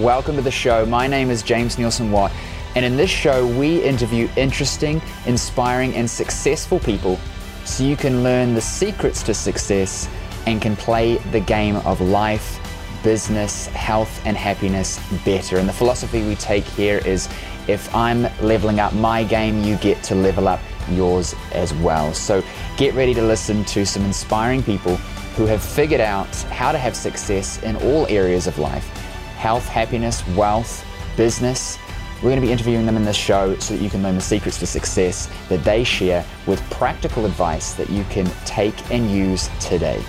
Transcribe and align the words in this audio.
Welcome 0.00 0.36
to 0.36 0.42
the 0.42 0.50
show. 0.50 0.86
My 0.86 1.06
name 1.06 1.28
is 1.28 1.42
James 1.42 1.76
Nielsen 1.76 2.10
Watt, 2.10 2.32
and 2.74 2.86
in 2.86 2.96
this 2.96 3.10
show, 3.10 3.46
we 3.58 3.84
interview 3.84 4.30
interesting, 4.34 5.02
inspiring, 5.26 5.94
and 5.94 6.08
successful 6.08 6.78
people 6.78 7.20
so 7.66 7.84
you 7.84 7.96
can 7.96 8.22
learn 8.22 8.54
the 8.54 8.62
secrets 8.62 9.22
to 9.24 9.34
success 9.34 10.08
and 10.46 10.62
can 10.62 10.74
play 10.74 11.18
the 11.32 11.40
game 11.40 11.76
of 11.76 12.00
life, 12.00 12.58
business, 13.02 13.66
health, 13.66 14.22
and 14.24 14.38
happiness 14.38 14.98
better. 15.22 15.58
And 15.58 15.68
the 15.68 15.72
philosophy 15.74 16.26
we 16.26 16.34
take 16.36 16.64
here 16.64 17.02
is 17.04 17.28
if 17.68 17.94
I'm 17.94 18.22
leveling 18.40 18.80
up 18.80 18.94
my 18.94 19.22
game, 19.22 19.62
you 19.62 19.76
get 19.76 20.02
to 20.04 20.14
level 20.14 20.48
up 20.48 20.60
yours 20.88 21.34
as 21.52 21.74
well. 21.74 22.14
So 22.14 22.42
get 22.78 22.94
ready 22.94 23.12
to 23.12 23.22
listen 23.22 23.66
to 23.66 23.84
some 23.84 24.06
inspiring 24.06 24.62
people 24.62 24.96
who 25.36 25.44
have 25.44 25.62
figured 25.62 26.00
out 26.00 26.34
how 26.44 26.72
to 26.72 26.78
have 26.78 26.96
success 26.96 27.62
in 27.62 27.76
all 27.76 28.06
areas 28.06 28.46
of 28.46 28.58
life 28.58 28.99
health, 29.40 29.66
happiness, 29.66 30.26
wealth, 30.36 30.86
business. 31.16 31.78
We're 32.16 32.28
going 32.28 32.40
to 32.42 32.46
be 32.46 32.52
interviewing 32.52 32.84
them 32.84 32.98
in 32.98 33.06
this 33.06 33.16
show 33.16 33.56
so 33.58 33.74
that 33.74 33.82
you 33.82 33.88
can 33.88 34.02
learn 34.02 34.14
the 34.14 34.20
secrets 34.20 34.58
to 34.58 34.66
success 34.66 35.30
that 35.48 35.64
they 35.64 35.82
share 35.82 36.26
with 36.46 36.60
practical 36.68 37.24
advice 37.24 37.72
that 37.72 37.88
you 37.88 38.04
can 38.10 38.26
take 38.44 38.74
and 38.90 39.10
use 39.10 39.48
today. 39.58 40.04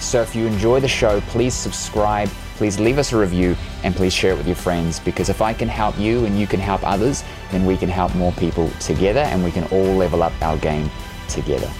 So 0.00 0.22
if 0.22 0.34
you 0.34 0.46
enjoy 0.46 0.80
the 0.80 0.88
show, 0.88 1.20
please 1.20 1.54
subscribe, 1.54 2.28
please 2.56 2.80
leave 2.80 2.98
us 2.98 3.12
a 3.12 3.16
review, 3.16 3.54
and 3.84 3.94
please 3.94 4.12
share 4.12 4.32
it 4.32 4.38
with 4.38 4.48
your 4.48 4.56
friends 4.56 4.98
because 4.98 5.28
if 5.28 5.40
I 5.40 5.52
can 5.54 5.68
help 5.68 5.96
you 5.96 6.24
and 6.24 6.36
you 6.36 6.48
can 6.48 6.58
help 6.58 6.82
others, 6.82 7.22
then 7.52 7.64
we 7.64 7.76
can 7.76 7.88
help 7.88 8.12
more 8.16 8.32
people 8.32 8.68
together 8.80 9.20
and 9.20 9.44
we 9.44 9.52
can 9.52 9.64
all 9.70 9.94
level 9.94 10.20
up 10.20 10.32
our 10.42 10.58
game 10.58 10.90
together. 11.28 11.72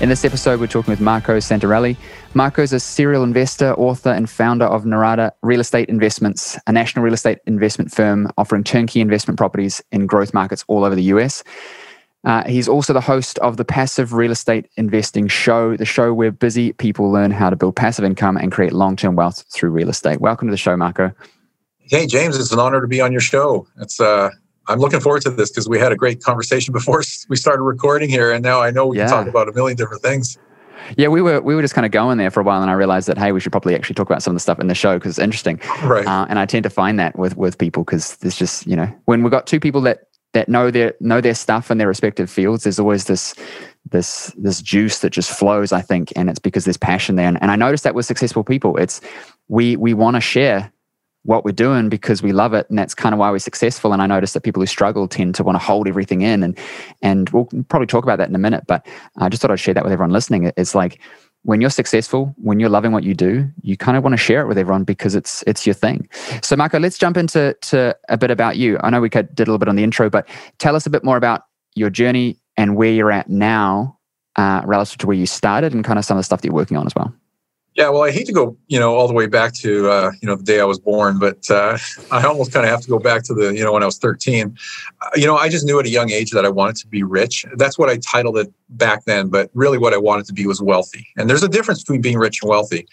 In 0.00 0.08
this 0.08 0.24
episode, 0.24 0.60
we're 0.60 0.66
talking 0.66 0.90
with 0.90 1.00
Marco 1.02 1.36
Santarelli. 1.36 1.94
Marco's 2.32 2.72
a 2.72 2.80
serial 2.80 3.22
investor, 3.22 3.74
author, 3.74 4.08
and 4.08 4.30
founder 4.30 4.64
of 4.64 4.84
Norada 4.84 5.32
Real 5.42 5.60
Estate 5.60 5.90
Investments, 5.90 6.58
a 6.66 6.72
national 6.72 7.04
real 7.04 7.12
estate 7.12 7.40
investment 7.46 7.92
firm 7.92 8.32
offering 8.38 8.64
turnkey 8.64 9.02
investment 9.02 9.36
properties 9.36 9.82
in 9.92 10.06
growth 10.06 10.32
markets 10.32 10.64
all 10.68 10.84
over 10.84 10.94
the 10.94 11.02
US. 11.02 11.44
Uh, 12.24 12.44
he's 12.44 12.66
also 12.66 12.94
the 12.94 13.00
host 13.02 13.38
of 13.40 13.58
the 13.58 13.64
Passive 13.64 14.14
Real 14.14 14.30
Estate 14.30 14.70
Investing 14.78 15.28
Show, 15.28 15.76
the 15.76 15.84
show 15.84 16.14
where 16.14 16.32
busy 16.32 16.72
people 16.72 17.12
learn 17.12 17.30
how 17.30 17.50
to 17.50 17.56
build 17.56 17.76
passive 17.76 18.04
income 18.06 18.38
and 18.38 18.50
create 18.50 18.72
long 18.72 18.96
term 18.96 19.16
wealth 19.16 19.44
through 19.52 19.68
real 19.68 19.90
estate. 19.90 20.18
Welcome 20.22 20.48
to 20.48 20.52
the 20.52 20.56
show, 20.56 20.78
Marco. 20.78 21.12
Hey, 21.76 22.06
James, 22.06 22.38
it's 22.38 22.52
an 22.52 22.58
honor 22.58 22.80
to 22.80 22.88
be 22.88 23.02
on 23.02 23.12
your 23.12 23.20
show. 23.20 23.66
It's 23.78 24.00
uh, 24.00 24.30
I'm 24.68 24.78
looking 24.78 25.00
forward 25.00 25.22
to 25.22 25.30
this 25.30 25.50
because 25.50 25.68
we 25.68 25.78
had 25.78 25.92
a 25.92 25.96
great 25.96 26.22
conversation 26.22 26.72
before 26.80 27.02
we 27.28 27.36
started 27.36 27.62
recording 27.62 28.08
here, 28.08 28.32
and 28.32 28.42
now 28.42 28.60
I 28.60 28.70
know 28.70 28.86
we 28.86 28.98
yeah. 28.98 29.08
can 29.08 29.16
talk 29.16 29.26
about 29.26 29.48
a 29.48 29.52
million 29.52 29.76
different 29.76 30.02
things. 30.02 30.38
Yeah, 30.96 31.08
we 31.08 31.22
were 31.22 31.40
we 31.40 31.54
were 31.54 31.62
just 31.62 31.74
kind 31.74 31.84
of 31.84 31.92
going 31.92 32.18
there 32.18 32.30
for 32.30 32.40
a 32.40 32.42
while, 32.42 32.62
and 32.62 32.70
I 32.70 32.74
realized 32.74 33.08
that 33.08 33.18
hey, 33.18 33.32
we 33.32 33.40
should 33.40 33.52
probably 33.52 33.74
actually 33.74 33.94
talk 33.94 34.08
about 34.08 34.22
some 34.22 34.32
of 34.32 34.36
the 34.36 34.40
stuff 34.40 34.58
in 34.58 34.66
the 34.66 34.74
show 34.74 34.98
because 34.98 35.10
it's 35.10 35.18
interesting. 35.18 35.60
Right. 35.82 36.06
Uh, 36.06 36.26
and 36.28 36.38
I 36.38 36.46
tend 36.46 36.64
to 36.64 36.70
find 36.70 36.98
that 36.98 37.18
with 37.18 37.36
with 37.36 37.58
people 37.58 37.84
because 37.84 38.16
there's 38.16 38.36
just 38.36 38.66
you 38.66 38.76
know 38.76 38.92
when 39.04 39.22
we've 39.22 39.30
got 39.30 39.46
two 39.46 39.60
people 39.60 39.80
that 39.82 40.00
that 40.32 40.48
know 40.48 40.70
their 40.70 40.94
know 41.00 41.20
their 41.20 41.34
stuff 41.34 41.70
in 41.70 41.78
their 41.78 41.88
respective 41.88 42.30
fields, 42.30 42.64
there's 42.64 42.78
always 42.78 43.04
this 43.04 43.34
this 43.90 44.32
this 44.36 44.62
juice 44.62 45.00
that 45.00 45.10
just 45.10 45.30
flows. 45.30 45.72
I 45.72 45.80
think, 45.80 46.12
and 46.16 46.30
it's 46.30 46.38
because 46.38 46.64
there's 46.64 46.76
passion 46.76 47.16
there. 47.16 47.28
And, 47.28 47.40
and 47.42 47.50
I 47.50 47.56
noticed 47.56 47.84
that 47.84 47.94
with 47.94 48.06
successful 48.06 48.44
people, 48.44 48.76
it's 48.76 49.00
we 49.48 49.76
we 49.76 49.94
want 49.94 50.16
to 50.16 50.20
share 50.20 50.72
what 51.24 51.44
we're 51.44 51.52
doing 51.52 51.88
because 51.88 52.22
we 52.22 52.32
love 52.32 52.54
it 52.54 52.68
and 52.70 52.78
that's 52.78 52.94
kind 52.94 53.14
of 53.14 53.18
why 53.18 53.30
we're 53.30 53.38
successful. 53.38 53.92
And 53.92 54.02
i 54.02 54.06
notice 54.06 54.32
that 54.32 54.42
people 54.42 54.62
who 54.62 54.66
struggle 54.66 55.06
tend 55.06 55.34
to 55.34 55.44
want 55.44 55.56
to 55.56 55.64
hold 55.64 55.86
everything 55.86 56.22
in 56.22 56.42
and 56.42 56.58
and 57.02 57.28
we'll 57.30 57.48
probably 57.68 57.86
talk 57.86 58.04
about 58.04 58.16
that 58.18 58.28
in 58.28 58.34
a 58.34 58.38
minute 58.38 58.64
but 58.66 58.86
i 59.18 59.28
just 59.28 59.42
thought 59.42 59.50
i'd 59.50 59.60
share 59.60 59.74
that 59.74 59.84
with 59.84 59.92
everyone 59.92 60.12
listening. 60.12 60.50
It's 60.56 60.74
like 60.74 61.00
when 61.42 61.60
you're 61.60 61.70
successful 61.70 62.34
when 62.36 62.60
you're 62.60 62.68
loving 62.68 62.92
what 62.92 63.02
you 63.02 63.14
do 63.14 63.48
you 63.62 63.76
kind 63.76 63.96
of 63.96 64.02
want 64.02 64.12
to 64.12 64.18
share 64.18 64.42
it 64.42 64.46
with 64.46 64.58
everyone 64.58 64.84
because 64.84 65.14
it's 65.14 65.44
it's 65.46 65.66
your 65.66 65.74
thing. 65.74 66.08
So 66.42 66.56
marco 66.56 66.78
let's 66.78 66.98
jump 66.98 67.16
into 67.16 67.56
to 67.62 67.96
a 68.08 68.16
bit 68.16 68.30
about 68.30 68.56
you. 68.56 68.78
I 68.82 68.90
know 68.90 69.00
we 69.00 69.08
did 69.08 69.38
a 69.38 69.40
little 69.40 69.58
bit 69.58 69.68
on 69.68 69.76
the 69.76 69.84
intro 69.84 70.10
but 70.10 70.28
tell 70.58 70.76
us 70.76 70.86
a 70.86 70.90
bit 70.90 71.04
more 71.04 71.16
about 71.16 71.42
your 71.74 71.90
journey 71.90 72.38
and 72.56 72.76
where 72.76 72.90
you're 72.90 73.12
at 73.12 73.28
now 73.28 73.98
uh, 74.36 74.62
relative 74.64 74.98
to 74.98 75.06
where 75.06 75.16
you 75.16 75.26
started 75.26 75.74
and 75.74 75.84
kind 75.84 75.98
of 75.98 76.04
some 76.04 76.16
of 76.16 76.20
the 76.20 76.24
stuff 76.24 76.40
that 76.40 76.46
you're 76.48 76.54
working 76.54 76.76
on 76.76 76.86
as 76.86 76.94
well 76.94 77.12
yeah, 77.74 77.88
well, 77.88 78.02
I 78.02 78.10
hate 78.10 78.26
to 78.26 78.32
go, 78.32 78.56
you 78.66 78.80
know, 78.80 78.94
all 78.94 79.06
the 79.06 79.14
way 79.14 79.26
back 79.26 79.54
to, 79.54 79.88
uh, 79.88 80.10
you 80.20 80.26
know, 80.26 80.34
the 80.34 80.42
day 80.42 80.60
I 80.60 80.64
was 80.64 80.80
born, 80.80 81.18
but 81.18 81.48
uh, 81.50 81.78
I 82.10 82.24
almost 82.24 82.52
kind 82.52 82.64
of 82.66 82.70
have 82.70 82.80
to 82.82 82.88
go 82.88 82.98
back 82.98 83.22
to 83.24 83.34
the, 83.34 83.54
you 83.54 83.62
know, 83.62 83.72
when 83.72 83.82
I 83.82 83.86
was 83.86 83.98
13. 83.98 84.56
Uh, 85.00 85.10
you 85.14 85.26
know, 85.26 85.36
I 85.36 85.48
just 85.48 85.64
knew 85.64 85.78
at 85.78 85.86
a 85.86 85.90
young 85.90 86.10
age 86.10 86.32
that 86.32 86.44
I 86.44 86.48
wanted 86.48 86.76
to 86.76 86.88
be 86.88 87.02
rich. 87.02 87.44
That's 87.56 87.78
what 87.78 87.88
I 87.88 87.98
titled 87.98 88.38
it 88.38 88.52
back 88.70 89.04
then, 89.04 89.28
but 89.28 89.50
really 89.54 89.78
what 89.78 89.94
I 89.94 89.98
wanted 89.98 90.26
to 90.26 90.32
be 90.32 90.46
was 90.46 90.60
wealthy. 90.60 91.06
And 91.16 91.30
there's 91.30 91.44
a 91.44 91.48
difference 91.48 91.80
between 91.82 92.00
being 92.00 92.18
rich 92.18 92.40
and 92.42 92.50
wealthy. 92.50 92.86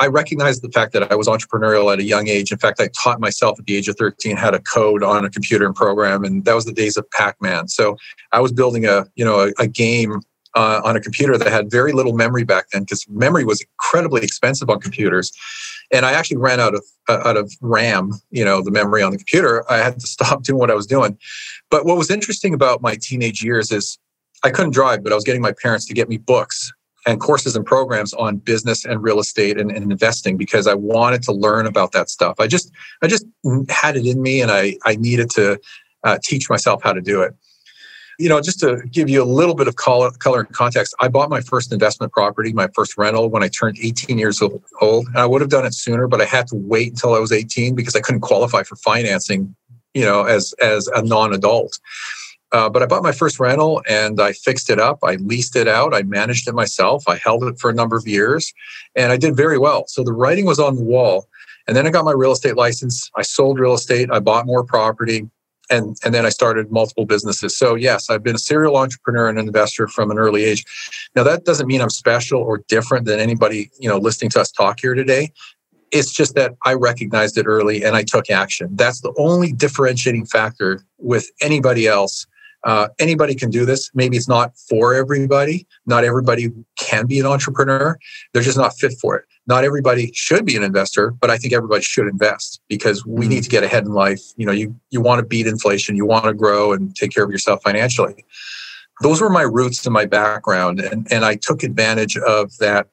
I 0.00 0.08
recognized 0.08 0.62
the 0.62 0.70
fact 0.70 0.92
that 0.94 1.12
I 1.12 1.14
was 1.14 1.28
entrepreneurial 1.28 1.92
at 1.92 2.00
a 2.00 2.02
young 2.02 2.26
age. 2.26 2.50
In 2.50 2.58
fact, 2.58 2.80
I 2.80 2.88
taught 3.00 3.20
myself 3.20 3.60
at 3.60 3.66
the 3.66 3.76
age 3.76 3.88
of 3.88 3.96
13 3.96 4.36
how 4.36 4.50
to 4.50 4.58
code 4.58 5.04
on 5.04 5.24
a 5.24 5.30
computer 5.30 5.66
and 5.66 5.74
program, 5.74 6.24
and 6.24 6.44
that 6.46 6.54
was 6.54 6.64
the 6.64 6.72
days 6.72 6.96
of 6.96 7.08
Pac-Man. 7.10 7.68
So 7.68 7.96
I 8.32 8.40
was 8.40 8.52
building 8.52 8.86
a, 8.86 9.06
you 9.14 9.24
know, 9.24 9.40
a, 9.40 9.52
a 9.62 9.68
game 9.68 10.20
uh, 10.54 10.80
on 10.84 10.96
a 10.96 11.00
computer 11.00 11.36
that 11.36 11.50
had 11.50 11.70
very 11.70 11.92
little 11.92 12.12
memory 12.12 12.44
back 12.44 12.70
then 12.70 12.82
because 12.82 13.06
memory 13.08 13.44
was 13.44 13.60
incredibly 13.60 14.22
expensive 14.22 14.70
on 14.70 14.80
computers. 14.80 15.32
And 15.92 16.06
i 16.06 16.12
actually 16.12 16.38
ran 16.38 16.60
out 16.60 16.74
of 16.74 16.84
uh, 17.08 17.20
out 17.24 17.36
of 17.36 17.52
ram 17.60 18.12
you 18.30 18.44
know 18.44 18.62
the 18.62 18.70
memory 18.70 19.02
on 19.02 19.12
the 19.12 19.18
computer. 19.18 19.70
I 19.70 19.78
had 19.78 19.98
to 20.00 20.06
stop 20.16 20.42
doing 20.42 20.58
what 20.58 20.70
i 20.70 20.74
was 20.74 20.86
doing. 20.86 21.18
But 21.70 21.84
what 21.84 21.96
was 21.96 22.10
interesting 22.10 22.54
about 22.54 22.82
my 22.82 22.96
teenage 23.00 23.42
years 23.42 23.70
is 23.70 23.98
i 24.44 24.50
couldn't 24.50 24.72
drive 24.72 25.02
but 25.02 25.12
i 25.12 25.14
was 25.14 25.24
getting 25.24 25.42
my 25.42 25.52
parents 25.52 25.86
to 25.86 25.94
get 25.94 26.08
me 26.08 26.18
books 26.18 26.72
and 27.06 27.20
courses 27.20 27.54
and 27.54 27.66
programs 27.66 28.14
on 28.14 28.38
business 28.38 28.86
and 28.86 29.02
real 29.02 29.20
estate 29.20 29.60
and, 29.60 29.70
and 29.70 29.90
investing 29.90 30.36
because 30.36 30.66
i 30.66 30.74
wanted 30.74 31.22
to 31.22 31.32
learn 31.32 31.66
about 31.66 31.92
that 31.92 32.08
stuff. 32.08 32.36
I 32.38 32.46
just 32.46 32.70
i 33.02 33.06
just 33.06 33.26
had 33.68 33.96
it 33.96 34.06
in 34.06 34.22
me 34.22 34.40
and 34.40 34.50
i 34.50 34.76
i 34.86 34.96
needed 34.96 35.30
to 35.30 35.58
uh, 36.04 36.18
teach 36.22 36.50
myself 36.50 36.82
how 36.82 36.92
to 36.92 37.00
do 37.00 37.22
it 37.22 37.34
you 38.18 38.28
know, 38.28 38.40
just 38.40 38.60
to 38.60 38.82
give 38.90 39.08
you 39.08 39.22
a 39.22 39.24
little 39.24 39.54
bit 39.54 39.68
of 39.68 39.76
color, 39.76 40.10
color 40.12 40.40
and 40.40 40.52
context, 40.52 40.94
I 41.00 41.08
bought 41.08 41.30
my 41.30 41.40
first 41.40 41.72
investment 41.72 42.12
property, 42.12 42.52
my 42.52 42.68
first 42.74 42.96
rental, 42.96 43.28
when 43.28 43.42
I 43.42 43.48
turned 43.48 43.78
18 43.82 44.18
years 44.18 44.40
old. 44.40 44.62
And 44.80 45.16
I 45.16 45.26
would 45.26 45.40
have 45.40 45.50
done 45.50 45.66
it 45.66 45.74
sooner, 45.74 46.06
but 46.06 46.20
I 46.20 46.24
had 46.24 46.46
to 46.48 46.56
wait 46.56 46.90
until 46.90 47.14
I 47.14 47.18
was 47.18 47.32
18 47.32 47.74
because 47.74 47.96
I 47.96 48.00
couldn't 48.00 48.20
qualify 48.20 48.62
for 48.62 48.76
financing, 48.76 49.54
you 49.94 50.04
know, 50.04 50.24
as 50.24 50.54
as 50.62 50.86
a 50.88 51.02
non-adult. 51.02 51.78
Uh, 52.52 52.68
but 52.68 52.82
I 52.84 52.86
bought 52.86 53.02
my 53.02 53.10
first 53.10 53.40
rental 53.40 53.82
and 53.88 54.20
I 54.20 54.32
fixed 54.32 54.70
it 54.70 54.78
up. 54.78 55.00
I 55.02 55.16
leased 55.16 55.56
it 55.56 55.66
out. 55.66 55.92
I 55.92 56.02
managed 56.02 56.46
it 56.46 56.54
myself. 56.54 57.02
I 57.08 57.16
held 57.16 57.42
it 57.44 57.58
for 57.58 57.68
a 57.68 57.74
number 57.74 57.96
of 57.96 58.06
years, 58.06 58.52
and 58.94 59.10
I 59.10 59.16
did 59.16 59.36
very 59.36 59.58
well. 59.58 59.86
So 59.88 60.04
the 60.04 60.12
writing 60.12 60.46
was 60.46 60.60
on 60.60 60.76
the 60.76 60.84
wall. 60.84 61.26
And 61.66 61.76
then 61.76 61.86
I 61.86 61.90
got 61.90 62.04
my 62.04 62.12
real 62.12 62.32
estate 62.32 62.56
license. 62.56 63.10
I 63.16 63.22
sold 63.22 63.58
real 63.58 63.74
estate. 63.74 64.10
I 64.12 64.20
bought 64.20 64.46
more 64.46 64.62
property 64.62 65.28
and 65.70 65.96
and 66.04 66.14
then 66.14 66.26
I 66.26 66.28
started 66.28 66.70
multiple 66.70 67.06
businesses. 67.06 67.56
So 67.56 67.74
yes, 67.74 68.10
I've 68.10 68.22
been 68.22 68.34
a 68.34 68.38
serial 68.38 68.76
entrepreneur 68.76 69.28
and 69.28 69.38
investor 69.38 69.88
from 69.88 70.10
an 70.10 70.18
early 70.18 70.44
age. 70.44 70.64
Now 71.14 71.22
that 71.24 71.44
doesn't 71.44 71.66
mean 71.66 71.80
I'm 71.80 71.90
special 71.90 72.40
or 72.40 72.58
different 72.68 73.06
than 73.06 73.20
anybody 73.20 73.70
you 73.78 73.88
know 73.88 73.98
listening 73.98 74.30
to 74.30 74.40
us 74.40 74.50
talk 74.50 74.80
here 74.80 74.94
today. 74.94 75.32
It's 75.90 76.12
just 76.12 76.34
that 76.34 76.54
I 76.64 76.74
recognized 76.74 77.38
it 77.38 77.46
early 77.46 77.84
and 77.84 77.94
I 77.94 78.02
took 78.02 78.28
action. 78.28 78.68
That's 78.72 79.00
the 79.00 79.14
only 79.16 79.52
differentiating 79.52 80.26
factor 80.26 80.80
with 80.98 81.30
anybody 81.40 81.86
else 81.86 82.26
uh, 82.64 82.88
anybody 82.98 83.34
can 83.34 83.50
do 83.50 83.64
this. 83.64 83.90
Maybe 83.94 84.16
it's 84.16 84.28
not 84.28 84.56
for 84.68 84.94
everybody. 84.94 85.66
Not 85.86 86.04
everybody 86.04 86.50
can 86.78 87.06
be 87.06 87.20
an 87.20 87.26
entrepreneur. 87.26 87.98
They're 88.32 88.42
just 88.42 88.56
not 88.56 88.74
fit 88.78 88.94
for 89.00 89.16
it. 89.16 89.24
Not 89.46 89.64
everybody 89.64 90.10
should 90.14 90.46
be 90.46 90.56
an 90.56 90.62
investor, 90.62 91.10
but 91.10 91.30
I 91.30 91.36
think 91.36 91.52
everybody 91.52 91.82
should 91.82 92.06
invest 92.06 92.62
because 92.68 93.04
we 93.04 93.28
need 93.28 93.36
mm-hmm. 93.36 93.42
to 93.42 93.50
get 93.50 93.64
ahead 93.64 93.84
in 93.84 93.92
life. 93.92 94.22
You 94.36 94.46
know, 94.46 94.52
you 94.52 94.74
you 94.90 95.02
want 95.02 95.18
to 95.18 95.26
beat 95.26 95.46
inflation, 95.46 95.96
you 95.96 96.06
want 96.06 96.24
to 96.24 96.34
grow 96.34 96.72
and 96.72 96.94
take 96.96 97.12
care 97.12 97.24
of 97.24 97.30
yourself 97.30 97.62
financially. 97.62 98.24
Those 99.02 99.20
were 99.20 99.28
my 99.28 99.42
roots 99.42 99.84
and 99.84 99.92
my 99.92 100.06
background, 100.06 100.80
and 100.80 101.06
and 101.10 101.24
I 101.24 101.34
took 101.34 101.62
advantage 101.62 102.16
of 102.16 102.56
that 102.58 102.88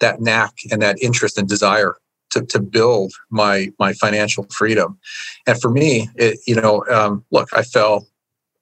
that 0.00 0.20
knack 0.20 0.54
and 0.70 0.80
that 0.80 1.02
interest 1.02 1.36
and 1.36 1.46
desire 1.46 1.96
to, 2.30 2.42
to 2.46 2.60
build 2.60 3.12
my 3.30 3.70
my 3.78 3.92
financial 3.92 4.46
freedom. 4.50 4.98
And 5.46 5.60
for 5.60 5.70
me, 5.70 6.08
it, 6.14 6.38
you 6.46 6.54
know, 6.54 6.84
um, 6.90 7.24
look, 7.30 7.50
I 7.52 7.62
fell 7.62 8.06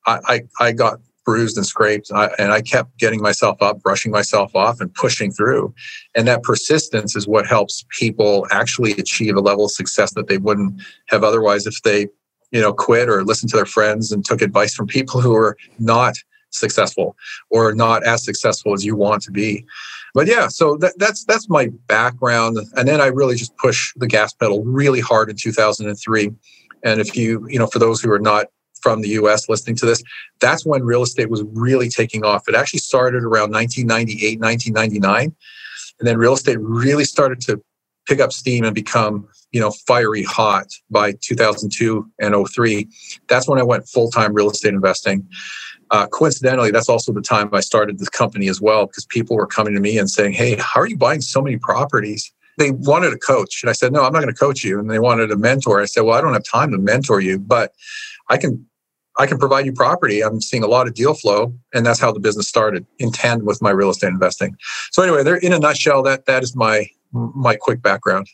I, 0.08 0.43
I, 0.60 0.72
got 0.72 1.00
bruised 1.28 1.58
and 1.58 1.66
scraped 1.66 2.08
and 2.08 2.19
I, 2.19 2.31
and 2.38 2.52
I 2.52 2.62
kept 2.62 2.96
getting 2.96 3.20
myself 3.20 3.60
up 3.60 3.82
brushing 3.82 4.10
myself 4.10 4.56
off 4.56 4.81
and 4.81 4.93
pushing 4.94 5.31
through. 5.31 5.75
And 6.14 6.26
that 6.26 6.43
persistence 6.43 7.14
is 7.14 7.28
what 7.28 7.46
helps 7.46 7.84
people 7.90 8.46
actually 8.50 8.93
achieve 8.93 9.37
a 9.37 9.40
level 9.40 9.66
of 9.66 9.70
success 9.70 10.14
that 10.14 10.28
they 10.28 10.38
wouldn't 10.38 10.81
have 11.08 11.25
otherwise 11.25 11.66
if 11.66 11.82
they 11.82 12.08
you 12.50 12.62
know 12.62 12.72
quit 12.72 13.10
or 13.10 13.25
listened 13.25 13.50
to 13.50 13.56
their 13.56 13.66
friends 13.66 14.10
and 14.10 14.25
took 14.25 14.40
advice 14.40 14.75
from 14.75 14.87
people 14.87 15.20
who 15.20 15.34
are 15.34 15.55
not 15.78 16.14
successful 16.49 17.14
or 17.50 17.75
not 17.75 18.06
as 18.06 18.25
successful 18.25 18.72
as 18.72 18.82
you 18.82 18.96
want 18.96 19.22
to 19.25 19.31
be. 19.31 19.66
But 20.14 20.28
yeah 20.28 20.49
so 20.49 20.78
that, 20.78 20.94
that's 20.99 21.25
that's 21.25 21.50
my 21.50 21.69
background. 21.88 22.56
And 22.75 22.88
then 22.88 23.02
i 23.02 23.06
really 23.06 23.37
just 23.37 23.55
push 23.58 23.93
the 23.96 24.06
gas 24.06 24.32
pedal 24.32 24.64
really 24.64 25.00
hard 25.00 25.28
in 25.28 25.37
2003 25.37 26.31
and 26.84 27.00
if 27.02 27.14
you 27.14 27.46
you 27.50 27.58
know 27.58 27.66
for 27.66 27.78
those 27.78 28.00
who 28.00 28.10
are 28.10 28.19
not 28.19 28.46
from 28.82 29.02
the 29.02 29.10
US 29.10 29.48
listening 29.48 29.76
to 29.76 29.86
this, 29.86 30.02
that's 30.40 30.64
when 30.64 30.82
real 30.82 31.02
estate 31.02 31.30
was 31.30 31.42
really 31.52 31.88
taking 31.88 32.25
off. 32.25 32.48
It 32.48 32.54
actually 32.54 32.80
started 32.80 33.22
around 33.22 33.52
1998, 33.52 34.40
1999. 34.40 35.34
And 35.98 36.06
then 36.08 36.16
real 36.16 36.34
estate 36.34 36.58
really 36.60 37.04
started 37.04 37.40
to 37.42 37.60
pick 38.06 38.20
up 38.20 38.32
steam 38.32 38.64
and 38.64 38.75
become 38.75 39.28
you 39.52 39.60
know 39.60 39.70
fiery 39.86 40.22
hot 40.22 40.66
by 40.90 41.12
2002 41.20 42.10
and 42.20 42.48
03 42.48 42.88
that's 43.28 43.48
when 43.48 43.58
i 43.58 43.62
went 43.62 43.88
full-time 43.88 44.34
real 44.34 44.50
estate 44.50 44.75
investing 44.75 45.26
uh, 45.90 46.06
coincidentally 46.06 46.70
that's 46.70 46.88
also 46.88 47.12
the 47.12 47.20
time 47.20 47.48
i 47.52 47.60
started 47.60 47.98
this 47.98 48.08
company 48.08 48.48
as 48.48 48.60
well 48.60 48.86
because 48.86 49.06
people 49.06 49.36
were 49.36 49.46
coming 49.46 49.74
to 49.74 49.81
me 49.81 49.98
and 49.98 50.10
saying 50.10 50.32
hey 50.32 50.56
how 50.56 50.81
are 50.81 50.88
you 50.88 50.96
buying 50.96 51.20
so 51.20 51.40
many 51.40 51.56
properties 51.58 52.32
they 52.58 52.72
wanted 52.72 53.12
a 53.12 53.19
coach 53.19 53.62
and 53.62 53.70
i 53.70 53.72
said 53.72 53.93
no 53.93 54.05
i'm 54.05 54.12
not 54.12 54.20
going 54.20 54.32
to 54.32 54.38
coach 54.38 54.64
you 54.64 54.78
and 54.78 54.90
they 54.90 54.99
wanted 54.99 55.31
a 55.31 55.37
mentor 55.37 55.81
i 55.81 55.84
said 55.84 56.02
well 56.02 56.16
i 56.16 56.20
don't 56.20 56.32
have 56.32 56.44
time 56.44 56.70
to 56.70 56.78
mentor 56.78 57.20
you 57.20 57.38
but 57.38 57.72
i 58.28 58.37
can 58.37 58.64
i 59.19 59.26
can 59.26 59.38
provide 59.38 59.64
you 59.64 59.72
property 59.72 60.22
i'm 60.22 60.40
seeing 60.40 60.62
a 60.62 60.66
lot 60.66 60.87
of 60.87 60.94
deal 60.94 61.14
flow 61.14 61.52
and 61.72 61.87
that's 61.87 62.00
how 62.00 62.12
the 62.12 62.20
business 62.20 62.49
started 62.49 62.87
in 62.99 63.10
tandem 63.10 63.46
with 63.46 63.62
my 63.62 63.70
real 63.70 63.90
estate 63.90 64.08
investing 64.08 64.56
so 64.90 65.02
anyway 65.02 65.22
there 65.22 65.37
in 65.37 65.52
a 65.52 65.58
nutshell 65.58 66.02
that 66.02 66.26
that 66.26 66.43
is 66.43 66.55
my 66.55 66.87
my 67.12 67.56
quick 67.56 67.81
background 67.82 68.28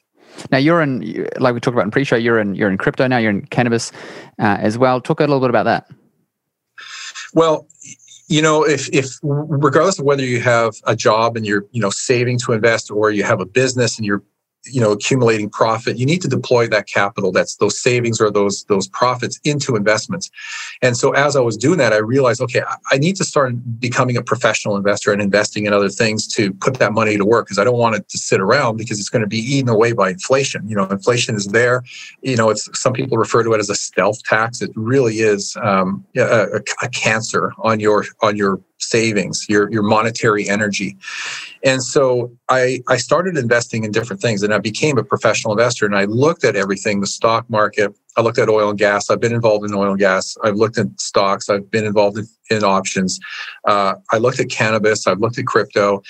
now 0.50 0.59
you're 0.59 0.82
in, 0.82 1.29
like 1.38 1.55
we 1.55 1.61
talked 1.61 1.75
about 1.75 1.85
in 1.85 1.93
pre-show, 1.93 2.17
you're 2.17 2.41
in 2.41 2.56
you're 2.56 2.69
in 2.69 2.76
crypto 2.76 3.06
now. 3.06 3.19
You're 3.19 3.31
in 3.31 3.47
cannabis 3.47 3.93
uh, 4.41 4.56
as 4.59 4.76
well. 4.76 5.00
Talk 5.00 5.21
a 5.21 5.23
little 5.23 5.38
bit 5.38 5.50
about 5.50 5.65
that. 5.65 5.87
Well, 7.35 7.69
you 8.29 8.41
know, 8.41 8.65
if 8.65 8.88
if 8.91 9.19
regardless 9.23 9.99
of 9.99 10.05
whether 10.05 10.25
you 10.25 10.41
have 10.41 10.75
a 10.85 10.97
job 10.97 11.37
and 11.37 11.47
you're 11.47 11.67
you 11.73 11.81
know 11.81 11.91
saving 11.91 12.38
to 12.41 12.53
invest, 12.53 12.91
or 12.91 13.11
you 13.11 13.23
have 13.23 13.41
a 13.41 13.47
business 13.47 13.99
and 13.99 14.06
you're 14.06 14.23
you 14.66 14.81
know 14.81 14.93
accumulating 14.93 15.49
profit 15.49 15.99
you 15.99 16.06
need 16.06 16.22
to 16.22 16.28
deploy 16.28 16.66
that 16.66 16.87
capital 16.87 17.32
that's 17.32 17.56
those 17.56 17.78
savings 17.81 18.20
or 18.20 18.31
those 18.31 18.64
those 18.64 18.88
profits 18.88 19.38
into 19.44 19.76
investments. 19.76 20.31
And 20.82 20.96
so 20.96 21.12
as 21.12 21.37
i 21.37 21.40
was 21.40 21.56
doing 21.56 21.78
that 21.78 21.93
i 21.93 21.99
realized 21.99 22.40
okay 22.40 22.62
i 22.90 22.99
need 22.99 23.16
to 23.16 23.25
start 23.25 23.55
becoming 23.81 24.16
a 24.16 24.22
professional 24.22 24.76
investor 24.76 25.12
and 25.12 25.20
investing 25.20 25.66
in 25.66 25.72
other 25.72 25.88
things 25.88 26.26
to 26.34 26.52
put 26.55 26.75
that 26.75 26.93
money 26.93 27.16
to 27.16 27.25
work 27.25 27.46
because 27.46 27.58
i 27.58 27.64
don't 27.64 27.78
want 27.78 27.96
it 27.96 28.08
to 28.08 28.19
sit 28.19 28.40
around 28.40 28.76
because 28.76 28.99
it's 28.99 29.08
going 29.08 29.22
to 29.22 29.28
be 29.28 29.38
eaten 29.38 29.69
away 29.69 29.93
by 29.93 30.11
inflation. 30.11 30.69
You 30.69 30.76
know 30.76 30.87
inflation 30.87 31.34
is 31.34 31.46
there. 31.49 31.82
You 32.22 32.37
know 32.37 32.50
it's 32.50 32.69
some 32.78 32.93
people 32.93 33.19
refer 33.19 33.43
to 33.43 33.52
it 33.52 33.61
as 33.61 33.70
a 33.70 33.75
stealth 33.75 34.22
tax. 34.25 34.62
It 34.62 34.70
really 34.75 35.16
is 35.20 35.56
um, 35.62 36.05
a, 36.16 36.61
a 36.82 36.88
cancer 36.88 37.52
on 37.58 37.81
your 37.81 38.05
on 38.22 38.37
your 38.37 38.61
savings, 38.79 39.47
your 39.49 39.71
your 39.71 39.82
monetary 39.82 40.49
energy. 40.49 40.97
And 41.65 41.82
so 41.82 42.32
I 42.49 42.81
I 42.88 42.97
started 42.97 43.37
investing 43.37 43.85
in 43.85 43.91
different 43.91 44.21
things 44.21 44.43
and 44.43 44.53
I 44.55 44.59
became 44.59 44.99
a 44.99 45.05
professional 45.05 45.53
investor 45.53 45.87
and 45.87 45.97
I 45.97 46.05
looked 46.05 46.44
at 46.44 46.56
everything, 46.56 47.00
the 47.00 47.06
stock 47.06 47.49
market, 47.49 47.94
I 48.17 48.21
looked 48.21 48.38
at 48.38 48.49
oil 48.49 48.71
and 48.71 48.79
gas. 48.79 49.11
I've 49.11 49.21
been 49.21 49.32
involved 49.32 49.65
in 49.65 49.75
oil 49.75 49.91
and 49.91 49.99
gas. 49.99 50.37
I've 50.44 50.56
looked 50.56 50.79
at 50.79 50.87
stocks. 51.00 51.49
I've 51.49 51.71
been 51.71 51.85
involved 51.85 52.19
in, 52.19 52.26
in 52.50 52.65
options. 52.65 53.19
Uh, 53.67 53.94
I 54.12 54.19
looked 54.19 54.41
at 54.41 54.50
cannabis. 54.50 55.06
I've 55.06 55.21
looked 55.21 55.38
at 55.38 55.47
crypto. 55.47 56.03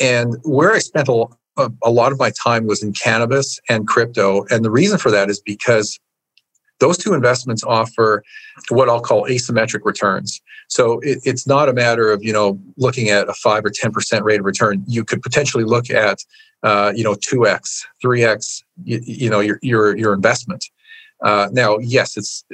And 0.00 0.36
where 0.44 0.72
I 0.72 0.78
spent 0.78 1.08
a, 1.08 1.26
a 1.82 1.90
lot 1.90 2.12
of 2.12 2.18
my 2.18 2.30
time 2.30 2.66
was 2.66 2.82
in 2.82 2.92
cannabis 2.92 3.58
and 3.68 3.86
crypto. 3.88 4.44
And 4.50 4.64
the 4.64 4.70
reason 4.70 4.98
for 4.98 5.10
that 5.10 5.28
is 5.28 5.40
because 5.40 5.98
those 6.80 6.98
two 6.98 7.14
investments 7.14 7.62
offer 7.64 8.22
what 8.68 8.88
I'll 8.88 9.00
call 9.00 9.24
asymmetric 9.24 9.84
returns. 9.84 10.40
So 10.68 11.00
it, 11.00 11.18
it's 11.24 11.46
not 11.46 11.68
a 11.68 11.72
matter 11.72 12.10
of 12.10 12.22
you 12.22 12.32
know 12.32 12.58
looking 12.76 13.08
at 13.08 13.28
a 13.28 13.34
five 13.34 13.64
or 13.64 13.70
ten 13.70 13.92
percent 13.92 14.24
rate 14.24 14.40
of 14.40 14.46
return. 14.46 14.84
You 14.86 15.04
could 15.04 15.22
potentially 15.22 15.64
look 15.64 15.90
at 15.90 16.18
uh, 16.62 16.92
you 16.94 17.04
know 17.04 17.14
two 17.14 17.46
x, 17.46 17.86
three 18.00 18.24
x, 18.24 18.62
you, 18.84 19.30
know 19.30 19.40
your 19.40 19.58
your 19.62 19.96
your 19.96 20.12
investment. 20.12 20.64
Uh, 21.22 21.48
now, 21.52 21.78
yes, 21.78 22.16
it's 22.16 22.44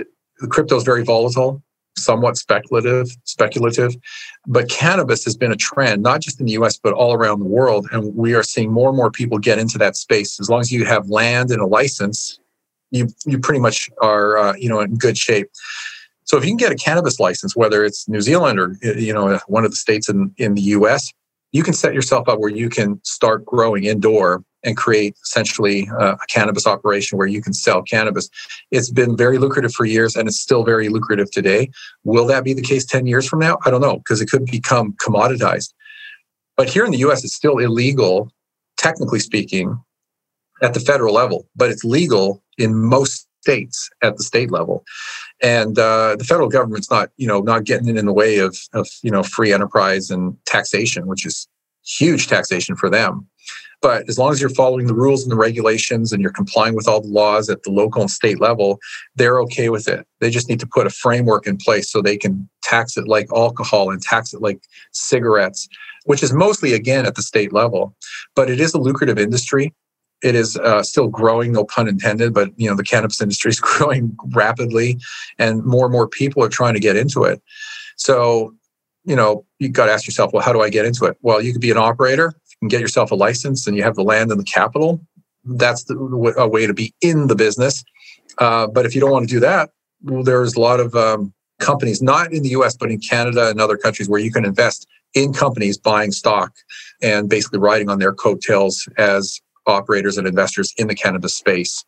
crypto 0.48 0.76
is 0.76 0.84
very 0.84 1.04
volatile, 1.04 1.62
somewhat 1.96 2.36
speculative, 2.36 3.08
speculative, 3.24 3.94
but 4.46 4.68
cannabis 4.68 5.24
has 5.24 5.36
been 5.36 5.52
a 5.52 5.56
trend 5.56 6.02
not 6.02 6.20
just 6.20 6.40
in 6.40 6.46
the 6.46 6.52
U.S. 6.52 6.78
but 6.78 6.92
all 6.92 7.14
around 7.14 7.40
the 7.40 7.46
world, 7.46 7.86
and 7.92 8.14
we 8.14 8.34
are 8.34 8.42
seeing 8.42 8.72
more 8.72 8.88
and 8.88 8.96
more 8.96 9.10
people 9.10 9.38
get 9.38 9.58
into 9.58 9.78
that 9.78 9.96
space. 9.96 10.40
As 10.40 10.48
long 10.48 10.60
as 10.60 10.72
you 10.72 10.84
have 10.84 11.08
land 11.08 11.50
and 11.50 11.60
a 11.60 11.66
license, 11.66 12.38
you 12.94 13.08
you 13.26 13.38
pretty 13.38 13.60
much 13.60 13.90
are 14.00 14.38
uh, 14.38 14.54
you 14.56 14.68
know 14.68 14.80
in 14.80 14.96
good 14.96 15.18
shape. 15.18 15.50
So 16.24 16.38
if 16.38 16.44
you 16.44 16.50
can 16.50 16.56
get 16.56 16.72
a 16.72 16.76
cannabis 16.76 17.20
license, 17.20 17.54
whether 17.54 17.84
it's 17.84 18.08
New 18.08 18.20
Zealand 18.20 18.58
or 18.58 18.76
you 18.82 19.12
know 19.12 19.38
one 19.48 19.64
of 19.64 19.70
the 19.70 19.76
states 19.76 20.08
in 20.08 20.32
in 20.38 20.54
the 20.54 20.62
U.S., 20.78 21.12
you 21.52 21.62
can 21.62 21.74
set 21.74 21.92
yourself 21.92 22.28
up 22.28 22.38
where 22.38 22.50
you 22.50 22.68
can 22.68 23.00
start 23.04 23.44
growing 23.44 23.84
indoor 23.84 24.42
and 24.62 24.76
create 24.78 25.14
essentially 25.22 25.88
uh, 26.00 26.14
a 26.14 26.26
cannabis 26.28 26.66
operation 26.66 27.18
where 27.18 27.26
you 27.26 27.42
can 27.42 27.52
sell 27.52 27.82
cannabis. 27.82 28.30
It's 28.70 28.90
been 28.90 29.14
very 29.14 29.36
lucrative 29.36 29.74
for 29.74 29.84
years 29.84 30.16
and 30.16 30.26
it's 30.26 30.40
still 30.40 30.64
very 30.64 30.88
lucrative 30.88 31.30
today. 31.30 31.70
Will 32.02 32.26
that 32.28 32.44
be 32.44 32.54
the 32.54 32.62
case 32.62 32.86
10 32.86 33.06
years 33.06 33.28
from 33.28 33.40
now? 33.40 33.58
I 33.66 33.70
don't 33.70 33.82
know 33.82 33.98
because 33.98 34.22
it 34.22 34.30
could 34.30 34.46
become 34.46 34.94
commoditized. 34.94 35.74
But 36.56 36.70
here 36.70 36.86
in 36.86 36.92
the 36.92 36.98
US, 36.98 37.24
it's 37.24 37.34
still 37.34 37.58
illegal, 37.58 38.30
technically 38.78 39.20
speaking, 39.20 39.78
at 40.62 40.74
the 40.74 40.80
federal 40.80 41.14
level, 41.14 41.46
but 41.54 41.70
it's 41.70 41.84
legal 41.84 42.42
in 42.58 42.74
most 42.74 43.28
states 43.44 43.90
at 44.02 44.16
the 44.16 44.22
state 44.22 44.50
level. 44.50 44.84
And 45.42 45.78
uh, 45.78 46.16
the 46.16 46.24
federal 46.24 46.48
government's 46.48 46.90
not 46.90 47.10
you 47.16 47.26
know 47.26 47.40
not 47.40 47.64
getting 47.64 47.96
in 47.96 48.06
the 48.06 48.12
way 48.12 48.38
of 48.38 48.56
of 48.72 48.88
you 49.02 49.10
know 49.10 49.22
free 49.22 49.52
enterprise 49.52 50.10
and 50.10 50.36
taxation 50.46 51.06
which 51.06 51.26
is 51.26 51.46
huge 51.84 52.26
taxation 52.26 52.74
for 52.76 52.88
them. 52.88 53.28
But 53.82 54.08
as 54.08 54.16
long 54.18 54.32
as 54.32 54.40
you're 54.40 54.48
following 54.62 54.86
the 54.86 54.94
rules 54.94 55.22
and 55.22 55.30
the 55.30 55.36
regulations 55.36 56.10
and 56.10 56.22
you're 56.22 56.40
complying 56.40 56.74
with 56.74 56.88
all 56.88 57.02
the 57.02 57.16
laws 57.22 57.50
at 57.50 57.62
the 57.64 57.70
local 57.70 58.00
and 58.00 58.10
state 58.10 58.40
level 58.40 58.78
they're 59.16 59.40
okay 59.40 59.68
with 59.68 59.86
it. 59.88 60.06
They 60.20 60.30
just 60.30 60.48
need 60.48 60.60
to 60.60 60.66
put 60.66 60.86
a 60.86 60.90
framework 61.04 61.46
in 61.46 61.58
place 61.58 61.90
so 61.90 62.00
they 62.00 62.16
can 62.16 62.48
tax 62.62 62.96
it 62.96 63.06
like 63.06 63.28
alcohol 63.30 63.90
and 63.90 64.00
tax 64.00 64.32
it 64.32 64.40
like 64.40 64.60
cigarettes 64.92 65.68
which 66.06 66.22
is 66.22 66.32
mostly 66.32 66.74
again 66.74 67.06
at 67.06 67.14
the 67.14 67.22
state 67.22 67.52
level. 67.52 67.94
But 68.34 68.50
it 68.50 68.60
is 68.60 68.74
a 68.74 68.78
lucrative 68.78 69.18
industry 69.18 69.74
it 70.24 70.34
is 70.34 70.56
uh, 70.56 70.82
still 70.82 71.08
growing, 71.08 71.52
no 71.52 71.64
pun 71.64 71.86
intended, 71.86 72.32
but 72.32 72.50
you 72.56 72.68
know 72.68 72.74
the 72.74 72.82
cannabis 72.82 73.20
industry 73.20 73.50
is 73.50 73.60
growing 73.60 74.16
rapidly, 74.32 74.98
and 75.38 75.62
more 75.64 75.84
and 75.84 75.92
more 75.92 76.08
people 76.08 76.42
are 76.42 76.48
trying 76.48 76.74
to 76.74 76.80
get 76.80 76.96
into 76.96 77.24
it. 77.24 77.42
So, 77.96 78.54
you 79.04 79.14
know, 79.14 79.44
you 79.58 79.68
got 79.68 79.86
to 79.86 79.92
ask 79.92 80.06
yourself, 80.06 80.32
well, 80.32 80.42
how 80.42 80.52
do 80.52 80.62
I 80.62 80.70
get 80.70 80.86
into 80.86 81.04
it? 81.04 81.16
Well, 81.20 81.40
you 81.42 81.52
could 81.52 81.60
be 81.60 81.70
an 81.70 81.76
operator, 81.76 82.32
you 82.34 82.56
can 82.58 82.68
get 82.68 82.80
yourself 82.80 83.10
a 83.10 83.14
license, 83.14 83.66
and 83.66 83.76
you 83.76 83.82
have 83.82 83.94
the 83.94 84.02
land 84.02 84.30
and 84.30 84.40
the 84.40 84.44
capital. 84.44 85.00
That's 85.44 85.84
the, 85.84 85.94
a 86.38 86.48
way 86.48 86.66
to 86.66 86.72
be 86.72 86.94
in 87.02 87.26
the 87.26 87.36
business. 87.36 87.84
Uh, 88.38 88.66
but 88.66 88.86
if 88.86 88.94
you 88.94 89.00
don't 89.00 89.10
want 89.10 89.28
to 89.28 89.34
do 89.34 89.40
that, 89.40 89.70
well, 90.02 90.24
there's 90.24 90.54
a 90.54 90.60
lot 90.60 90.80
of 90.80 90.94
um, 90.96 91.34
companies, 91.60 92.00
not 92.00 92.32
in 92.32 92.42
the 92.42 92.48
U.S. 92.50 92.76
but 92.76 92.90
in 92.90 92.98
Canada 92.98 93.50
and 93.50 93.60
other 93.60 93.76
countries, 93.76 94.08
where 94.08 94.20
you 94.20 94.32
can 94.32 94.46
invest 94.46 94.88
in 95.12 95.32
companies 95.34 95.78
buying 95.78 96.12
stock 96.12 96.52
and 97.02 97.28
basically 97.28 97.58
riding 97.58 97.90
on 97.90 97.98
their 97.98 98.12
coattails 98.12 98.88
as 98.96 99.40
operators 99.66 100.18
and 100.18 100.26
investors 100.26 100.72
in 100.76 100.88
the 100.88 100.94
cannabis 100.94 101.34
space. 101.34 101.84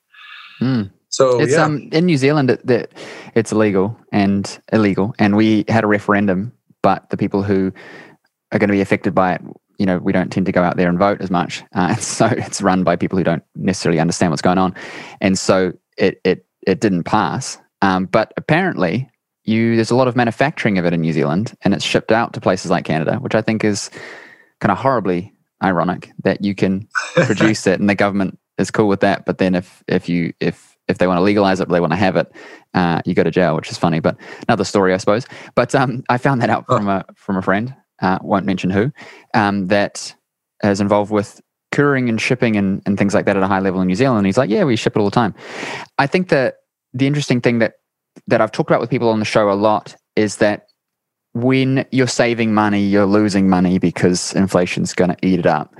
Mm. 0.61 0.91
So 1.09 1.41
it's 1.41 1.53
yeah. 1.53 1.65
um 1.65 1.89
in 1.93 2.07
New 2.07 2.17
Zealand 2.17 2.51
that 2.51 2.69
it, 2.69 2.93
it's 3.35 3.53
illegal 3.53 3.99
and 4.13 4.59
illegal, 4.73 5.15
and 5.19 5.37
we 5.37 5.65
had 5.69 5.85
a 5.85 5.87
referendum, 5.87 6.53
but 6.83 7.09
the 7.11 7.17
people 7.17 7.43
who 7.43 7.73
are 8.53 8.59
going 8.59 8.69
to 8.69 8.73
be 8.73 8.81
affected 8.81 9.15
by 9.15 9.35
it, 9.35 9.43
you 9.79 9.87
know, 9.87 9.99
we 9.99 10.13
don't 10.13 10.31
tend 10.31 10.47
to 10.47 10.53
go 10.53 10.63
out 10.63 10.77
there 10.77 10.89
and 10.89 10.99
vote 10.99 11.21
as 11.21 11.31
much, 11.31 11.63
uh, 11.75 11.95
so 11.97 12.27
it's 12.27 12.61
run 12.61 12.85
by 12.85 12.97
people 12.97 13.17
who 13.17 13.25
don't 13.25 13.43
necessarily 13.55 14.01
understand 14.01 14.31
what's 14.31 14.43
going 14.43 14.59
on, 14.59 14.75
and 15.21 15.39
so 15.39 15.73
it 15.97 16.21
it 16.25 16.45
it 16.67 16.81
didn't 16.81 17.05
pass. 17.05 17.59
Um, 17.83 18.07
but 18.07 18.33
apparently, 18.37 19.09
you 19.45 19.77
there's 19.77 19.91
a 19.91 19.97
lot 19.97 20.09
of 20.09 20.17
manufacturing 20.17 20.79
of 20.79 20.85
it 20.85 20.93
in 20.93 21.01
New 21.01 21.13
Zealand, 21.13 21.57
and 21.63 21.73
it's 21.73 21.85
shipped 21.85 22.13
out 22.13 22.33
to 22.35 22.41
places 22.41 22.71
like 22.71 22.85
Canada, 22.85 23.17
which 23.17 23.35
I 23.35 23.43
think 23.43 23.65
is 23.65 23.91
kind 24.61 24.73
of 24.73 24.79
horribly 24.79 25.33
ironic 25.67 26.13
that 26.23 26.45
you 26.45 26.55
can 26.55 26.89
produce 27.15 27.67
it 27.67 27.81
and 27.81 27.89
the 27.89 27.95
government 27.95 28.39
is 28.59 28.71
cool 28.71 28.89
with 28.89 29.01
that. 29.01 29.25
But 29.27 29.39
then 29.39 29.55
if 29.55 29.83
if 29.89 30.09
you 30.09 30.33
if 30.41 30.77
if 30.89 30.99
they 30.99 31.07
want 31.07 31.19
to 31.19 31.23
legalize 31.23 31.61
it, 31.61 31.69
they 31.69 31.81
want 31.81 31.93
to 31.93 31.99
have 31.99 32.17
it, 32.17 32.33
uh, 32.75 33.03
you 33.05 33.15
go 33.15 33.25
to 33.25 33.31
jail, 33.31 33.57
which 33.57 33.71
is 33.71 33.79
funny. 33.79 34.01
But 34.01 34.17
another 34.49 34.65
story, 34.65 34.95
I 34.95 34.99
suppose. 34.99 35.27
But 35.55 35.75
um, 35.75 36.05
I 36.09 36.19
found 36.19 36.41
that 36.43 36.51
out 36.51 36.65
oh. 36.69 36.77
from 36.77 36.89
a 36.89 37.05
from 37.15 37.37
a 37.37 37.43
friend. 37.43 37.75
Uh, 38.01 38.19
won't 38.23 38.45
mention 38.45 38.71
who. 38.71 38.93
Um, 39.35 39.69
that 39.69 40.15
is 40.63 40.81
involved 40.81 41.11
with 41.11 41.41
couriering 41.73 42.09
and 42.09 42.21
shipping 42.21 42.57
and, 42.57 42.83
and 42.87 42.99
things 42.99 43.15
like 43.15 43.25
that 43.25 43.37
at 43.37 43.43
a 43.43 43.47
high 43.47 43.61
level 43.61 43.81
in 43.81 43.87
New 43.87 43.95
Zealand. 43.95 44.19
And 44.19 44.27
he's 44.27 44.37
like, 44.37 44.51
yeah, 44.51 44.65
we 44.65 44.77
ship 44.77 44.97
it 44.97 44.99
all 44.99 45.07
the 45.07 45.11
time. 45.15 45.35
I 45.99 46.07
think 46.07 46.29
that 46.29 46.57
the 46.93 47.07
interesting 47.07 47.41
thing 47.41 47.59
that 47.59 47.75
that 48.27 48.41
I've 48.41 48.53
talked 48.53 48.71
about 48.71 48.81
with 48.81 48.91
people 48.91 49.09
on 49.09 49.19
the 49.19 49.25
show 49.25 49.51
a 49.51 49.55
lot 49.55 49.97
is 50.15 50.37
that 50.37 50.66
when 51.37 51.85
you're 51.93 52.07
saving 52.07 52.55
money, 52.55 52.81
you're 52.81 53.05
losing 53.05 53.47
money 53.47 53.79
because 53.79 54.33
inflation's 54.33 54.95
going 54.95 55.11
to 55.11 55.17
eat 55.21 55.39
it 55.39 55.45
up. 55.45 55.77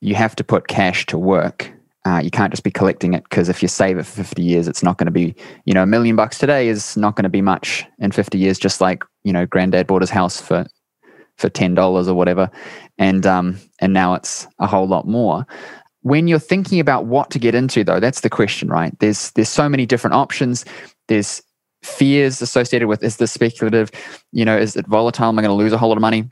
You 0.00 0.14
have 0.14 0.36
to 0.36 0.44
put 0.44 0.68
cash 0.68 1.04
to 1.06 1.18
work. 1.18 1.72
Uh, 2.06 2.20
you 2.22 2.30
can't 2.30 2.52
just 2.52 2.62
be 2.62 2.70
collecting 2.70 3.12
it 3.12 3.24
because 3.24 3.48
if 3.48 3.60
you 3.60 3.66
save 3.66 3.98
it 3.98 4.06
for 4.06 4.22
50 4.22 4.40
years, 4.40 4.68
it's 4.68 4.84
not 4.84 4.98
going 4.98 5.06
to 5.06 5.12
be, 5.12 5.34
you 5.64 5.74
know, 5.74 5.82
a 5.82 5.86
million 5.86 6.14
bucks 6.14 6.38
today 6.38 6.68
is 6.68 6.96
not 6.96 7.16
going 7.16 7.24
to 7.24 7.28
be 7.28 7.42
much 7.42 7.84
in 7.98 8.12
50 8.12 8.38
years, 8.38 8.56
just 8.56 8.80
like, 8.80 9.02
you 9.24 9.32
know, 9.32 9.46
granddad 9.46 9.88
bought 9.88 10.00
his 10.00 10.10
house 10.10 10.40
for 10.40 10.64
for 11.36 11.48
ten 11.48 11.74
dollars 11.74 12.06
or 12.06 12.14
whatever, 12.14 12.50
and 12.98 13.26
um, 13.26 13.58
and 13.78 13.94
now 13.94 14.12
it's 14.12 14.46
a 14.58 14.66
whole 14.66 14.86
lot 14.86 15.08
more. 15.08 15.46
When 16.02 16.28
you're 16.28 16.38
thinking 16.38 16.80
about 16.80 17.06
what 17.06 17.30
to 17.30 17.38
get 17.38 17.54
into, 17.54 17.82
though, 17.82 17.98
that's 17.98 18.20
the 18.20 18.28
question, 18.28 18.68
right? 18.68 18.96
There's 18.98 19.30
there's 19.32 19.48
so 19.48 19.66
many 19.66 19.86
different 19.86 20.14
options. 20.14 20.66
There's 21.08 21.42
fears 21.82 22.42
associated 22.42 22.88
with 22.88 23.02
is 23.02 23.16
this 23.16 23.32
speculative? 23.32 23.90
You 24.32 24.44
know, 24.44 24.56
is 24.56 24.76
it 24.76 24.86
volatile? 24.86 25.28
Am 25.28 25.38
I 25.38 25.42
going 25.42 25.50
to 25.50 25.54
lose 25.54 25.72
a 25.72 25.78
whole 25.78 25.88
lot 25.88 25.98
of 25.98 26.02
money? 26.02 26.30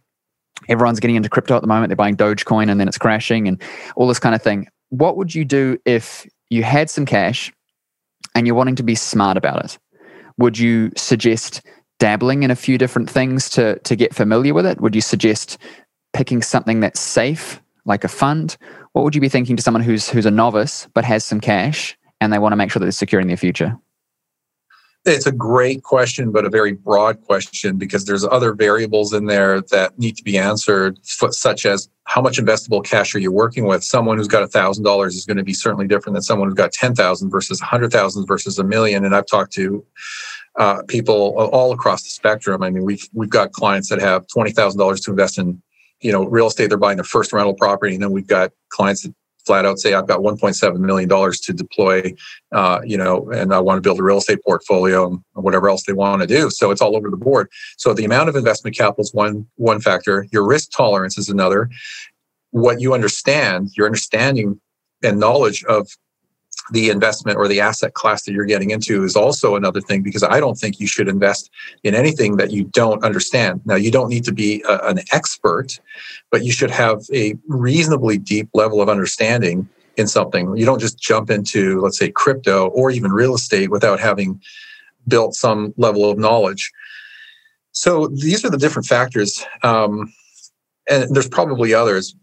Everyone's 0.69 1.01
getting 1.01 1.17
into 1.17 1.29
crypto 1.29 1.57
at 1.57 1.63
the 1.63 1.69
moment. 1.69 1.89
They're 1.89 1.97
buying 1.97 2.17
Dogecoin 2.17 2.71
and 2.71 2.81
then 2.81 2.89
it's 2.89 2.99
crashing 2.99 3.47
and 3.47 3.63
all 3.97 4.09
this 4.09 4.19
kind 4.19 4.35
of 4.35 4.43
thing. 4.43 4.69
what 4.91 5.17
would 5.17 5.35
you 5.35 5.45
do 5.45 5.79
if 5.85 6.27
you 6.51 6.63
had 6.63 6.89
some 6.89 7.05
cash 7.05 7.53
and 8.35 8.47
you're 8.47 8.57
wanting 8.57 8.77
to 8.77 8.83
be 8.83 8.95
smart 8.95 9.37
about 9.37 9.65
it? 9.65 9.79
Would 10.39 10.59
you 10.59 10.91
suggest 10.97 11.63
dabbling 11.99 12.43
in 12.43 12.51
a 12.51 12.57
few 12.57 12.79
different 12.79 13.11
things 13.11 13.51
to 13.51 13.79
to 13.81 13.97
get 13.97 14.15
familiar 14.15 14.55
with 14.55 14.67
it? 14.67 14.81
Would 14.81 14.95
you 14.95 15.01
suggest 15.01 15.59
picking 16.13 16.43
something 16.43 16.81
that's 16.81 17.01
safe, 17.01 17.61
like 17.85 18.05
a 18.05 18.09
fund? 18.09 18.57
What 18.93 19.05
would 19.05 19.15
you 19.15 19.21
be 19.21 19.29
thinking 19.29 19.57
to 19.57 19.63
someone 19.63 19.83
who's 19.83 20.09
who's 20.09 20.27
a 20.27 20.31
novice 20.31 20.89
but 20.95 21.05
has 21.05 21.25
some 21.25 21.41
cash 21.41 21.97
and 22.21 22.33
they 22.33 22.39
want 22.39 22.53
to 22.53 22.57
make 22.57 22.71
sure 22.71 22.81
that 22.81 22.87
they're 22.87 22.93
securing 22.93 23.27
their 23.27 23.37
future? 23.37 23.79
It's 25.15 25.27
a 25.27 25.33
great 25.33 25.83
question, 25.83 26.33
but 26.33 26.45
a 26.45 26.51
very 26.51 26.73
broad 26.73 27.23
question 27.23 27.79
because 27.79 28.05
there's 28.05 28.25
other 28.25 28.53
variables 28.53 29.13
in 29.13 29.27
there 29.27 29.61
that 29.63 29.99
need 29.99 30.17
to 30.17 30.23
be 30.23 30.37
answered, 30.37 30.99
such 31.03 31.67
as 31.67 31.89
how 32.05 32.21
much 32.21 32.39
investable 32.39 32.85
cash 32.85 33.15
are 33.15 33.19
you 33.19 33.33
working 33.33 33.67
with? 33.67 33.83
Someone 33.85 34.19
who's 34.19 34.29
got 34.29 34.49
$1,000 34.49 35.07
is 35.09 35.27
going 35.27 35.37
to 35.37 35.45
be 35.45 35.55
certainly 35.55 35.87
different 35.87 36.15
than 36.15 36.23
someone 36.23 36.49
who's 36.49 36.55
got 36.55 36.73
10,000 36.73 37.31
versus 37.31 37.61
100,000 37.61 38.27
versus 38.27 38.59
a 38.59 38.65
million. 38.65 39.05
And 39.05 39.15
I've 39.15 39.27
talked 39.27 39.53
to 39.55 39.85
uh, 40.59 40.83
people 40.89 41.35
all 41.37 41.73
across 41.73 42.03
the 42.03 42.11
spectrum. 42.11 42.63
I 42.63 42.71
mean, 42.71 42.85
we've 42.85 43.09
we've 43.15 43.31
got 43.31 43.53
clients 43.53 43.89
that 43.91 44.01
have 44.01 44.27
twenty 44.27 44.51
thousand 44.51 44.79
dollars 44.79 45.01
to 45.03 45.13
invest 45.13 45.39
in, 45.39 45.63
you 46.01 46.11
know, 46.11 46.25
real 46.25 46.49
estate. 46.49 46.67
They're 46.69 46.77
buying 46.77 46.97
their 46.97 47.05
first 47.05 47.33
rental 47.33 47.55
property, 47.55 47.95
and 47.95 48.03
then 48.03 48.11
we've 48.11 48.27
got 48.27 48.51
clients 48.71 49.03
that 49.03 49.15
flat 49.47 49.65
out 49.65 49.79
say, 49.79 49.95
"I've 49.95 50.07
got 50.07 50.23
one 50.23 50.37
point 50.37 50.57
seven 50.57 50.85
million 50.85 51.09
dollars 51.09 51.41
to 51.41 51.53
deploy, 51.53 52.15
uh, 52.53 52.81
you 52.85 52.97
know, 52.97 53.31
and 53.31 53.55
I 53.55 53.61
want 53.61 53.79
to 53.79 53.81
build 53.83 53.99
a 53.99 54.03
real 54.03 54.19
estate 54.19 54.41
portfolio 54.45 55.07
and 55.07 55.21
whatever 55.33 55.69
else 55.69 55.85
they 55.85 55.93
want 55.93 56.23
to 56.23 56.27
do." 56.27 56.51
So 56.51 56.71
it's 56.71 56.81
all 56.81 56.97
over 56.97 57.11
the 57.11 57.17
board. 57.17 57.49
So 57.77 57.95
the 57.95 58.05
amount 58.05 58.29
of 58.29 58.37
investment 58.37 58.77
capital 58.77 59.03
is 59.03 59.15
one 59.15 59.47
one 59.57 59.81
factor. 59.81 60.27
Your 60.33 60.47
risk 60.47 60.71
tolerance 60.77 61.19
is 61.19 61.29
another. 61.29 61.71
What 62.51 62.81
you 62.81 62.95
understand, 62.95 63.71
your 63.77 63.87
understanding 63.87 64.61
and 65.03 65.19
knowledge 65.21 65.65
of 65.65 65.89
the 66.71 66.91
investment 66.91 67.39
or 67.39 67.49
the 67.49 67.61
asset 67.61 67.95
class 67.95 68.25
that 68.25 68.33
you're 68.33 68.45
getting 68.45 68.71
into 68.71 69.05
is 69.05 69.17
also 69.17 69.57
another 69.57 69.81
thing 69.81 70.03
because 70.03 70.23
I 70.23 70.41
don't 70.41 70.57
think 70.57 70.81
you 70.81 70.87
should 70.87 71.09
invest 71.09 71.51
in 71.83 71.95
anything 71.95 72.37
that 72.37 72.51
you 72.51 72.65
don't 72.65 73.03
understand. 73.05 73.61
Now, 73.65 73.77
you 73.77 73.91
don't 73.91 74.09
need 74.09 74.25
to 74.25 74.33
be 74.33 74.63
a, 74.69 74.79
an 74.89 75.01
expert, 75.13 75.81
but 76.31 76.45
you 76.45 76.53
should 76.53 76.71
have 76.71 77.03
a 77.13 77.35
reasonably 77.47 78.19
deep 78.19 78.49
level 78.55 78.81
of 78.81 78.89
understanding 78.89 79.69
in 79.97 80.07
something. 80.07 80.57
You 80.57 80.65
don't 80.65 80.81
just 80.81 80.99
jump 80.99 81.31
into, 81.31 81.81
let's 81.81 81.99
say, 81.99 82.11
crypto 82.11 82.69
or 82.69 82.91
even 82.91 83.13
real 83.13 83.35
estate 83.35 83.71
without 83.71 83.99
having 83.99 84.41
built 85.07 85.35
some 85.35 85.75
level 85.77 86.11
of 86.11 86.19
knowledge. 86.19 86.71
So 87.73 88.09
these 88.09 88.45
are 88.45 88.51
the 88.51 88.59
different 88.59 88.87
factors. 88.87 89.45
Um, 89.63 90.13
and 90.89 91.15
there's 91.15 91.29
probably 91.29 91.75
others 91.75 92.15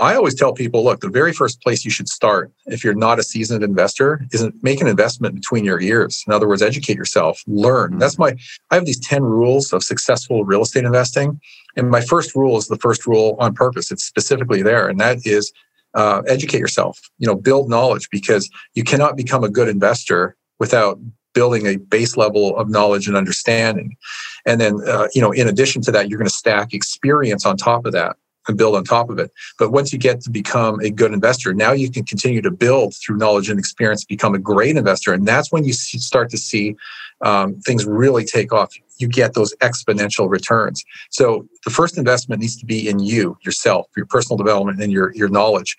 I 0.00 0.16
always 0.16 0.34
tell 0.34 0.52
people, 0.52 0.82
look, 0.82 1.00
the 1.00 1.08
very 1.08 1.32
first 1.32 1.60
place 1.62 1.84
you 1.84 1.90
should 1.90 2.08
start 2.08 2.50
if 2.66 2.82
you're 2.82 2.94
not 2.94 3.20
a 3.20 3.22
seasoned 3.22 3.62
investor 3.62 4.26
is 4.32 4.48
make 4.60 4.80
an 4.80 4.88
investment 4.88 5.36
between 5.36 5.64
your 5.64 5.80
ears. 5.80 6.24
In 6.26 6.32
other 6.32 6.48
words, 6.48 6.62
educate 6.62 6.96
yourself, 6.96 7.40
learn. 7.46 7.90
Mm-hmm. 7.90 7.98
That's 8.00 8.18
my 8.18 8.34
I 8.70 8.74
have 8.74 8.86
these 8.86 9.00
10 9.00 9.22
rules 9.22 9.72
of 9.72 9.84
successful 9.84 10.44
real 10.44 10.62
estate 10.62 10.84
investing. 10.84 11.40
And 11.76 11.90
my 11.90 12.00
first 12.00 12.34
rule 12.34 12.56
is 12.56 12.66
the 12.66 12.76
first 12.76 13.06
rule 13.06 13.36
on 13.38 13.54
purpose. 13.54 13.92
It's 13.92 14.04
specifically 14.04 14.62
there. 14.62 14.88
And 14.88 14.98
that 15.00 15.18
is 15.24 15.52
uh, 15.94 16.22
educate 16.26 16.58
yourself, 16.58 17.00
you 17.18 17.26
know, 17.26 17.36
build 17.36 17.70
knowledge 17.70 18.10
because 18.10 18.50
you 18.74 18.82
cannot 18.82 19.16
become 19.16 19.44
a 19.44 19.48
good 19.48 19.68
investor 19.68 20.36
without 20.58 20.98
building 21.34 21.66
a 21.66 21.76
base 21.76 22.16
level 22.16 22.56
of 22.56 22.68
knowledge 22.68 23.06
and 23.06 23.16
understanding. 23.16 23.96
And 24.44 24.60
then, 24.60 24.76
uh, 24.88 25.08
you 25.14 25.20
know, 25.20 25.30
in 25.30 25.48
addition 25.48 25.82
to 25.82 25.92
that, 25.92 26.08
you're 26.08 26.18
going 26.18 26.28
to 26.28 26.34
stack 26.34 26.74
experience 26.74 27.46
on 27.46 27.56
top 27.56 27.86
of 27.86 27.92
that 27.92 28.16
and 28.48 28.58
build 28.58 28.76
on 28.76 28.84
top 28.84 29.10
of 29.10 29.18
it. 29.18 29.30
But 29.58 29.70
once 29.70 29.92
you 29.92 29.98
get 29.98 30.20
to 30.22 30.30
become 30.30 30.80
a 30.80 30.90
good 30.90 31.12
investor, 31.12 31.54
now 31.54 31.72
you 31.72 31.90
can 31.90 32.04
continue 32.04 32.42
to 32.42 32.50
build 32.50 32.94
through 32.94 33.16
knowledge 33.16 33.48
and 33.48 33.58
experience, 33.58 34.04
become 34.04 34.34
a 34.34 34.38
great 34.38 34.76
investor. 34.76 35.12
And 35.12 35.26
that's 35.26 35.50
when 35.52 35.64
you 35.64 35.72
start 35.72 36.30
to 36.30 36.38
see 36.38 36.76
um, 37.22 37.60
things 37.60 37.86
really 37.86 38.24
take 38.24 38.52
off. 38.52 38.72
You 38.98 39.08
get 39.08 39.34
those 39.34 39.54
exponential 39.56 40.28
returns. 40.28 40.84
So 41.10 41.46
the 41.64 41.70
first 41.70 41.98
investment 41.98 42.40
needs 42.40 42.56
to 42.56 42.66
be 42.66 42.88
in 42.88 42.98
you, 42.98 43.36
yourself, 43.44 43.86
your 43.96 44.06
personal 44.06 44.36
development 44.36 44.82
and 44.82 44.92
your, 44.92 45.14
your 45.14 45.28
knowledge. 45.28 45.76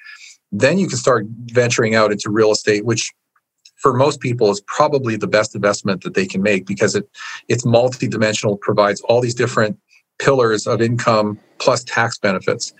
Then 0.51 0.77
you 0.77 0.87
can 0.87 0.97
start 0.97 1.25
venturing 1.47 1.95
out 1.95 2.11
into 2.11 2.29
real 2.29 2.51
estate, 2.51 2.85
which 2.85 3.13
for 3.77 3.93
most 3.93 4.19
people 4.19 4.49
is 4.49 4.61
probably 4.61 5.15
the 5.15 5.27
best 5.27 5.53
investment 5.53 6.01
that 6.03 6.13
they 6.13 6.25
can 6.25 6.41
make 6.41 6.65
because 6.65 6.95
it 6.95 7.07
it's 7.47 7.65
multidimensional, 7.65 8.59
provides 8.59 9.01
all 9.01 9.21
these 9.21 9.35
different 9.35 9.77
pillars 10.19 10.67
of 10.67 10.81
income 10.81 11.39
plus 11.59 11.83
tax 11.83 12.17
benefits. 12.17 12.73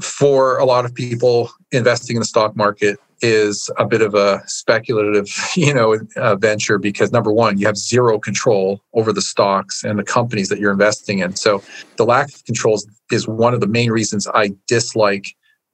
For 0.00 0.58
a 0.58 0.64
lot 0.64 0.84
of 0.84 0.94
people, 0.94 1.50
investing 1.70 2.16
in 2.16 2.20
the 2.20 2.26
stock 2.26 2.56
market 2.56 2.98
is 3.22 3.70
a 3.78 3.86
bit 3.86 4.02
of 4.02 4.14
a 4.14 4.42
speculative, 4.46 5.28
you 5.56 5.72
know, 5.72 5.98
uh, 6.16 6.36
venture 6.36 6.78
because 6.78 7.12
number 7.12 7.32
one, 7.32 7.58
you 7.58 7.66
have 7.66 7.76
zero 7.76 8.18
control 8.18 8.80
over 8.94 9.12
the 9.12 9.22
stocks 9.22 9.84
and 9.84 9.98
the 9.98 10.04
companies 10.04 10.48
that 10.48 10.58
you're 10.58 10.72
investing 10.72 11.20
in. 11.20 11.36
So 11.36 11.62
the 11.96 12.04
lack 12.04 12.34
of 12.34 12.44
controls 12.44 12.86
is 13.10 13.28
one 13.28 13.54
of 13.54 13.60
the 13.60 13.66
main 13.66 13.90
reasons 13.90 14.26
I 14.26 14.52
dislike 14.66 15.26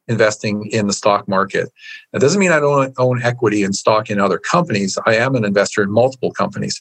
investing 0.09 0.66
in 0.66 0.87
the 0.87 0.92
stock 0.92 1.28
market. 1.28 1.70
That 2.12 2.20
doesn't 2.20 2.40
mean 2.40 2.52
I 2.52 2.59
don't 2.59 2.92
own 2.99 3.23
equity 3.23 3.62
in 3.62 3.73
stock 3.73 4.11
in 4.11 4.20
other 4.20 4.38
companies. 4.38 4.99
I 5.06 5.14
am 5.14 5.35
an 5.35 5.44
investor 5.44 5.82
in 5.82 5.90
multiple 5.90 6.32
companies 6.32 6.80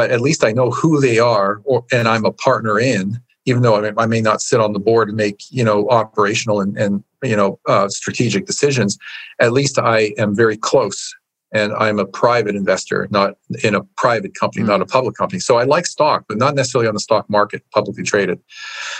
but 0.00 0.10
at 0.10 0.22
least 0.22 0.44
I 0.44 0.52
know 0.52 0.70
who 0.70 0.98
they 0.98 1.18
are, 1.18 1.60
or, 1.64 1.84
and 1.92 2.08
I'm 2.08 2.24
a 2.24 2.32
partner 2.32 2.80
in, 2.80 3.20
even 3.44 3.60
though 3.60 3.76
I 3.76 3.82
may, 3.82 3.92
I 3.98 4.06
may 4.06 4.22
not 4.22 4.40
sit 4.40 4.58
on 4.58 4.72
the 4.72 4.78
board 4.78 5.08
and 5.08 5.16
make 5.18 5.42
you 5.50 5.62
know 5.62 5.86
operational 5.90 6.62
and, 6.62 6.74
and 6.78 7.04
you 7.22 7.36
know 7.36 7.60
uh, 7.68 7.90
strategic 7.90 8.46
decisions. 8.46 8.96
At 9.40 9.52
least 9.52 9.78
I 9.78 10.14
am 10.16 10.34
very 10.34 10.56
close, 10.56 11.14
and 11.52 11.74
I'm 11.74 11.98
a 11.98 12.06
private 12.06 12.56
investor, 12.56 13.08
not 13.10 13.34
in 13.62 13.74
a 13.74 13.82
private 13.98 14.34
company, 14.34 14.62
mm-hmm. 14.62 14.70
not 14.70 14.80
a 14.80 14.86
public 14.86 15.16
company. 15.16 15.38
So 15.38 15.58
I 15.58 15.64
like 15.64 15.84
stock, 15.84 16.24
but 16.30 16.38
not 16.38 16.54
necessarily 16.54 16.88
on 16.88 16.94
the 16.94 17.00
stock 17.00 17.28
market, 17.28 17.62
publicly 17.70 18.02
traded. 18.02 18.40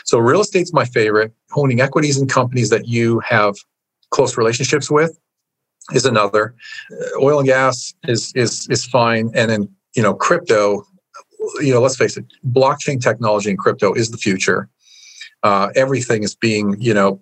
So 0.04 0.18
real 0.18 0.42
estate's 0.42 0.74
my 0.74 0.84
favorite. 0.84 1.32
Owning 1.56 1.80
equities 1.80 2.18
in 2.20 2.28
companies 2.28 2.68
that 2.68 2.88
you 2.88 3.20
have 3.20 3.54
close 4.10 4.36
relationships 4.36 4.90
with 4.90 5.18
is 5.94 6.04
another. 6.04 6.54
Uh, 6.92 7.24
oil 7.24 7.38
and 7.38 7.48
gas 7.48 7.94
is 8.06 8.34
is 8.34 8.68
is 8.68 8.84
fine, 8.84 9.30
and 9.34 9.50
then 9.50 9.74
you 9.94 10.02
know, 10.02 10.14
crypto, 10.14 10.84
you 11.60 11.72
know, 11.72 11.80
let's 11.80 11.96
face 11.96 12.16
it, 12.16 12.24
blockchain 12.48 13.00
technology 13.00 13.50
and 13.50 13.58
crypto 13.58 13.92
is 13.92 14.10
the 14.10 14.18
future. 14.18 14.68
Uh, 15.42 15.68
everything 15.74 16.22
is 16.22 16.34
being, 16.34 16.76
you 16.78 16.92
know, 16.92 17.20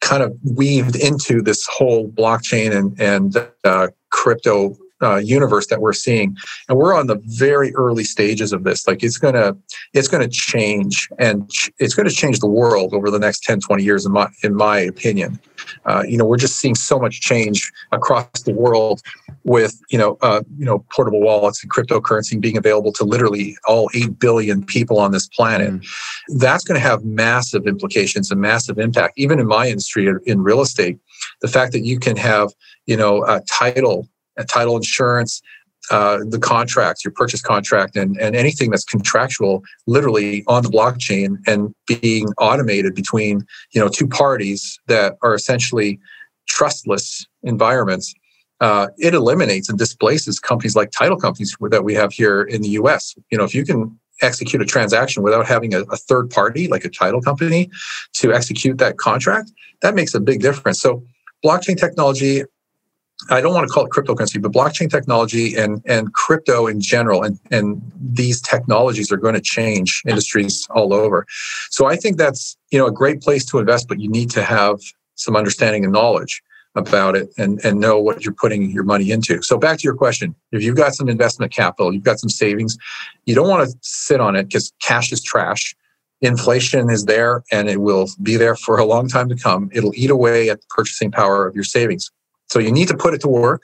kind 0.00 0.22
of 0.22 0.36
weaved 0.42 0.96
into 0.96 1.42
this 1.42 1.66
whole 1.66 2.10
blockchain 2.10 2.74
and 2.76 3.00
and 3.00 3.48
uh, 3.64 3.88
crypto 4.10 4.76
uh, 5.02 5.16
universe 5.16 5.66
that 5.66 5.80
we're 5.80 5.92
seeing. 5.92 6.36
And 6.68 6.78
we're 6.78 6.94
on 6.94 7.06
the 7.06 7.20
very 7.24 7.74
early 7.74 8.04
stages 8.04 8.52
of 8.52 8.64
this. 8.64 8.86
Like 8.86 9.02
it's 9.02 9.18
going 9.18 9.34
to 9.34 9.56
it's 9.92 10.08
going 10.08 10.22
to 10.22 10.28
change 10.28 11.08
and 11.18 11.50
ch- 11.50 11.70
it's 11.78 11.94
going 11.94 12.08
to 12.08 12.14
change 12.14 12.38
the 12.38 12.46
world 12.46 12.94
over 12.94 13.10
the 13.10 13.18
next 13.18 13.42
10 13.42 13.60
20 13.60 13.82
years 13.82 14.06
in 14.06 14.12
my 14.12 14.28
in 14.42 14.54
my 14.54 14.78
opinion. 14.78 15.38
Uh, 15.86 16.02
you 16.06 16.16
know 16.16 16.24
we're 16.24 16.36
just 16.36 16.56
seeing 16.56 16.74
so 16.74 16.98
much 16.98 17.20
change 17.20 17.70
across 17.92 18.42
the 18.44 18.52
world 18.52 19.00
with 19.44 19.80
you 19.90 19.98
know 19.98 20.16
uh, 20.22 20.42
you 20.56 20.64
know 20.64 20.84
portable 20.92 21.20
wallets 21.20 21.62
and 21.62 21.72
cryptocurrency 21.72 22.40
being 22.40 22.56
available 22.56 22.92
to 22.92 23.04
literally 23.04 23.56
all 23.66 23.90
8 23.94 24.18
billion 24.18 24.64
people 24.64 24.98
on 24.98 25.12
this 25.12 25.26
planet. 25.28 25.72
Mm. 25.72 25.86
that's 26.40 26.64
going 26.64 26.80
to 26.80 26.86
have 26.86 27.04
massive 27.04 27.66
implications 27.66 28.30
and 28.30 28.40
massive 28.40 28.78
impact 28.78 29.14
even 29.16 29.38
in 29.38 29.46
my 29.46 29.68
industry 29.68 30.08
in 30.26 30.42
real 30.42 30.60
estate. 30.60 30.98
The 31.40 31.48
fact 31.48 31.72
that 31.72 31.80
you 31.80 31.98
can 31.98 32.16
have 32.16 32.50
you 32.86 32.96
know 32.96 33.24
a 33.24 33.40
title 33.42 34.08
title 34.48 34.76
insurance, 34.76 35.42
uh, 35.90 36.18
the 36.28 36.38
contracts, 36.38 37.04
your 37.04 37.12
purchase 37.12 37.42
contract, 37.42 37.96
and, 37.96 38.18
and 38.20 38.36
anything 38.36 38.70
that's 38.70 38.84
contractual, 38.84 39.62
literally 39.86 40.44
on 40.46 40.62
the 40.62 40.68
blockchain 40.68 41.36
and 41.46 41.74
being 41.86 42.28
automated 42.38 42.94
between 42.94 43.44
you 43.72 43.80
know 43.80 43.88
two 43.88 44.06
parties 44.06 44.78
that 44.86 45.16
are 45.22 45.34
essentially 45.34 45.98
trustless 46.46 47.26
environments. 47.42 48.14
Uh, 48.60 48.88
it 48.98 49.12
eliminates 49.12 49.68
and 49.68 49.76
displaces 49.76 50.38
companies 50.38 50.76
like 50.76 50.92
title 50.92 51.16
companies 51.16 51.56
that 51.70 51.82
we 51.82 51.94
have 51.94 52.12
here 52.12 52.42
in 52.42 52.62
the 52.62 52.68
U.S. 52.70 53.16
You 53.32 53.38
know, 53.38 53.44
if 53.44 53.54
you 53.56 53.64
can 53.64 53.98
execute 54.20 54.62
a 54.62 54.64
transaction 54.64 55.24
without 55.24 55.46
having 55.46 55.74
a, 55.74 55.80
a 55.82 55.96
third 55.96 56.30
party 56.30 56.68
like 56.68 56.84
a 56.84 56.88
title 56.88 57.20
company 57.20 57.68
to 58.14 58.32
execute 58.32 58.78
that 58.78 58.98
contract, 58.98 59.50
that 59.80 59.96
makes 59.96 60.14
a 60.14 60.20
big 60.20 60.40
difference. 60.40 60.80
So 60.80 61.04
blockchain 61.44 61.76
technology 61.76 62.44
I 63.30 63.40
don't 63.40 63.54
want 63.54 63.68
to 63.68 63.72
call 63.72 63.84
it 63.84 63.90
cryptocurrency, 63.90 64.42
but 64.42 64.52
blockchain 64.52 64.90
technology 64.90 65.54
and, 65.54 65.80
and 65.86 66.12
crypto 66.12 66.66
in 66.66 66.80
general, 66.80 67.22
and, 67.22 67.38
and 67.50 67.80
these 68.00 68.40
technologies 68.40 69.12
are 69.12 69.16
going 69.16 69.34
to 69.34 69.40
change 69.40 70.02
industries 70.06 70.66
all 70.70 70.92
over. 70.92 71.24
So 71.70 71.86
I 71.86 71.96
think 71.96 72.16
that's 72.16 72.56
you 72.70 72.78
know 72.78 72.86
a 72.86 72.92
great 72.92 73.20
place 73.20 73.44
to 73.46 73.58
invest, 73.58 73.88
but 73.88 74.00
you 74.00 74.08
need 74.08 74.30
to 74.30 74.42
have 74.42 74.80
some 75.14 75.36
understanding 75.36 75.84
and 75.84 75.92
knowledge 75.92 76.42
about 76.74 77.14
it 77.14 77.28
and, 77.36 77.62
and 77.64 77.78
know 77.78 78.00
what 78.00 78.24
you're 78.24 78.34
putting 78.34 78.70
your 78.70 78.82
money 78.82 79.10
into. 79.10 79.42
So 79.42 79.58
back 79.58 79.78
to 79.78 79.84
your 79.84 79.94
question. 79.94 80.34
If 80.52 80.62
you've 80.62 80.76
got 80.76 80.94
some 80.94 81.08
investment 81.08 81.52
capital, 81.52 81.92
you've 81.92 82.02
got 82.02 82.18
some 82.18 82.30
savings, 82.30 82.78
you 83.26 83.34
don't 83.34 83.48
want 83.48 83.68
to 83.68 83.76
sit 83.82 84.20
on 84.20 84.36
it 84.36 84.44
because 84.44 84.72
cash 84.80 85.12
is 85.12 85.22
trash 85.22 85.76
inflation 86.22 86.88
is 86.88 87.04
there 87.04 87.42
and 87.50 87.68
it 87.68 87.80
will 87.80 88.08
be 88.22 88.36
there 88.36 88.54
for 88.54 88.78
a 88.78 88.84
long 88.84 89.08
time 89.08 89.28
to 89.28 89.36
come. 89.36 89.68
It'll 89.72 89.92
eat 89.94 90.08
away 90.08 90.48
at 90.48 90.60
the 90.60 90.66
purchasing 90.70 91.10
power 91.10 91.46
of 91.46 91.54
your 91.54 91.64
savings. 91.64 92.10
So 92.52 92.58
you 92.58 92.70
need 92.70 92.88
to 92.88 92.96
put 92.96 93.14
it 93.14 93.20
to 93.22 93.28
work. 93.28 93.62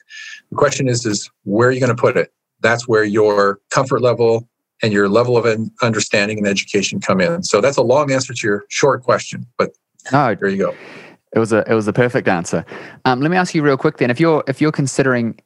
The 0.50 0.56
question 0.56 0.88
is, 0.88 1.04
is 1.04 1.30
where 1.44 1.68
are 1.68 1.72
you 1.72 1.80
going 1.80 1.94
to 1.94 2.00
put 2.00 2.16
it? 2.16 2.32
That's 2.60 2.88
where 2.88 3.04
your 3.04 3.60
comfort 3.70 4.02
level 4.02 4.48
and 4.82 4.92
your 4.92 5.08
level 5.08 5.36
of 5.36 5.46
understanding 5.82 6.38
and 6.38 6.46
education 6.46 7.00
come 7.00 7.20
in. 7.20 7.42
So 7.42 7.60
that's 7.60 7.76
a 7.76 7.82
long 7.82 8.10
answer 8.10 8.32
to 8.32 8.46
your 8.46 8.64
short 8.68 9.02
question, 9.02 9.46
but 9.58 9.70
no, 10.12 10.34
there 10.34 10.48
you 10.48 10.58
go. 10.58 10.74
It 11.32 11.38
was 11.38 11.52
a 11.52 11.62
it 11.70 11.74
was 11.74 11.86
a 11.86 11.92
perfect 11.92 12.26
answer. 12.26 12.64
Um, 13.04 13.20
let 13.20 13.30
me 13.30 13.36
ask 13.36 13.54
you 13.54 13.62
real 13.62 13.76
quick 13.76 13.98
then, 13.98 14.10
if 14.10 14.18
you're 14.18 14.42
if 14.48 14.60
you're 14.60 14.72
considering 14.72 15.38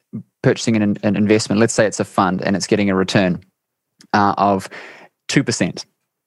purchasing 0.43 0.77
an, 0.77 0.97
an 1.03 1.17
investment, 1.17 1.61
let's 1.61 1.73
say 1.73 1.87
it's 1.87 1.99
a 1.99 2.05
fund 2.05 2.41
and 2.43 2.55
it's 2.55 2.69
getting 2.69 2.89
a 2.89 2.95
return 2.95 3.43
uh, 4.13 4.35
of 4.39 4.69
two 5.27 5.43
percent, 5.43 5.87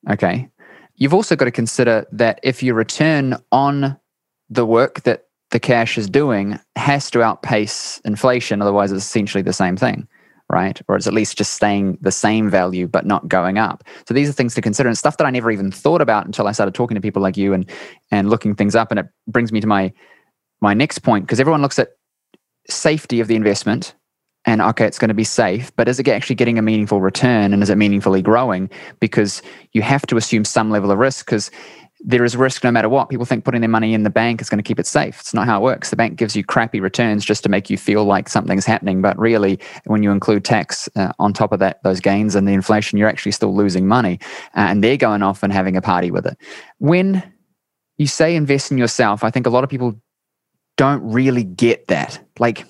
okay, 0.09 0.49
You've 0.97 1.13
also 1.13 1.35
got 1.35 1.45
to 1.45 1.51
consider 1.51 2.05
that 2.11 2.39
if 2.41 2.63
your 2.63 2.75
return 2.75 3.35
on 3.51 3.97
the 4.49 4.65
work 4.65 5.03
that 5.03 5.24
the 5.51 5.59
cash 5.59 5.97
is 5.97 6.09
doing 6.09 6.59
has 6.75 7.09
to 7.11 7.21
outpace 7.21 8.01
inflation, 8.05 8.61
otherwise 8.61 8.91
it's 8.91 9.05
essentially 9.05 9.41
the 9.41 9.53
same 9.53 9.77
thing, 9.77 10.07
right? 10.51 10.81
Or 10.87 10.95
it's 10.95 11.07
at 11.07 11.13
least 11.13 11.37
just 11.37 11.53
staying 11.53 11.97
the 12.01 12.11
same 12.11 12.49
value 12.49 12.87
but 12.87 13.05
not 13.05 13.27
going 13.27 13.57
up. 13.57 13.83
So 14.07 14.13
these 14.13 14.29
are 14.29 14.33
things 14.33 14.55
to 14.55 14.61
consider 14.61 14.89
and 14.89 14.97
stuff 14.97 15.17
that 15.17 15.25
I 15.25 15.31
never 15.31 15.51
even 15.51 15.71
thought 15.71 16.01
about 16.01 16.25
until 16.25 16.47
I 16.47 16.51
started 16.51 16.73
talking 16.73 16.95
to 16.95 17.01
people 17.01 17.21
like 17.21 17.37
you 17.37 17.53
and 17.53 17.69
and 18.11 18.29
looking 18.29 18.55
things 18.55 18.75
up. 18.75 18.91
And 18.91 18.99
it 18.99 19.07
brings 19.27 19.51
me 19.51 19.61
to 19.61 19.67
my 19.67 19.93
my 20.61 20.73
next 20.73 20.99
point 20.99 21.25
because 21.25 21.39
everyone 21.39 21.61
looks 21.61 21.79
at 21.79 21.89
safety 22.67 23.19
of 23.19 23.27
the 23.27 23.35
investment 23.35 23.93
and 24.45 24.61
okay, 24.61 24.85
it's 24.85 24.99
going 24.99 25.09
to 25.09 25.15
be 25.15 25.23
safe, 25.23 25.75
but 25.75 25.87
is 25.87 25.99
it 25.99 26.07
actually 26.07 26.35
getting 26.35 26.59
a 26.59 26.61
meaningful 26.61 27.01
return 27.01 27.51
and 27.51 27.63
is 27.63 27.69
it 27.69 27.77
meaningfully 27.77 28.21
growing? 28.21 28.69
Because 28.99 29.41
you 29.73 29.81
have 29.81 30.05
to 30.07 30.17
assume 30.17 30.45
some 30.45 30.69
level 30.69 30.91
of 30.91 30.99
risk 30.99 31.25
because 31.25 31.49
there 32.01 32.23
is 32.23 32.35
risk 32.35 32.63
no 32.63 32.71
matter 32.71 32.89
what. 32.89 33.09
People 33.09 33.25
think 33.25 33.45
putting 33.45 33.61
their 33.61 33.69
money 33.69 33.93
in 33.93 34.03
the 34.03 34.09
bank 34.09 34.41
is 34.41 34.49
going 34.49 34.59
to 34.59 34.63
keep 34.63 34.79
it 34.79 34.85
safe. 34.85 35.19
It's 35.19 35.33
not 35.33 35.45
how 35.45 35.59
it 35.59 35.63
works. 35.63 35.89
The 35.89 35.95
bank 35.95 36.17
gives 36.17 36.35
you 36.35 36.43
crappy 36.43 36.79
returns 36.79 37.23
just 37.23 37.41
to 37.43 37.49
make 37.49 37.69
you 37.69 37.77
feel 37.77 38.03
like 38.03 38.29
something's 38.29 38.65
happening, 38.65 39.01
but 39.01 39.17
really, 39.17 39.59
when 39.85 40.03
you 40.03 40.11
include 40.11 40.43
tax 40.43 40.89
uh, 40.95 41.13
on 41.19 41.33
top 41.33 41.51
of 41.51 41.59
that, 41.59 41.81
those 41.83 41.99
gains 41.99 42.35
and 42.35 42.47
the 42.47 42.53
inflation, 42.53 42.97
you're 42.97 43.09
actually 43.09 43.31
still 43.31 43.55
losing 43.55 43.87
money, 43.87 44.19
uh, 44.55 44.67
and 44.69 44.83
they're 44.83 44.97
going 44.97 45.23
off 45.23 45.41
and 45.41 45.53
having 45.53 45.77
a 45.77 45.81
party 45.81 46.11
with 46.11 46.25
it. 46.25 46.37
When 46.79 47.23
you 47.97 48.07
say 48.07 48.35
invest 48.35 48.71
in 48.71 48.77
yourself, 48.77 49.23
I 49.23 49.31
think 49.31 49.47
a 49.47 49.49
lot 49.49 49.63
of 49.63 49.69
people 49.69 49.99
don't 50.77 51.01
really 51.09 51.43
get 51.43 51.87
that. 51.87 52.19
Like 52.39 52.65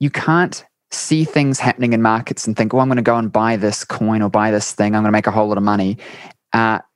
you 0.00 0.10
can't 0.10 0.64
see 0.90 1.24
things 1.24 1.58
happening 1.58 1.92
in 1.92 2.02
markets 2.02 2.46
and 2.46 2.56
think, 2.56 2.74
oh, 2.74 2.78
I'm 2.78 2.88
going 2.88 2.96
to 2.96 3.02
go 3.02 3.16
and 3.16 3.30
buy 3.32 3.56
this 3.56 3.84
coin 3.84 4.22
or 4.22 4.30
buy 4.30 4.50
this 4.50 4.72
thing. 4.72 4.94
I'm 4.94 5.02
going 5.02 5.12
to 5.12 5.16
make 5.16 5.26
a 5.26 5.30
whole 5.30 5.48
lot 5.48 5.58
of 5.58 5.64
money. 5.64 5.98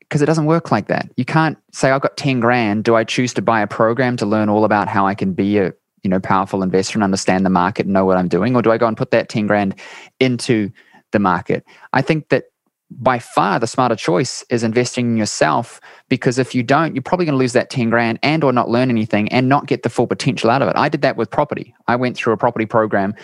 Because 0.09 0.23
it 0.23 0.27
doesn't 0.27 0.47
work 0.47 0.71
like 0.71 0.87
that. 0.89 1.11
You 1.17 1.25
can't 1.25 1.59
say, 1.73 1.91
I've 1.91 2.01
got 2.01 2.17
10 2.17 2.41
grand. 2.41 2.85
Do 2.85 2.97
I 2.97 3.05
choose 3.05 3.35
to 3.35 3.43
buy 3.43 3.61
a 3.61 3.67
program 3.67 4.17
to 4.17 4.27
learn 4.27 4.49
all 4.49 4.65
about 4.65 4.89
how 4.89 5.07
I 5.07 5.15
can 5.15 5.35
be 5.35 5.59
a 5.59 5.75
you 6.03 6.11
know 6.11 6.21
powerful 6.21 6.63
investor 6.63 6.97
and 6.97 7.05
understand 7.05 7.45
the 7.45 7.51
market 7.51 7.87
and 7.87 7.93
know 7.93 8.05
what 8.05 8.17
I'm 8.17 8.29
doing? 8.29 8.57
Or 8.57 8.63
do 8.63 8.71
I 8.71 8.79
go 8.79 8.87
and 8.87 8.97
put 8.97 9.11
that 9.11 9.29
10 9.29 9.47
grand 9.47 9.75
into 10.21 10.71
the 11.11 11.19
market? 11.19 11.65
I 11.93 12.03
think 12.03 12.29
that 12.29 12.45
by 12.91 13.19
far 13.19 13.59
the 13.59 13.67
smarter 13.67 13.97
choice 13.97 14.43
is 14.49 14.65
investing 14.65 15.11
in 15.11 15.17
yourself 15.17 15.81
because 16.09 16.39
if 16.39 16.55
you 16.55 16.63
don't 16.63 16.95
you're 16.95 17.03
probably 17.03 17.27
going 17.27 17.35
to 17.35 17.39
lose 17.39 17.53
that 17.53 17.69
10 17.69 17.91
grand 17.91 18.19
and 18.23 18.43
or 18.43 18.53
not 18.53 18.71
learn 18.71 18.89
anything 18.89 19.29
and 19.29 19.49
not 19.49 19.67
get 19.67 19.83
the 19.83 19.91
full 19.91 20.07
potential 20.07 20.49
out 20.49 20.63
of 20.63 20.69
it 20.69 20.77
i 20.77 20.89
did 20.89 21.03
that 21.03 21.17
with 21.17 21.31
property 21.31 21.75
i 21.87 21.95
went 21.95 22.17
through 22.17 22.33
a 22.33 22.37
property 22.37 22.65
program 22.65 23.15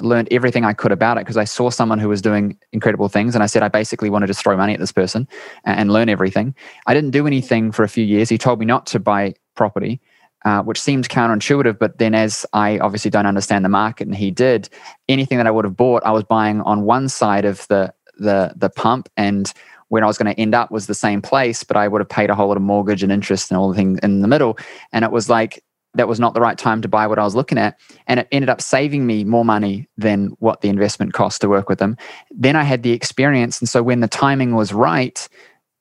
learned 0.00 0.28
everything 0.30 0.64
i 0.64 0.72
could 0.72 0.92
about 0.92 1.16
it 1.16 1.20
because 1.20 1.36
i 1.36 1.44
saw 1.44 1.70
someone 1.70 1.98
who 1.98 2.08
was 2.08 2.22
doing 2.22 2.58
incredible 2.72 3.08
things 3.08 3.34
and 3.34 3.42
i 3.42 3.46
said 3.46 3.62
i 3.62 3.68
basically 3.68 4.10
want 4.10 4.22
to 4.22 4.26
just 4.26 4.42
throw 4.42 4.56
money 4.56 4.74
at 4.74 4.80
this 4.80 4.92
person 4.92 5.26
and 5.64 5.92
learn 5.92 6.08
everything 6.08 6.54
i 6.86 6.94
didn't 6.94 7.10
do 7.10 7.26
anything 7.26 7.72
for 7.72 7.82
a 7.82 7.88
few 7.88 8.04
years 8.04 8.28
he 8.28 8.38
told 8.38 8.58
me 8.58 8.66
not 8.66 8.86
to 8.86 8.98
buy 8.98 9.34
property 9.54 10.00
uh, 10.44 10.62
which 10.62 10.80
seemed 10.80 11.06
counterintuitive. 11.10 11.78
But 11.78 11.98
then, 11.98 12.14
as 12.14 12.46
I 12.54 12.78
obviously 12.78 13.10
don't 13.10 13.26
understand 13.26 13.62
the 13.62 13.68
market, 13.68 14.06
and 14.06 14.16
he 14.16 14.30
did, 14.30 14.70
anything 15.06 15.36
that 15.36 15.46
I 15.46 15.50
would 15.50 15.66
have 15.66 15.76
bought, 15.76 16.02
I 16.02 16.12
was 16.12 16.24
buying 16.24 16.62
on 16.62 16.84
one 16.84 17.10
side 17.10 17.44
of 17.44 17.68
the 17.68 17.92
the 18.18 18.54
the 18.56 18.70
pump 18.70 19.10
and 19.18 19.52
when 19.88 20.04
I 20.04 20.06
was 20.06 20.16
going 20.16 20.32
to 20.32 20.40
end 20.40 20.54
up 20.54 20.70
was 20.70 20.86
the 20.86 20.94
same 20.94 21.20
place, 21.20 21.64
but 21.64 21.76
I 21.76 21.88
would 21.88 22.00
have 22.00 22.08
paid 22.08 22.30
a 22.30 22.34
whole 22.36 22.46
lot 22.46 22.56
of 22.56 22.62
mortgage 22.62 23.02
and 23.02 23.10
interest 23.10 23.50
and 23.50 23.58
all 23.58 23.68
the 23.68 23.74
things 23.74 23.98
in 24.04 24.20
the 24.20 24.28
middle. 24.28 24.56
And 24.92 25.04
it 25.04 25.10
was 25.10 25.28
like 25.28 25.64
that 25.94 26.08
was 26.08 26.20
not 26.20 26.34
the 26.34 26.40
right 26.40 26.56
time 26.56 26.82
to 26.82 26.88
buy 26.88 27.06
what 27.06 27.18
I 27.18 27.24
was 27.24 27.34
looking 27.34 27.58
at. 27.58 27.78
And 28.06 28.20
it 28.20 28.28
ended 28.30 28.48
up 28.48 28.60
saving 28.60 29.06
me 29.06 29.24
more 29.24 29.44
money 29.44 29.88
than 29.96 30.28
what 30.38 30.60
the 30.60 30.68
investment 30.68 31.12
cost 31.12 31.40
to 31.40 31.48
work 31.48 31.68
with 31.68 31.78
them. 31.78 31.96
Then 32.30 32.56
I 32.56 32.62
had 32.62 32.82
the 32.82 32.92
experience. 32.92 33.60
And 33.60 33.68
so 33.68 33.82
when 33.82 34.00
the 34.00 34.08
timing 34.08 34.54
was 34.54 34.72
right, 34.72 35.28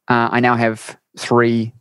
uh, 0.08 0.30
I 0.32 0.40
now 0.40 0.56
have 0.56 0.98
three 1.18 1.74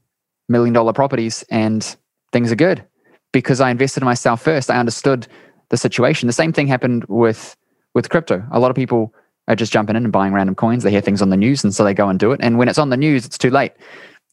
million 0.48 0.74
dollar 0.74 0.92
properties 0.92 1.44
and 1.50 1.96
things 2.32 2.52
are 2.52 2.56
good 2.56 2.84
because 3.32 3.60
I 3.60 3.70
invested 3.70 4.02
in 4.02 4.06
myself 4.06 4.42
first. 4.42 4.70
I 4.70 4.78
understood 4.78 5.26
the 5.70 5.76
situation. 5.76 6.26
The 6.26 6.32
same 6.32 6.52
thing 6.52 6.66
happened 6.66 7.04
with 7.08 7.56
with 7.94 8.10
crypto. 8.10 8.46
A 8.52 8.60
lot 8.60 8.70
of 8.70 8.76
people 8.76 9.14
are 9.48 9.56
just 9.56 9.72
jumping 9.72 9.96
in 9.96 10.04
and 10.04 10.12
buying 10.12 10.32
random 10.32 10.54
coins. 10.54 10.82
They 10.82 10.90
hear 10.90 11.00
things 11.00 11.22
on 11.22 11.30
the 11.30 11.36
news, 11.36 11.64
and 11.64 11.74
so 11.74 11.84
they 11.84 11.94
go 11.94 12.08
and 12.08 12.18
do 12.18 12.32
it. 12.32 12.40
And 12.42 12.58
when 12.58 12.68
it's 12.68 12.78
on 12.78 12.90
the 12.90 12.96
news, 12.96 13.24
it's 13.24 13.38
too 13.38 13.50
late. 13.50 13.72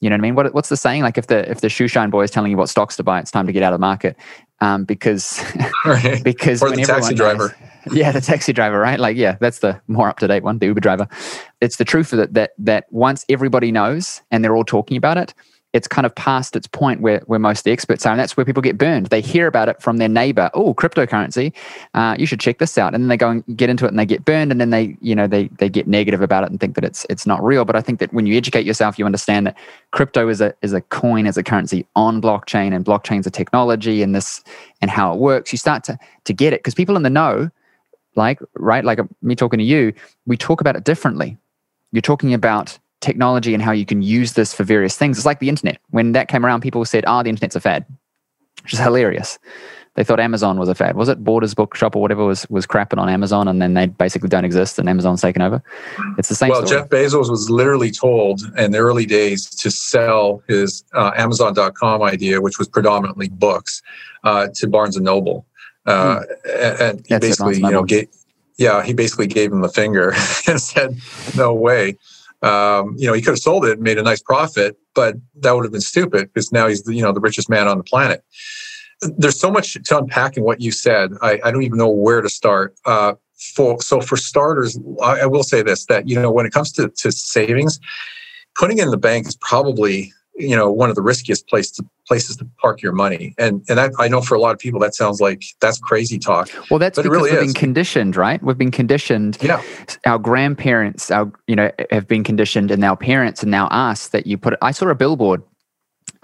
You 0.05 0.11
know 0.11 0.17
what 0.17 0.19
I 0.19 0.21
mean? 0.21 0.35
What, 0.35 0.53
what's 0.53 0.69
the 0.69 0.77
saying? 0.77 1.01
Like 1.01 1.17
if 1.17 1.25
the 1.25 1.49
if 1.49 1.61
the 1.61 1.67
shoe 1.67 1.87
shine 1.87 2.11
boy 2.11 2.21
is 2.21 2.29
telling 2.29 2.51
you 2.51 2.57
what 2.57 2.69
stocks 2.69 2.95
to 2.97 3.03
buy, 3.03 3.19
it's 3.19 3.31
time 3.31 3.47
to 3.47 3.51
get 3.51 3.63
out 3.63 3.73
of 3.73 3.79
the 3.79 3.81
market 3.81 4.15
um, 4.61 4.85
because 4.85 5.43
right. 5.83 6.23
because 6.23 6.61
or 6.61 6.69
the 6.69 6.83
taxi 6.83 7.15
driver. 7.15 7.55
Knows, 7.87 7.97
yeah, 7.97 8.11
the 8.11 8.21
taxi 8.21 8.53
driver, 8.53 8.79
right? 8.79 8.99
Like 8.99 9.17
yeah, 9.17 9.35
that's 9.41 9.59
the 9.59 9.81
more 9.87 10.07
up 10.07 10.19
to 10.19 10.27
date 10.27 10.43
one, 10.43 10.59
the 10.59 10.67
Uber 10.67 10.79
driver. 10.79 11.07
It's 11.59 11.77
the 11.77 11.85
truth 11.85 12.11
that 12.11 12.35
that 12.35 12.51
that 12.59 12.85
once 12.91 13.25
everybody 13.29 13.71
knows 13.71 14.21
and 14.29 14.43
they're 14.43 14.55
all 14.55 14.63
talking 14.63 14.95
about 14.95 15.17
it, 15.17 15.33
it's 15.75 15.89
kind 15.89 16.05
of 16.05 16.15
past 16.15 16.55
its 16.55 16.67
point 16.67 17.01
where, 17.01 17.19
where 17.25 17.37
most 17.37 17.59
of 17.59 17.63
the 17.65 17.71
experts 17.71 18.05
are. 18.05 18.11
And 18.11 18.19
that's 18.19 18.37
where 18.37 18.45
people 18.45 18.61
get 18.61 18.77
burned. 18.77 19.07
They 19.07 19.19
hear 19.19 19.45
about 19.45 19.67
it 19.67 19.81
from 19.81 19.97
their 19.97 20.07
neighbor. 20.07 20.49
Oh, 20.53 20.73
cryptocurrency. 20.73 21.51
Uh, 21.93 22.15
you 22.17 22.25
should 22.25 22.39
check 22.39 22.59
this 22.59 22.77
out. 22.77 22.95
And 22.95 23.03
then 23.03 23.09
they 23.09 23.17
go 23.17 23.29
and 23.29 23.43
get 23.57 23.69
into 23.69 23.83
it 23.83 23.89
and 23.89 23.99
they 23.99 24.05
get 24.05 24.23
burned. 24.23 24.53
And 24.53 24.61
then 24.61 24.69
they, 24.69 24.95
you 25.01 25.13
know, 25.13 25.27
they, 25.27 25.49
they 25.59 25.67
get 25.67 25.85
negative 25.85 26.21
about 26.21 26.45
it 26.45 26.49
and 26.49 26.61
think 26.61 26.75
that 26.75 26.85
it's, 26.85 27.05
it's 27.09 27.27
not 27.27 27.43
real. 27.43 27.65
But 27.65 27.75
I 27.75 27.81
think 27.81 27.99
that 27.99 28.13
when 28.13 28.25
you 28.25 28.37
educate 28.37 28.65
yourself, 28.65 28.97
you 28.97 29.05
understand 29.05 29.47
that 29.47 29.57
crypto 29.91 30.29
is 30.29 30.39
a, 30.39 30.55
is 30.61 30.71
a 30.71 30.79
coin, 30.79 31.27
as 31.27 31.35
a 31.35 31.43
currency 31.43 31.85
on 31.93 32.21
blockchain 32.21 32.73
and 32.73 32.85
blockchain's 32.85 33.27
a 33.27 33.31
technology 33.31 34.01
and 34.01 34.15
this, 34.15 34.41
and 34.81 34.89
how 34.89 35.13
it 35.13 35.19
works. 35.19 35.51
You 35.51 35.57
start 35.57 35.83
to, 35.85 35.99
to 36.23 36.31
get 36.31 36.53
it 36.53 36.61
because 36.61 36.73
people 36.73 36.95
in 36.95 37.03
the 37.03 37.09
know, 37.09 37.49
like, 38.15 38.39
right, 38.53 38.85
like 38.85 38.99
me 39.21 39.35
talking 39.35 39.57
to 39.57 39.65
you, 39.65 39.91
we 40.25 40.37
talk 40.37 40.61
about 40.61 40.77
it 40.77 40.85
differently. 40.85 41.37
You're 41.91 42.01
talking 42.01 42.33
about 42.33 42.79
technology 43.05 43.53
and 43.53 43.63
how 43.63 43.71
you 43.71 43.85
can 43.85 44.01
use 44.01 44.33
this 44.33 44.53
for 44.53 44.63
various 44.63 44.97
things. 44.97 45.17
It's 45.17 45.25
like 45.25 45.39
the 45.39 45.49
internet. 45.49 45.79
When 45.91 46.11
that 46.13 46.27
came 46.27 46.45
around, 46.45 46.61
people 46.61 46.83
said, 46.85 47.05
"Ah, 47.07 47.19
oh, 47.19 47.23
the 47.23 47.29
internet's 47.29 47.55
a 47.55 47.61
fad," 47.61 47.85
which 48.63 48.73
is 48.73 48.79
hilarious. 48.79 49.39
They 49.95 50.03
thought 50.03 50.19
Amazon 50.19 50.59
was 50.59 50.67
a 50.67 50.75
fad. 50.75 50.97
Was 50.97 51.07
it 51.07 51.23
Borders 51.23 51.53
Bookshop 51.53 51.95
or 51.95 52.01
whatever 52.01 52.25
was 52.25 52.45
was 52.49 52.67
crapping 52.67 52.97
on 52.97 53.07
Amazon, 53.07 53.47
and 53.47 53.61
then 53.61 53.75
they 53.75 53.87
basically 53.87 54.27
don't 54.27 54.43
exist, 54.43 54.77
and 54.77 54.89
Amazon's 54.89 55.21
taken 55.21 55.41
over. 55.41 55.63
It's 56.17 56.27
the 56.27 56.35
same. 56.35 56.49
Well, 56.49 56.65
story. 56.65 56.81
Jeff 56.81 56.89
Bezos 56.89 57.29
was 57.29 57.49
literally 57.49 57.91
told 57.91 58.41
in 58.57 58.71
the 58.71 58.79
early 58.79 59.05
days 59.05 59.49
to 59.51 59.71
sell 59.71 60.43
his 60.49 60.83
uh, 60.93 61.11
Amazon.com 61.15 62.01
idea, 62.01 62.41
which 62.41 62.59
was 62.59 62.67
predominantly 62.67 63.29
books, 63.29 63.81
uh, 64.25 64.47
to 64.55 64.67
Barnes 64.67 64.97
and 64.97 65.05
Noble, 65.05 65.45
uh, 65.85 66.19
hmm. 66.19 66.81
and 66.81 66.99
he 66.99 67.05
That's 67.09 67.25
basically, 67.25 67.55
you 67.55 67.71
know, 67.71 67.83
gave, 67.83 68.09
yeah, 68.57 68.83
he 68.83 68.93
basically 68.93 69.27
gave 69.27 69.51
him 69.53 69.61
the 69.61 69.69
finger 69.69 70.13
and 70.47 70.59
said, 70.59 70.97
"No 71.37 71.53
way." 71.53 71.97
Um, 72.45 72.95
you 72.97 73.07
know, 73.07 73.13
he 73.13 73.21
could 73.21 73.31
have 73.31 73.39
sold 73.39 73.65
it 73.65 73.73
and 73.73 73.81
made 73.81 73.97
a 73.97 74.03
nice 74.03 74.21
profit, 74.21 74.77
but 74.93 75.15
that 75.41 75.53
would 75.53 75.65
have 75.65 75.71
been 75.71 75.81
stupid 75.81 76.31
because 76.31 76.51
now 76.51 76.67
he's 76.67 76.83
you 76.87 77.01
know 77.01 77.11
the 77.11 77.19
richest 77.19 77.49
man 77.49 77.67
on 77.67 77.77
the 77.77 77.83
planet. 77.83 78.23
There's 79.01 79.39
so 79.39 79.51
much 79.51 79.73
to 79.73 79.97
unpack 79.97 80.37
in 80.37 80.43
what 80.43 80.61
you 80.61 80.71
said. 80.71 81.11
I, 81.21 81.39
I 81.43 81.51
don't 81.51 81.63
even 81.63 81.77
know 81.77 81.89
where 81.89 82.21
to 82.21 82.29
start. 82.29 82.75
Uh, 82.85 83.13
for 83.55 83.81
so 83.81 83.99
for 83.99 84.15
starters, 84.15 84.79
I, 85.01 85.21
I 85.21 85.25
will 85.25 85.43
say 85.43 85.63
this: 85.63 85.85
that 85.87 86.07
you 86.07 86.19
know, 86.19 86.31
when 86.31 86.45
it 86.45 86.53
comes 86.53 86.71
to, 86.73 86.89
to 86.89 87.11
savings, 87.11 87.79
putting 88.55 88.77
in 88.77 88.91
the 88.91 88.97
bank 88.97 89.27
is 89.27 89.35
probably 89.37 90.13
you 90.35 90.55
know 90.55 90.71
one 90.71 90.89
of 90.89 90.95
the 90.95 91.01
riskiest 91.01 91.47
place 91.47 91.71
to, 91.71 91.85
places 92.07 92.35
to 92.35 92.45
park 92.59 92.81
your 92.81 92.91
money 92.91 93.33
and 93.37 93.63
and 93.69 93.77
that, 93.77 93.91
i 93.99 94.07
know 94.07 94.21
for 94.21 94.35
a 94.35 94.39
lot 94.39 94.53
of 94.53 94.59
people 94.59 94.79
that 94.79 94.93
sounds 94.93 95.21
like 95.21 95.43
that's 95.61 95.79
crazy 95.79 96.19
talk 96.19 96.49
well 96.69 96.79
that's 96.79 96.97
because 96.97 97.09
really 97.09 97.31
we've 97.31 97.39
is. 97.39 97.45
been 97.45 97.53
conditioned 97.53 98.15
right 98.15 98.41
we've 98.43 98.57
been 98.57 98.71
conditioned 98.71 99.37
yeah 99.41 99.61
our 100.05 100.19
grandparents 100.19 101.09
our 101.11 101.31
you 101.47 101.55
know 101.55 101.71
have 101.91 102.07
been 102.07 102.23
conditioned 102.23 102.71
and 102.71 102.83
our 102.83 102.97
parents 102.97 103.41
and 103.41 103.51
now 103.51 103.67
us 103.67 104.09
that 104.09 104.27
you 104.27 104.37
put 104.37 104.55
i 104.61 104.71
saw 104.71 104.87
a 104.89 104.95
billboard 104.95 105.41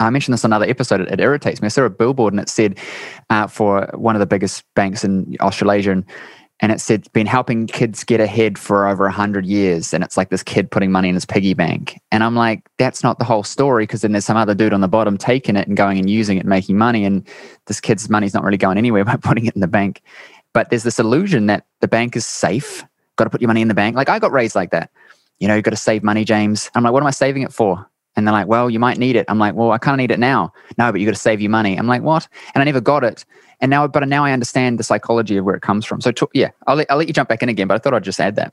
I 0.00 0.10
mentioned 0.10 0.32
this 0.32 0.44
on 0.44 0.48
another 0.48 0.68
episode. 0.68 1.00
It, 1.00 1.12
it 1.12 1.20
irritates 1.20 1.62
me. 1.62 1.66
I 1.66 1.68
saw 1.68 1.82
a 1.84 1.90
billboard 1.90 2.32
and 2.32 2.40
it 2.40 2.48
said 2.48 2.78
uh, 3.30 3.46
for 3.46 3.88
one 3.94 4.16
of 4.16 4.20
the 4.20 4.26
biggest 4.26 4.64
banks 4.74 5.04
in 5.04 5.36
Australasia, 5.40 5.92
and 5.92 6.04
and 6.60 6.70
it 6.70 6.80
said 6.80 7.10
been 7.12 7.26
helping 7.26 7.66
kids 7.66 8.04
get 8.04 8.20
ahead 8.20 8.56
for 8.56 8.86
over 8.86 9.04
100 9.04 9.44
years 9.44 9.92
and 9.92 10.04
it's 10.04 10.16
like 10.16 10.30
this 10.30 10.42
kid 10.42 10.70
putting 10.70 10.92
money 10.92 11.08
in 11.08 11.14
his 11.14 11.24
piggy 11.24 11.54
bank 11.54 12.00
and 12.10 12.22
i'm 12.22 12.34
like 12.34 12.68
that's 12.78 13.02
not 13.02 13.18
the 13.18 13.24
whole 13.24 13.42
story 13.42 13.84
because 13.84 14.02
then 14.02 14.12
there's 14.12 14.24
some 14.24 14.36
other 14.36 14.54
dude 14.54 14.72
on 14.72 14.80
the 14.80 14.88
bottom 14.88 15.18
taking 15.18 15.56
it 15.56 15.66
and 15.66 15.76
going 15.76 15.98
and 15.98 16.08
using 16.08 16.36
it 16.36 16.40
and 16.40 16.48
making 16.48 16.78
money 16.78 17.04
and 17.04 17.26
this 17.66 17.80
kid's 17.80 18.08
money's 18.08 18.34
not 18.34 18.44
really 18.44 18.56
going 18.56 18.78
anywhere 18.78 19.04
by 19.12 19.16
putting 19.16 19.46
it 19.46 19.54
in 19.54 19.60
the 19.60 19.68
bank 19.68 20.02
but 20.52 20.70
there's 20.70 20.84
this 20.84 20.98
illusion 20.98 21.46
that 21.46 21.66
the 21.80 21.88
bank 21.88 22.16
is 22.16 22.26
safe 22.26 22.84
got 23.16 23.24
to 23.24 23.30
put 23.30 23.40
your 23.40 23.48
money 23.48 23.60
in 23.60 23.68
the 23.68 23.74
bank 23.74 23.96
like 23.96 24.08
i 24.08 24.18
got 24.18 24.32
raised 24.32 24.54
like 24.54 24.70
that 24.70 24.90
you 25.38 25.48
know 25.48 25.54
you've 25.54 25.64
got 25.64 25.70
to 25.70 25.76
save 25.76 26.02
money 26.02 26.24
james 26.24 26.70
i'm 26.74 26.82
like 26.82 26.92
what 26.92 27.02
am 27.02 27.06
i 27.06 27.10
saving 27.10 27.42
it 27.42 27.52
for 27.52 27.86
And 28.14 28.26
they're 28.26 28.32
like, 28.32 28.46
well, 28.46 28.68
you 28.68 28.78
might 28.78 28.98
need 28.98 29.16
it. 29.16 29.24
I'm 29.28 29.38
like, 29.38 29.54
well, 29.54 29.72
I 29.72 29.78
kind 29.78 29.94
of 29.94 29.98
need 29.98 30.10
it 30.10 30.18
now. 30.18 30.52
No, 30.76 30.92
but 30.92 31.00
you 31.00 31.06
got 31.06 31.14
to 31.14 31.20
save 31.20 31.40
your 31.40 31.50
money. 31.50 31.78
I'm 31.78 31.86
like, 31.86 32.02
what? 32.02 32.28
And 32.54 32.60
I 32.60 32.64
never 32.64 32.80
got 32.80 33.04
it. 33.04 33.24
And 33.62 33.70
now, 33.70 33.86
but 33.86 34.06
now 34.08 34.24
I 34.24 34.32
understand 34.32 34.78
the 34.78 34.84
psychology 34.84 35.36
of 35.36 35.44
where 35.44 35.54
it 35.54 35.62
comes 35.62 35.86
from. 35.86 36.00
So, 36.00 36.12
to, 36.12 36.28
yeah, 36.34 36.50
I'll 36.66 36.76
let, 36.76 36.90
I'll 36.90 36.98
let 36.98 37.06
you 37.06 37.14
jump 37.14 37.28
back 37.28 37.42
in 37.42 37.48
again, 37.48 37.68
but 37.68 37.76
I 37.76 37.78
thought 37.78 37.94
I'd 37.94 38.04
just 38.04 38.20
add 38.20 38.36
that. 38.36 38.52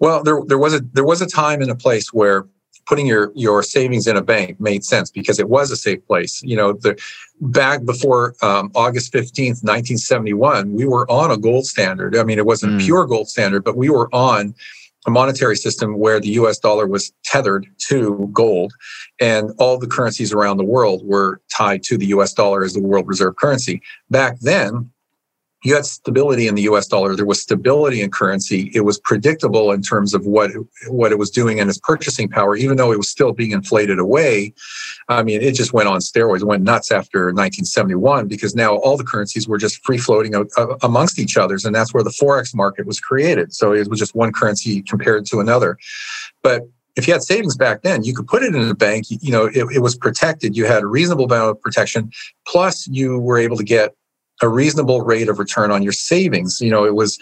Well, 0.00 0.22
there, 0.22 0.40
there 0.46 0.58
was 0.58 0.74
a 0.74 0.80
there 0.92 1.04
was 1.04 1.22
a 1.22 1.26
time 1.26 1.62
and 1.62 1.70
a 1.70 1.76
place 1.76 2.12
where 2.12 2.46
putting 2.86 3.06
your 3.06 3.30
your 3.36 3.62
savings 3.62 4.08
in 4.08 4.16
a 4.16 4.22
bank 4.22 4.58
made 4.60 4.84
sense 4.84 5.10
because 5.10 5.38
it 5.38 5.48
was 5.48 5.70
a 5.70 5.76
safe 5.76 6.04
place. 6.06 6.42
You 6.42 6.56
know, 6.56 6.72
the 6.72 7.00
back 7.40 7.84
before 7.84 8.34
um, 8.42 8.72
August 8.74 9.12
fifteenth, 9.12 9.62
nineteen 9.62 9.98
seventy 9.98 10.32
one, 10.32 10.74
we 10.74 10.86
were 10.86 11.08
on 11.10 11.30
a 11.30 11.36
gold 11.36 11.66
standard. 11.66 12.16
I 12.16 12.24
mean, 12.24 12.38
it 12.38 12.46
wasn't 12.46 12.72
mm. 12.72 12.84
pure 12.84 13.06
gold 13.06 13.28
standard, 13.28 13.62
but 13.62 13.76
we 13.76 13.90
were 13.90 14.12
on 14.12 14.54
a 15.06 15.10
monetary 15.10 15.56
system 15.56 15.98
where 15.98 16.20
the 16.20 16.30
US 16.30 16.58
dollar 16.58 16.86
was 16.86 17.12
tethered 17.24 17.66
to 17.88 18.28
gold 18.32 18.72
and 19.20 19.50
all 19.58 19.78
the 19.78 19.86
currencies 19.86 20.32
around 20.32 20.58
the 20.58 20.64
world 20.64 21.02
were 21.04 21.40
tied 21.56 21.82
to 21.84 21.96
the 21.96 22.06
US 22.06 22.32
dollar 22.32 22.64
as 22.64 22.74
the 22.74 22.82
world 22.82 23.06
reserve 23.08 23.36
currency. 23.36 23.80
Back 24.10 24.40
then, 24.40 24.90
you 25.62 25.74
had 25.74 25.84
stability 25.84 26.48
in 26.48 26.54
the 26.54 26.62
US 26.62 26.86
dollar. 26.86 27.14
There 27.14 27.26
was 27.26 27.42
stability 27.42 28.00
in 28.00 28.10
currency. 28.10 28.70
It 28.74 28.80
was 28.80 28.98
predictable 28.98 29.72
in 29.72 29.82
terms 29.82 30.14
of 30.14 30.24
what, 30.26 30.50
what 30.88 31.12
it 31.12 31.18
was 31.18 31.30
doing 31.30 31.60
and 31.60 31.68
its 31.68 31.78
purchasing 31.78 32.28
power, 32.28 32.56
even 32.56 32.76
though 32.76 32.92
it 32.92 32.98
was 32.98 33.10
still 33.10 33.32
being 33.32 33.50
inflated 33.50 33.98
away. 33.98 34.54
I 35.08 35.22
mean, 35.22 35.42
it 35.42 35.54
just 35.54 35.72
went 35.72 35.88
on 35.88 36.00
steroids. 36.00 36.40
It 36.40 36.46
went 36.46 36.62
nuts 36.62 36.90
after 36.90 37.26
1971 37.26 38.26
because 38.26 38.54
now 38.54 38.76
all 38.76 38.96
the 38.96 39.04
currencies 39.04 39.46
were 39.46 39.58
just 39.58 39.84
free 39.84 39.98
floating 39.98 40.34
uh, 40.34 40.44
amongst 40.82 41.18
each 41.18 41.36
other's. 41.36 41.64
And 41.64 41.74
that's 41.74 41.92
where 41.92 42.04
the 42.04 42.10
Forex 42.10 42.54
market 42.54 42.86
was 42.86 42.98
created. 42.98 43.52
So 43.52 43.72
it 43.72 43.88
was 43.88 43.98
just 43.98 44.14
one 44.14 44.32
currency 44.32 44.82
compared 44.82 45.26
to 45.26 45.40
another. 45.40 45.76
But 46.42 46.62
if 46.96 47.06
you 47.06 47.12
had 47.12 47.22
savings 47.22 47.56
back 47.56 47.82
then, 47.82 48.02
you 48.02 48.14
could 48.14 48.26
put 48.26 48.42
it 48.42 48.54
in 48.54 48.68
a 48.68 48.74
bank. 48.74 49.06
You 49.08 49.30
know, 49.30 49.44
it, 49.46 49.66
it 49.74 49.80
was 49.80 49.96
protected. 49.96 50.56
You 50.56 50.66
had 50.66 50.82
a 50.82 50.86
reasonable 50.86 51.26
amount 51.26 51.50
of 51.50 51.60
protection. 51.60 52.10
Plus, 52.46 52.88
you 52.88 53.18
were 53.18 53.38
able 53.38 53.56
to 53.56 53.64
get 53.64 53.94
a 54.42 54.48
reasonable 54.48 55.02
rate 55.02 55.28
of 55.28 55.38
return 55.38 55.70
on 55.70 55.82
your 55.82 55.92
savings. 55.92 56.60
You 56.60 56.70
know, 56.70 56.84
it 56.84 56.94
was, 56.94 57.18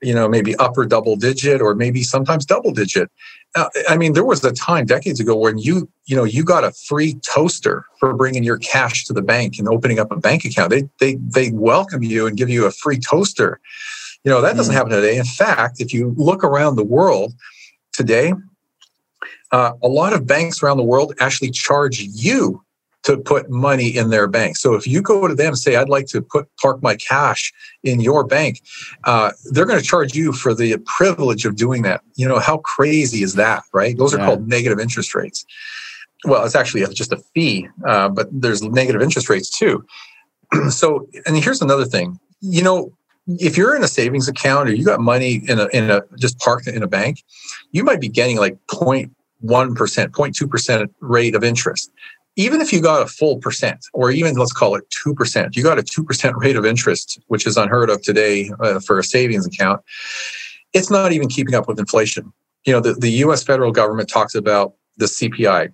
you 0.00 0.14
know, 0.14 0.28
maybe 0.28 0.56
upper 0.56 0.84
double 0.86 1.16
digit 1.16 1.60
or 1.60 1.74
maybe 1.74 2.02
sometimes 2.02 2.44
double 2.44 2.72
digit. 2.72 3.10
Uh, 3.54 3.68
I 3.88 3.96
mean, 3.96 4.14
there 4.14 4.24
was 4.24 4.42
a 4.44 4.52
time 4.52 4.86
decades 4.86 5.20
ago 5.20 5.36
when 5.36 5.58
you, 5.58 5.88
you 6.06 6.16
know, 6.16 6.24
you 6.24 6.42
got 6.42 6.64
a 6.64 6.72
free 6.72 7.14
toaster 7.20 7.84
for 8.00 8.14
bringing 8.14 8.42
your 8.42 8.58
cash 8.58 9.04
to 9.04 9.12
the 9.12 9.22
bank 9.22 9.58
and 9.58 9.68
opening 9.68 9.98
up 9.98 10.10
a 10.10 10.16
bank 10.16 10.44
account. 10.44 10.70
They 10.70 10.88
they 10.98 11.16
they 11.16 11.50
welcome 11.52 12.02
you 12.02 12.26
and 12.26 12.36
give 12.36 12.48
you 12.48 12.64
a 12.64 12.70
free 12.70 12.98
toaster. 12.98 13.60
You 14.24 14.30
know, 14.30 14.40
that 14.40 14.56
doesn't 14.56 14.72
mm. 14.72 14.76
happen 14.76 14.92
today. 14.92 15.18
In 15.18 15.24
fact, 15.24 15.80
if 15.80 15.92
you 15.92 16.14
look 16.16 16.44
around 16.44 16.76
the 16.76 16.84
world 16.84 17.34
today, 17.92 18.32
uh, 19.50 19.72
a 19.82 19.88
lot 19.88 20.14
of 20.14 20.26
banks 20.26 20.62
around 20.62 20.78
the 20.78 20.82
world 20.82 21.14
actually 21.20 21.50
charge 21.50 22.00
you 22.00 22.64
to 23.04 23.16
put 23.16 23.50
money 23.50 23.88
in 23.88 24.10
their 24.10 24.28
bank. 24.28 24.56
So 24.56 24.74
if 24.74 24.86
you 24.86 25.02
go 25.02 25.26
to 25.26 25.34
them 25.34 25.48
and 25.48 25.58
say, 25.58 25.76
I'd 25.76 25.88
like 25.88 26.06
to 26.08 26.22
put 26.22 26.48
park 26.56 26.82
my 26.82 26.96
cash 26.96 27.52
in 27.82 28.00
your 28.00 28.24
bank, 28.24 28.62
uh, 29.04 29.32
they're 29.50 29.66
going 29.66 29.80
to 29.80 29.84
charge 29.84 30.14
you 30.14 30.32
for 30.32 30.54
the 30.54 30.78
privilege 30.86 31.44
of 31.44 31.56
doing 31.56 31.82
that. 31.82 32.02
You 32.14 32.28
know, 32.28 32.38
how 32.38 32.58
crazy 32.58 33.22
is 33.22 33.34
that, 33.34 33.64
right? 33.72 33.96
Those 33.96 34.14
are 34.14 34.18
yeah. 34.18 34.26
called 34.26 34.48
negative 34.48 34.78
interest 34.78 35.14
rates. 35.14 35.44
Well, 36.24 36.44
it's 36.44 36.54
actually 36.54 36.86
just 36.94 37.12
a 37.12 37.16
fee, 37.34 37.68
uh, 37.84 38.08
but 38.08 38.28
there's 38.30 38.62
negative 38.62 39.02
interest 39.02 39.28
rates 39.28 39.50
too. 39.50 39.84
so, 40.70 41.08
and 41.26 41.36
here's 41.36 41.60
another 41.60 41.84
thing, 41.84 42.20
you 42.40 42.62
know, 42.62 42.92
if 43.26 43.56
you're 43.56 43.76
in 43.76 43.84
a 43.84 43.88
savings 43.88 44.28
account 44.28 44.68
or 44.68 44.72
you 44.72 44.84
got 44.84 45.00
money 45.00 45.42
in 45.48 45.58
a, 45.58 45.66
in 45.68 45.90
a 45.90 46.02
just 46.18 46.38
parked 46.38 46.66
in 46.66 46.82
a 46.82 46.88
bank, 46.88 47.22
you 47.70 47.84
might 47.84 48.00
be 48.00 48.08
getting 48.08 48.36
like 48.36 48.56
0.1%, 48.66 49.10
0.2% 49.44 50.88
rate 51.00 51.34
of 51.34 51.44
interest 51.44 51.92
even 52.36 52.60
if 52.60 52.72
you 52.72 52.80
got 52.80 53.02
a 53.02 53.06
full 53.06 53.38
percent, 53.38 53.84
or 53.92 54.10
even 54.10 54.34
let's 54.36 54.52
call 54.52 54.74
it 54.74 54.84
2%, 55.06 55.54
you 55.54 55.62
got 55.62 55.78
a 55.78 55.82
2% 55.82 56.34
rate 56.36 56.56
of 56.56 56.64
interest, 56.64 57.20
which 57.26 57.46
is 57.46 57.56
unheard 57.56 57.90
of 57.90 58.02
today 58.02 58.50
uh, 58.60 58.80
for 58.80 58.98
a 58.98 59.04
savings 59.04 59.46
account, 59.46 59.82
it's 60.72 60.90
not 60.90 61.12
even 61.12 61.28
keeping 61.28 61.54
up 61.54 61.68
with 61.68 61.78
inflation. 61.78 62.32
You 62.64 62.72
know, 62.72 62.80
the, 62.80 62.94
the 62.94 63.10
US 63.24 63.42
federal 63.42 63.72
government 63.72 64.08
talks 64.08 64.34
about 64.34 64.74
the 64.96 65.06
CPI, 65.06 65.72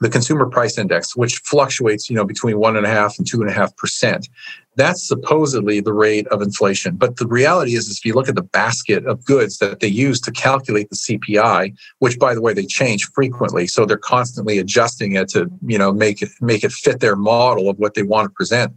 the 0.00 0.08
consumer 0.08 0.46
price 0.46 0.78
index, 0.78 1.14
which 1.16 1.36
fluctuates, 1.38 2.10
you 2.10 2.16
know, 2.16 2.24
between 2.24 2.58
one 2.58 2.76
and 2.76 2.86
a 2.86 2.88
half 2.88 3.16
and 3.18 3.26
two 3.26 3.40
and 3.40 3.48
a 3.48 3.52
half 3.52 3.76
percent. 3.76 4.28
That's 4.76 5.06
supposedly 5.06 5.80
the 5.80 5.92
rate 5.92 6.26
of 6.28 6.42
inflation. 6.42 6.96
But 6.96 7.16
the 7.16 7.26
reality 7.26 7.74
is, 7.74 7.88
is 7.88 7.98
if 7.98 8.04
you 8.04 8.14
look 8.14 8.28
at 8.28 8.34
the 8.34 8.42
basket 8.42 9.06
of 9.06 9.24
goods 9.24 9.58
that 9.58 9.80
they 9.80 9.88
use 9.88 10.20
to 10.22 10.32
calculate 10.32 10.90
the 10.90 10.96
CPI, 10.96 11.74
which 11.98 12.18
by 12.18 12.34
the 12.34 12.40
way, 12.40 12.52
they 12.52 12.66
change 12.66 13.06
frequently. 13.12 13.66
So 13.66 13.86
they're 13.86 13.96
constantly 13.96 14.58
adjusting 14.58 15.12
it 15.12 15.28
to, 15.30 15.50
you 15.66 15.78
know, 15.78 15.92
make 15.92 16.22
it 16.22 16.30
make 16.40 16.64
it 16.64 16.72
fit 16.72 17.00
their 17.00 17.16
model 17.16 17.70
of 17.70 17.78
what 17.78 17.94
they 17.94 18.02
want 18.02 18.26
to 18.26 18.30
present. 18.30 18.72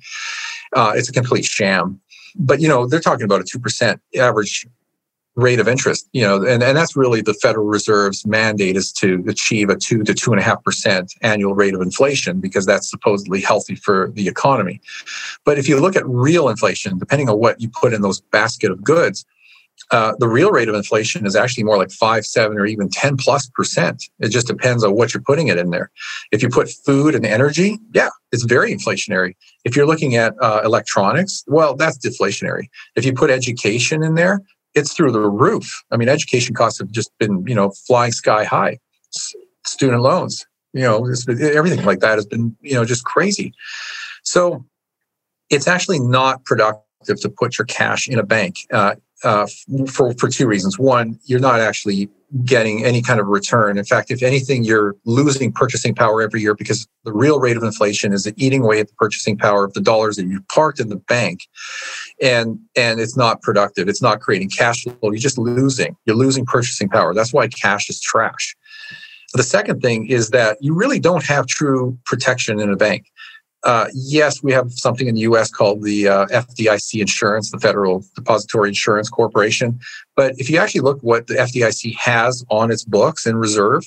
Uh, 0.75 0.93
it's 0.95 1.10
a 1.10 1.13
complete 1.13 1.45
sham. 1.45 1.99
But 2.36 2.62
you 2.62 2.67
know, 2.67 2.88
they're 2.88 2.99
talking 2.99 3.25
about 3.25 3.41
a 3.41 3.43
two 3.43 3.60
percent 3.60 4.01
average 4.17 4.65
rate 5.38 5.60
of 5.60 5.67
interest 5.67 6.10
you 6.12 6.21
know 6.21 6.43
and, 6.43 6.63
and 6.63 6.76
that's 6.76 6.95
really 6.95 7.21
the 7.21 7.34
federal 7.36 7.65
reserve's 7.65 8.26
mandate 8.26 8.76
is 8.76 8.91
to 8.91 9.23
achieve 9.28 9.69
a 9.69 9.76
two 9.76 10.04
to 10.04 10.13
two 10.13 10.32
and 10.32 10.39
a 10.39 10.43
half 10.43 10.62
percent 10.63 11.13
annual 11.21 11.54
rate 11.54 11.76
of 11.76 11.82
inflation 11.82 12.39
because 12.39 12.65
that's 12.65 12.89
supposedly 12.89 13.39
healthy 13.39 13.76
for 13.76 14.12
the 14.15 14.28
economy 14.28 14.82
but 15.45 15.58
if 15.58 15.69
you 15.69 15.80
look 15.80 15.95
at 15.95 16.06
real 16.08 16.50
inflation 16.50 16.97
depending 16.97 17.30
on 17.30 17.39
what 17.39 17.62
you 17.62 17.69
put 17.69 17.93
in 17.93 18.02
those 18.02 18.19
basket 18.19 18.71
of 18.71 18.84
goods 18.84 19.26
uh, 19.91 20.13
the 20.19 20.28
real 20.28 20.52
rate 20.52 20.67
of 20.67 20.76
inflation 20.76 21.26
is 21.26 21.36
actually 21.36 21.63
more 21.63 21.78
like 21.78 21.91
five, 21.91 22.26
seven, 22.26 22.58
or 22.58 22.65
even 22.65 22.89
10 22.89 23.15
plus 23.15 23.47
percent. 23.47 24.04
It 24.19 24.30
just 24.30 24.47
depends 24.47 24.84
on 24.84 24.95
what 24.95 25.13
you're 25.13 25.21
putting 25.21 25.47
it 25.47 25.58
in 25.58 25.69
there. 25.69 25.91
If 26.32 26.41
you 26.41 26.50
put 26.50 26.69
food 26.69 27.15
and 27.15 27.26
energy, 27.26 27.80
yeah, 27.93 28.10
it's 28.32 28.43
very 28.43 28.76
inflationary. 28.76 29.36
If 29.63 29.76
you're 29.76 29.88
looking 29.88 30.15
at 30.15 30.34
uh, 30.41 30.62
electronics, 30.65 31.43
well, 31.47 31.76
that's 31.76 31.97
deflationary. 31.97 32.67
If 32.95 33.06
you 33.06 33.13
put 33.13 33.30
education 33.30 34.04
in 34.04 34.15
there, 34.15 34.41
it's 34.75 34.93
through 34.93 35.12
the 35.12 35.21
roof. 35.21 35.84
I 35.91 35.97
mean, 35.97 36.10
education 36.10 36.53
costs 36.53 36.80
have 36.80 36.91
just 36.91 37.12
been, 37.17 37.45
you 37.47 37.56
know, 37.56 37.71
flying 37.88 38.12
sky 38.12 38.43
high. 38.43 38.80
S- 39.15 39.34
student 39.65 40.01
loans, 40.01 40.45
you 40.73 40.82
know, 40.82 41.01
been, 41.25 41.41
everything 41.41 41.84
like 41.86 41.99
that 41.99 42.15
has 42.15 42.25
been, 42.25 42.56
you 42.62 42.73
know, 42.73 42.86
just 42.86 43.03
crazy. 43.03 43.53
So 44.23 44.65
it's 45.49 45.67
actually 45.67 45.99
not 45.99 46.45
productive 46.45 47.19
to 47.21 47.30
put 47.30 47.58
your 47.58 47.65
cash 47.65 48.08
in 48.08 48.19
a 48.19 48.23
bank. 48.23 48.58
Uh, 48.71 48.95
uh, 49.23 49.47
for 49.88 50.13
for 50.13 50.30
two 50.30 50.47
reasons. 50.47 50.77
One, 50.77 51.19
you're 51.25 51.39
not 51.39 51.60
actually 51.60 52.10
getting 52.43 52.84
any 52.84 53.01
kind 53.01 53.19
of 53.19 53.27
return. 53.27 53.77
In 53.77 53.86
fact, 53.86 54.12
if 54.12 54.21
anything, 54.21 54.63
you're 54.63 54.95
losing 55.06 55.51
purchasing 55.51 55.95
power 55.95 56.21
every 56.21 56.41
year 56.41 56.53
because 56.53 56.88
the 57.06 57.13
real 57.13 57.39
rate 57.39 57.56
of 57.56 57.63
inflation 57.63 58.12
is 58.12 58.32
eating 58.36 58.63
away 58.63 58.80
at 58.80 58.88
the 58.88 58.93
purchasing 58.95 59.38
power 59.38 59.63
of 59.63 59.73
the 59.73 59.82
dollars 59.82 60.17
that 60.17 60.25
you 60.27 60.41
parked 60.53 60.80
in 60.80 60.89
the 60.89 60.97
bank, 60.97 61.41
and 62.21 62.60
and 62.75 62.99
it's 62.99 63.17
not 63.17 63.41
productive. 63.41 63.88
It's 63.88 64.01
not 64.01 64.19
creating 64.19 64.49
cash 64.49 64.84
flow. 64.84 64.95
You're 65.03 65.15
just 65.15 65.38
losing. 65.38 65.95
You're 66.06 66.17
losing 66.17 66.45
purchasing 66.45 66.89
power. 66.89 67.13
That's 67.13 67.34
why 67.34 67.47
cash 67.47 67.89
is 67.89 67.99
trash. 68.01 68.56
The 69.34 69.43
second 69.43 69.82
thing 69.82 70.08
is 70.08 70.30
that 70.30 70.58
you 70.62 70.73
really 70.73 70.99
don't 70.99 71.23
have 71.25 71.47
true 71.47 71.97
protection 72.06 72.60
in 72.60 72.71
a 72.71 72.77
bank. 72.77 73.08
Uh, 73.67 73.88
yes, 73.93 74.41
we 74.41 74.53
have 74.53 74.71
something 74.71 75.10
in 75.10 75.15
the 75.15 75.21
US 75.21 75.51
called 75.51 75.84
the 75.84 76.08
uh, 76.08 76.25
FDIC 76.27 77.01
insurance, 77.01 77.51
the 77.51 77.60
Federal 77.60 78.01
Depository 78.15 78.69
Insurance 78.69 79.10
Corporation. 79.10 79.77
But 80.15 80.36
if 80.38 80.49
you 80.49 80.58
actually 80.58 80.82
look 80.82 80.99
what 81.01 81.27
the 81.27 81.34
FDIC 81.34 81.93
has 81.97 82.45
on 82.49 82.71
its 82.71 82.86
books 82.86 83.27
in 83.27 83.36
reserve, 83.36 83.84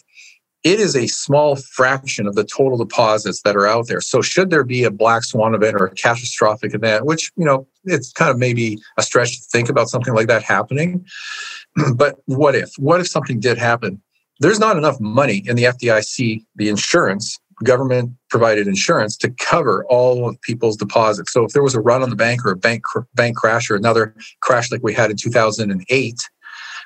it 0.65 0.79
is 0.79 0.95
a 0.95 1.07
small 1.07 1.57
fraction 1.57 2.27
of 2.27 2.35
the 2.35 2.45
total 2.45 2.77
deposits 2.77 3.41
that 3.43 3.57
are 3.57 3.67
out 3.67 3.89
there. 3.89 4.03
So 4.03 4.21
should 4.21 4.51
there 4.51 4.65
be 4.65 4.85
a 4.85 4.91
black 4.91 5.25
swan 5.25 5.55
event 5.55 5.77
or 5.81 5.87
a 5.87 5.95
catastrophic 5.95 6.75
event, 6.75 7.07
which, 7.07 7.33
you 7.37 7.47
know, 7.47 7.67
it's 7.85 8.13
kind 8.13 8.31
of 8.31 8.37
maybe 8.37 8.77
a 8.99 9.03
stretch 9.03 9.41
to 9.41 9.45
think 9.51 9.71
about 9.71 9.89
something 9.89 10.13
like 10.13 10.29
that 10.29 10.43
happening. 10.43 11.07
but 11.95 12.17
what 12.27 12.55
if? 12.55 12.71
What 12.77 13.01
if 13.01 13.09
something 13.09 13.41
did 13.41 13.57
happen? 13.57 14.03
There's 14.41 14.59
not 14.59 14.77
enough 14.77 15.01
money 15.01 15.43
in 15.47 15.57
the 15.57 15.65
FDIC, 15.65 16.45
the 16.57 16.69
insurance, 16.69 17.39
government 17.65 18.13
provided 18.31 18.67
insurance 18.67 19.17
to 19.19 19.31
cover 19.31 19.85
all 19.89 20.29
of 20.29 20.41
people's 20.43 20.77
deposits. 20.77 21.33
So 21.33 21.45
if 21.45 21.53
there 21.53 21.63
was 21.63 21.75
a 21.75 21.81
run 21.81 22.03
on 22.03 22.11
the 22.11 22.17
bank 22.17 22.45
or 22.45 22.53
a 22.53 22.57
bank 22.57 22.85
bank 23.15 23.37
crash 23.37 23.71
or 23.71 23.77
another 23.77 24.15
crash 24.41 24.71
like 24.71 24.83
we 24.83 24.95
had 24.95 25.11
in 25.11 25.17
2008, 25.17 26.17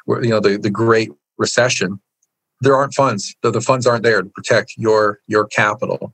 where 0.04 0.22
you 0.22 0.30
know 0.30 0.40
the, 0.40 0.58
the 0.58 0.70
Great 0.70 1.10
Recession, 1.38 2.00
there 2.60 2.74
aren't 2.74 2.94
funds. 2.94 3.34
The, 3.42 3.50
the 3.50 3.60
funds 3.60 3.87
aren't 3.87 4.02
there 4.02 4.22
to 4.22 4.28
protect 4.28 4.74
your 4.76 5.20
your 5.26 5.46
capital. 5.46 6.12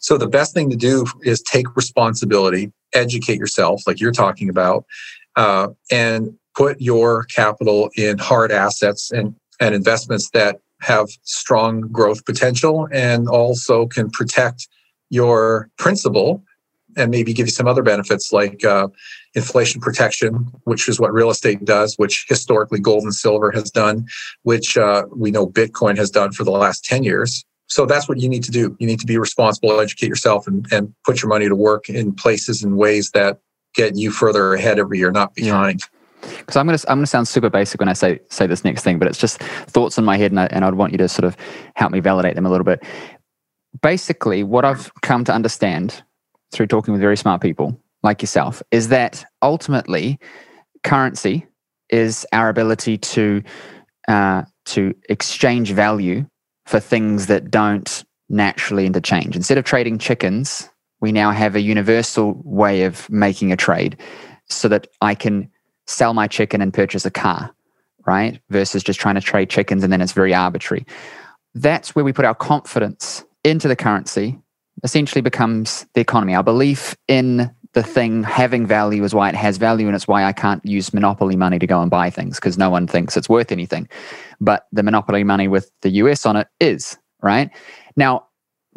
So 0.00 0.18
the 0.18 0.28
best 0.28 0.54
thing 0.54 0.70
to 0.70 0.76
do 0.76 1.06
is 1.22 1.42
take 1.42 1.74
responsibility, 1.76 2.72
educate 2.94 3.38
yourself, 3.38 3.82
like 3.86 4.00
you're 4.00 4.12
talking 4.12 4.48
about, 4.48 4.84
uh, 5.36 5.68
and 5.90 6.34
put 6.54 6.80
your 6.80 7.24
capital 7.24 7.90
in 7.96 8.18
hard 8.18 8.52
assets 8.52 9.10
and 9.10 9.34
and 9.60 9.74
investments 9.74 10.30
that 10.30 10.60
have 10.80 11.08
strong 11.22 11.82
growth 11.82 12.24
potential 12.24 12.88
and 12.92 13.28
also 13.28 13.86
can 13.86 14.10
protect 14.10 14.68
your 15.10 15.70
principal 15.78 16.42
and 16.96 17.10
maybe 17.10 17.32
give 17.32 17.46
you 17.46 17.52
some 17.52 17.66
other 17.66 17.82
benefits 17.82 18.32
like 18.32 18.64
uh, 18.64 18.88
inflation 19.34 19.80
protection, 19.80 20.46
which 20.64 20.88
is 20.88 21.00
what 21.00 21.12
real 21.12 21.30
estate 21.30 21.64
does, 21.64 21.94
which 21.96 22.24
historically 22.28 22.78
gold 22.78 23.02
and 23.02 23.14
silver 23.14 23.50
has 23.50 23.70
done, 23.70 24.06
which 24.42 24.76
uh, 24.76 25.04
we 25.14 25.30
know 25.30 25.46
Bitcoin 25.46 25.96
has 25.96 26.10
done 26.10 26.32
for 26.32 26.44
the 26.44 26.50
last 26.50 26.84
10 26.84 27.02
years. 27.02 27.44
so 27.66 27.86
that's 27.86 28.08
what 28.08 28.20
you 28.20 28.28
need 28.28 28.44
to 28.44 28.50
do. 28.50 28.76
You 28.78 28.86
need 28.86 29.00
to 29.00 29.06
be 29.06 29.18
responsible, 29.18 29.80
educate 29.80 30.08
yourself, 30.08 30.46
and, 30.46 30.66
and 30.70 30.94
put 31.04 31.22
your 31.22 31.28
money 31.28 31.48
to 31.48 31.56
work 31.56 31.88
in 31.88 32.14
places 32.14 32.62
and 32.62 32.76
ways 32.76 33.10
that 33.10 33.40
get 33.74 33.96
you 33.96 34.10
further 34.10 34.54
ahead 34.54 34.78
every 34.78 34.98
year, 34.98 35.10
not 35.10 35.34
behind. 35.34 35.80
Because 36.38 36.56
I'm 36.56 36.66
gonna 36.66 36.78
I'm 36.88 36.98
gonna 36.98 37.06
sound 37.06 37.28
super 37.28 37.50
basic 37.50 37.80
when 37.80 37.88
I 37.88 37.92
say 37.92 38.20
say 38.30 38.46
this 38.46 38.64
next 38.64 38.82
thing, 38.82 38.98
but 38.98 39.08
it's 39.08 39.18
just 39.18 39.38
thoughts 39.38 39.98
in 39.98 40.04
my 40.04 40.16
head, 40.16 40.32
and, 40.32 40.40
I, 40.40 40.46
and 40.46 40.64
I'd 40.64 40.74
want 40.74 40.92
you 40.92 40.98
to 40.98 41.08
sort 41.08 41.24
of 41.24 41.36
help 41.76 41.92
me 41.92 42.00
validate 42.00 42.34
them 42.34 42.46
a 42.46 42.50
little 42.50 42.64
bit. 42.64 42.82
Basically, 43.82 44.42
what 44.42 44.64
I've 44.64 44.92
come 45.02 45.24
to 45.24 45.32
understand 45.32 46.02
through 46.52 46.68
talking 46.68 46.92
with 46.92 47.00
very 47.00 47.16
smart 47.16 47.40
people 47.40 47.80
like 48.02 48.22
yourself 48.22 48.62
is 48.70 48.88
that 48.88 49.24
ultimately 49.42 50.18
currency 50.84 51.46
is 51.90 52.26
our 52.32 52.48
ability 52.48 52.98
to 52.98 53.42
uh, 54.08 54.42
to 54.66 54.94
exchange 55.08 55.72
value 55.72 56.26
for 56.66 56.80
things 56.80 57.26
that 57.26 57.50
don't 57.50 58.04
naturally 58.28 58.86
interchange. 58.86 59.36
Instead 59.36 59.58
of 59.58 59.64
trading 59.64 59.98
chickens, 59.98 60.70
we 61.00 61.12
now 61.12 61.30
have 61.30 61.54
a 61.54 61.60
universal 61.60 62.40
way 62.44 62.84
of 62.84 63.08
making 63.10 63.52
a 63.52 63.56
trade 63.56 63.96
so 64.48 64.68
that 64.68 64.86
I 65.00 65.14
can 65.14 65.50
sell 65.86 66.14
my 66.14 66.26
chicken 66.26 66.60
and 66.60 66.72
purchase 66.72 67.04
a 67.04 67.10
car, 67.10 67.54
right? 68.06 68.40
Versus 68.50 68.82
just 68.82 69.00
trying 69.00 69.14
to 69.16 69.20
trade 69.20 69.50
chickens 69.50 69.84
and 69.84 69.92
then 69.92 70.00
it's 70.00 70.12
very 70.12 70.34
arbitrary. 70.34 70.86
That's 71.54 71.94
where 71.94 72.04
we 72.04 72.12
put 72.12 72.24
our 72.24 72.34
confidence 72.34 73.24
into 73.44 73.68
the 73.68 73.76
currency, 73.76 74.38
essentially 74.82 75.20
becomes 75.20 75.86
the 75.94 76.00
economy. 76.00 76.34
Our 76.34 76.42
belief 76.42 76.96
in 77.06 77.54
the 77.74 77.82
thing 77.82 78.22
having 78.22 78.66
value 78.66 79.04
is 79.04 79.14
why 79.14 79.28
it 79.28 79.34
has 79.34 79.58
value, 79.58 79.86
and 79.86 79.94
it's 79.94 80.08
why 80.08 80.24
I 80.24 80.32
can't 80.32 80.64
use 80.64 80.94
monopoly 80.94 81.36
money 81.36 81.58
to 81.58 81.66
go 81.66 81.82
and 81.82 81.90
buy 81.90 82.08
things 82.08 82.36
because 82.36 82.56
no 82.56 82.70
one 82.70 82.86
thinks 82.86 83.16
it's 83.16 83.28
worth 83.28 83.52
anything. 83.52 83.88
But 84.40 84.66
the 84.72 84.82
monopoly 84.82 85.24
money 85.24 85.48
with 85.48 85.70
the 85.82 85.90
US 85.90 86.24
on 86.24 86.36
it 86.36 86.48
is, 86.60 86.96
right? 87.20 87.50
Now, 87.96 88.26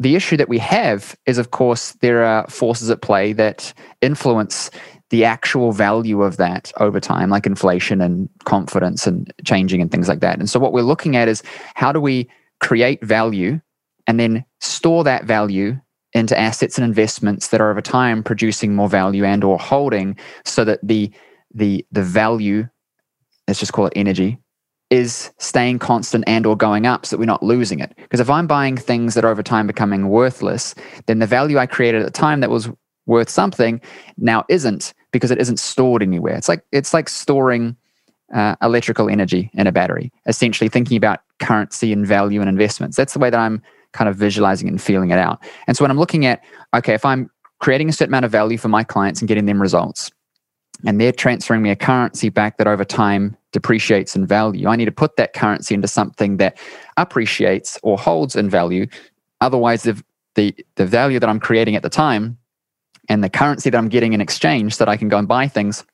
the 0.00 0.14
issue 0.14 0.36
that 0.36 0.48
we 0.48 0.58
have 0.58 1.16
is, 1.26 1.38
of 1.38 1.50
course, 1.50 1.92
there 2.00 2.24
are 2.24 2.46
forces 2.48 2.90
at 2.90 3.02
play 3.02 3.32
that 3.32 3.72
influence 4.00 4.70
the 5.10 5.24
actual 5.24 5.72
value 5.72 6.22
of 6.22 6.36
that 6.36 6.72
over 6.78 7.00
time, 7.00 7.30
like 7.30 7.46
inflation 7.46 8.00
and 8.00 8.28
confidence 8.44 9.06
and 9.06 9.32
changing 9.44 9.80
and 9.80 9.90
things 9.90 10.08
like 10.08 10.20
that. 10.20 10.38
And 10.38 10.50
so, 10.50 10.60
what 10.60 10.72
we're 10.72 10.82
looking 10.82 11.16
at 11.16 11.28
is 11.28 11.42
how 11.74 11.92
do 11.92 12.00
we 12.00 12.28
create 12.60 13.04
value 13.04 13.60
and 14.06 14.18
then 14.18 14.44
store 14.60 15.04
that 15.04 15.24
value 15.24 15.78
into 16.14 16.38
assets 16.38 16.78
and 16.78 16.84
investments 16.84 17.48
that 17.48 17.60
are 17.60 17.70
over 17.70 17.82
time 17.82 18.22
producing 18.22 18.74
more 18.74 18.88
value 18.88 19.24
and 19.24 19.44
or 19.44 19.58
holding 19.58 20.16
so 20.44 20.64
that 20.64 20.80
the 20.82 21.10
the 21.54 21.86
the 21.92 22.02
value 22.02 22.66
let's 23.46 23.60
just 23.60 23.72
call 23.72 23.86
it 23.86 23.92
energy 23.94 24.38
is 24.90 25.30
staying 25.38 25.78
constant 25.78 26.24
and 26.26 26.46
or 26.46 26.56
going 26.56 26.86
up 26.86 27.04
so 27.04 27.14
that 27.14 27.20
we're 27.20 27.26
not 27.26 27.42
losing 27.42 27.78
it 27.78 27.92
because 27.96 28.20
if 28.20 28.30
i'm 28.30 28.46
buying 28.46 28.76
things 28.76 29.14
that 29.14 29.24
are 29.24 29.30
over 29.30 29.42
time 29.42 29.66
becoming 29.66 30.08
worthless 30.08 30.74
then 31.06 31.18
the 31.18 31.26
value 31.26 31.58
i 31.58 31.66
created 31.66 32.00
at 32.00 32.06
the 32.06 32.10
time 32.10 32.40
that 32.40 32.50
was 32.50 32.70
worth 33.06 33.28
something 33.28 33.80
now 34.16 34.44
isn't 34.48 34.94
because 35.12 35.30
it 35.30 35.38
isn't 35.38 35.58
stored 35.58 36.02
anywhere 36.02 36.34
it's 36.34 36.48
like 36.48 36.64
it's 36.72 36.94
like 36.94 37.08
storing 37.08 37.76
uh, 38.34 38.54
electrical 38.60 39.08
energy 39.08 39.50
in 39.54 39.66
a 39.66 39.72
battery 39.72 40.12
essentially 40.26 40.68
thinking 40.68 40.96
about 40.96 41.20
currency 41.38 41.92
and 41.92 42.06
value 42.06 42.40
and 42.40 42.48
investments 42.48 42.96
that's 42.96 43.14
the 43.14 43.18
way 43.18 43.30
that 43.30 43.40
i'm 43.40 43.62
kind 43.92 44.08
of 44.08 44.16
visualizing 44.16 44.68
and 44.68 44.80
feeling 44.80 45.10
it 45.10 45.18
out. 45.18 45.42
And 45.66 45.76
so 45.76 45.84
when 45.84 45.90
I'm 45.90 45.98
looking 45.98 46.26
at, 46.26 46.42
okay, 46.74 46.94
if 46.94 47.04
I'm 47.04 47.30
creating 47.58 47.88
a 47.88 47.92
certain 47.92 48.12
amount 48.12 48.24
of 48.24 48.32
value 48.32 48.58
for 48.58 48.68
my 48.68 48.84
clients 48.84 49.20
and 49.20 49.28
getting 49.28 49.46
them 49.46 49.60
results, 49.60 50.10
and 50.86 51.00
they're 51.00 51.12
transferring 51.12 51.62
me 51.62 51.70
a 51.70 51.76
currency 51.76 52.28
back 52.28 52.58
that 52.58 52.68
over 52.68 52.84
time 52.84 53.36
depreciates 53.52 54.14
in 54.14 54.26
value, 54.26 54.68
I 54.68 54.76
need 54.76 54.84
to 54.84 54.92
put 54.92 55.16
that 55.16 55.32
currency 55.32 55.74
into 55.74 55.88
something 55.88 56.36
that 56.36 56.56
appreciates 56.96 57.78
or 57.82 57.98
holds 57.98 58.36
in 58.36 58.48
value. 58.48 58.86
Otherwise, 59.40 59.82
the, 59.82 60.00
the, 60.36 60.54
the 60.76 60.86
value 60.86 61.18
that 61.18 61.28
I'm 61.28 61.40
creating 61.40 61.74
at 61.74 61.82
the 61.82 61.88
time 61.88 62.38
and 63.08 63.24
the 63.24 63.30
currency 63.30 63.70
that 63.70 63.78
I'm 63.78 63.88
getting 63.88 64.12
in 64.12 64.20
exchange 64.20 64.76
so 64.76 64.84
that 64.84 64.90
I 64.90 64.96
can 64.96 65.08
go 65.08 65.18
and 65.18 65.26
buy 65.26 65.48
things, 65.48 65.84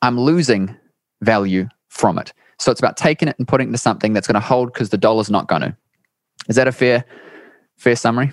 I'm 0.00 0.18
losing 0.18 0.74
value 1.22 1.68
from 1.88 2.18
it. 2.18 2.32
So 2.58 2.70
it's 2.70 2.80
about 2.80 2.96
taking 2.96 3.28
it 3.28 3.36
and 3.38 3.48
putting 3.48 3.66
it 3.66 3.70
into 3.70 3.78
something 3.78 4.12
that's 4.12 4.26
going 4.26 4.34
to 4.34 4.40
hold 4.40 4.72
because 4.72 4.90
the 4.90 4.98
dollar's 4.98 5.30
not 5.30 5.48
going 5.48 5.62
to. 5.62 5.76
Is 6.48 6.56
that 6.56 6.68
a 6.68 6.72
fair 6.72 7.04
fair 7.76 7.96
summary? 7.96 8.32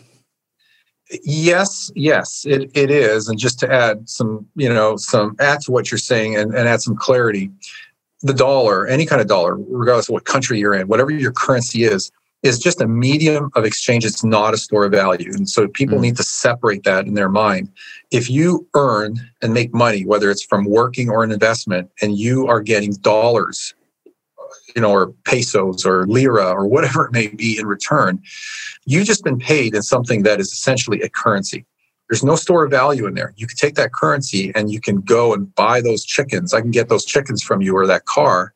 Yes, 1.24 1.92
yes, 1.96 2.46
it, 2.46 2.70
it 2.76 2.92
is. 2.92 3.28
And 3.28 3.40
just 3.40 3.60
to 3.62 3.72
add 3.72 4.08
some, 4.08 4.46
you 4.56 4.70
know, 4.70 4.96
some 4.96 5.36
add 5.40 5.62
to 5.62 5.72
what 5.72 5.90
you're 5.90 5.98
saying 5.98 6.36
and, 6.36 6.54
and 6.54 6.68
add 6.68 6.82
some 6.82 6.96
clarity, 6.96 7.50
the 8.22 8.34
dollar, 8.34 8.86
any 8.86 9.08
kind 9.08 9.20
of 9.20 9.28
dollar, 9.28 9.56
regardless 9.56 10.08
of 10.08 10.14
what 10.14 10.26
country 10.26 10.60
you're 10.60 10.76
in, 10.76 10.88
whatever 10.88 11.10
your 11.10 11.32
currency 11.32 11.84
is, 11.84 12.12
is 12.42 12.58
just 12.58 12.82
a 12.82 12.88
medium 12.88 13.52
of 13.56 13.66
exchange. 13.66 14.06
It's 14.06 14.24
not 14.24 14.54
a 14.54 14.58
store 14.58 14.86
of 14.86 14.92
value. 14.92 15.32
And 15.34 15.50
so 15.50 15.68
people 15.68 15.98
mm. 15.98 16.02
need 16.02 16.18
to 16.18 16.24
separate 16.24 16.84
that 16.84 17.06
in 17.06 17.14
their 17.14 17.30
mind. 17.30 17.70
If 18.12 18.30
you 18.30 18.68
earn 18.76 19.18
and 19.42 19.54
make 19.54 19.74
money, 19.74 20.06
whether 20.06 20.32
it's 20.32 20.44
from 20.44 20.66
working 20.66 21.10
or 21.10 21.24
an 21.24 21.32
investment, 21.32 21.90
and 22.02 22.18
you 22.18 22.48
are 22.48 22.62
getting 22.62 22.94
dollars 22.94 23.74
you 24.76 24.82
know, 24.82 24.92
or 24.92 25.08
pesos 25.26 25.86
or 25.86 26.06
lira 26.08 26.50
or 26.52 26.68
whatever 26.68 27.06
it 27.06 27.12
may 27.12 27.28
be 27.28 27.58
in 27.58 27.66
return, 27.66 28.22
you've 28.86 29.06
just 29.06 29.24
been 29.24 29.40
paid 29.40 29.76
in 29.76 29.82
something 29.82 30.24
that 30.24 30.40
is 30.40 30.52
essentially 30.52 31.02
a 31.02 31.10
currency. 31.10 31.66
There's 32.10 32.24
no 32.24 32.36
store 32.36 32.66
of 32.66 32.72
value 32.72 33.06
in 33.06 33.14
there. 33.14 33.34
You 33.38 33.46
can 33.46 33.58
take 33.58 33.76
that 33.76 33.94
currency 33.94 34.52
and 34.56 34.72
you 34.72 34.82
can 34.82 35.02
go 35.02 35.34
and 35.34 35.54
buy 35.54 35.80
those 35.82 36.04
chickens. 36.04 36.54
I 36.54 36.62
can 36.62 36.72
get 36.72 36.90
those 36.90 37.06
chickens 37.06 37.44
from 37.44 37.62
you 37.62 37.76
or 37.76 37.86
that 37.86 38.06
car, 38.06 38.54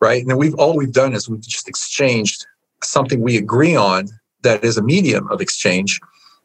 right? 0.00 0.24
And 0.24 0.36
we've 0.38 0.54
all 0.54 0.76
we've 0.76 0.92
done 0.92 1.14
is 1.14 1.28
we've 1.28 1.40
just 1.40 1.68
exchanged 1.68 2.46
something 2.84 3.20
we 3.20 3.36
agree 3.36 3.76
on 3.76 4.08
that 4.42 4.64
is 4.64 4.76
a 4.76 4.82
medium 4.82 5.28
of 5.30 5.40
exchange 5.40 6.00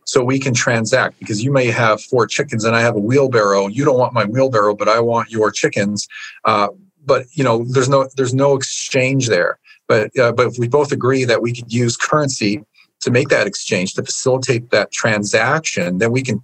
so 0.05 0.23
we 0.23 0.39
can 0.39 0.53
transact 0.53 1.19
because 1.19 1.43
you 1.43 1.51
may 1.51 1.67
have 1.67 2.01
four 2.01 2.27
chickens 2.27 2.63
and 2.63 2.75
I 2.75 2.81
have 2.81 2.95
a 2.95 2.99
wheelbarrow. 2.99 3.67
You 3.67 3.83
don't 3.83 3.97
want 3.97 4.13
my 4.13 4.25
wheelbarrow, 4.25 4.75
but 4.75 4.87
I 4.87 5.01
want 5.01 5.29
your 5.31 5.51
chickens. 5.51 6.07
Uh, 6.45 6.69
but 7.07 7.25
you 7.31 7.43
know 7.43 7.63
there's 7.63 7.89
no 7.89 8.07
there's 8.15 8.35
no 8.35 8.55
exchange 8.55 9.29
there 9.29 9.57
but 9.87 10.15
uh, 10.19 10.31
but 10.31 10.47
if 10.47 10.59
we 10.59 10.67
both 10.67 10.91
agree 10.91 11.23
that 11.23 11.41
we 11.41 11.53
could 11.53 11.73
use 11.73 11.97
currency 11.97 12.63
to 12.99 13.09
make 13.09 13.29
that 13.29 13.47
exchange 13.47 13.93
to 13.93 14.03
facilitate 14.03 14.69
that 14.69 14.91
transaction 14.91 15.97
then 15.97 16.11
we 16.11 16.21
can 16.21 16.39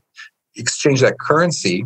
exchange 0.55 1.01
that 1.01 1.19
currency 1.19 1.85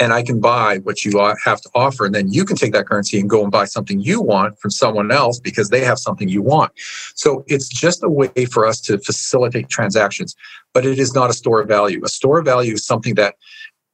and 0.00 0.14
I 0.14 0.22
can 0.22 0.40
buy 0.40 0.78
what 0.78 1.04
you 1.04 1.18
have 1.44 1.60
to 1.60 1.70
offer. 1.74 2.06
And 2.06 2.14
then 2.14 2.32
you 2.32 2.44
can 2.44 2.56
take 2.56 2.72
that 2.72 2.86
currency 2.86 3.20
and 3.20 3.28
go 3.28 3.42
and 3.42 3.52
buy 3.52 3.66
something 3.66 4.00
you 4.00 4.20
want 4.22 4.58
from 4.58 4.70
someone 4.70 5.12
else 5.12 5.38
because 5.38 5.68
they 5.68 5.84
have 5.84 5.98
something 5.98 6.28
you 6.28 6.42
want. 6.42 6.72
So 7.14 7.44
it's 7.46 7.68
just 7.68 8.02
a 8.02 8.08
way 8.08 8.46
for 8.50 8.66
us 8.66 8.80
to 8.82 8.98
facilitate 8.98 9.68
transactions, 9.68 10.34
but 10.72 10.86
it 10.86 10.98
is 10.98 11.14
not 11.14 11.28
a 11.28 11.34
store 11.34 11.60
of 11.60 11.68
value. 11.68 12.00
A 12.02 12.08
store 12.08 12.38
of 12.38 12.46
value 12.46 12.74
is 12.74 12.86
something 12.86 13.14
that 13.16 13.34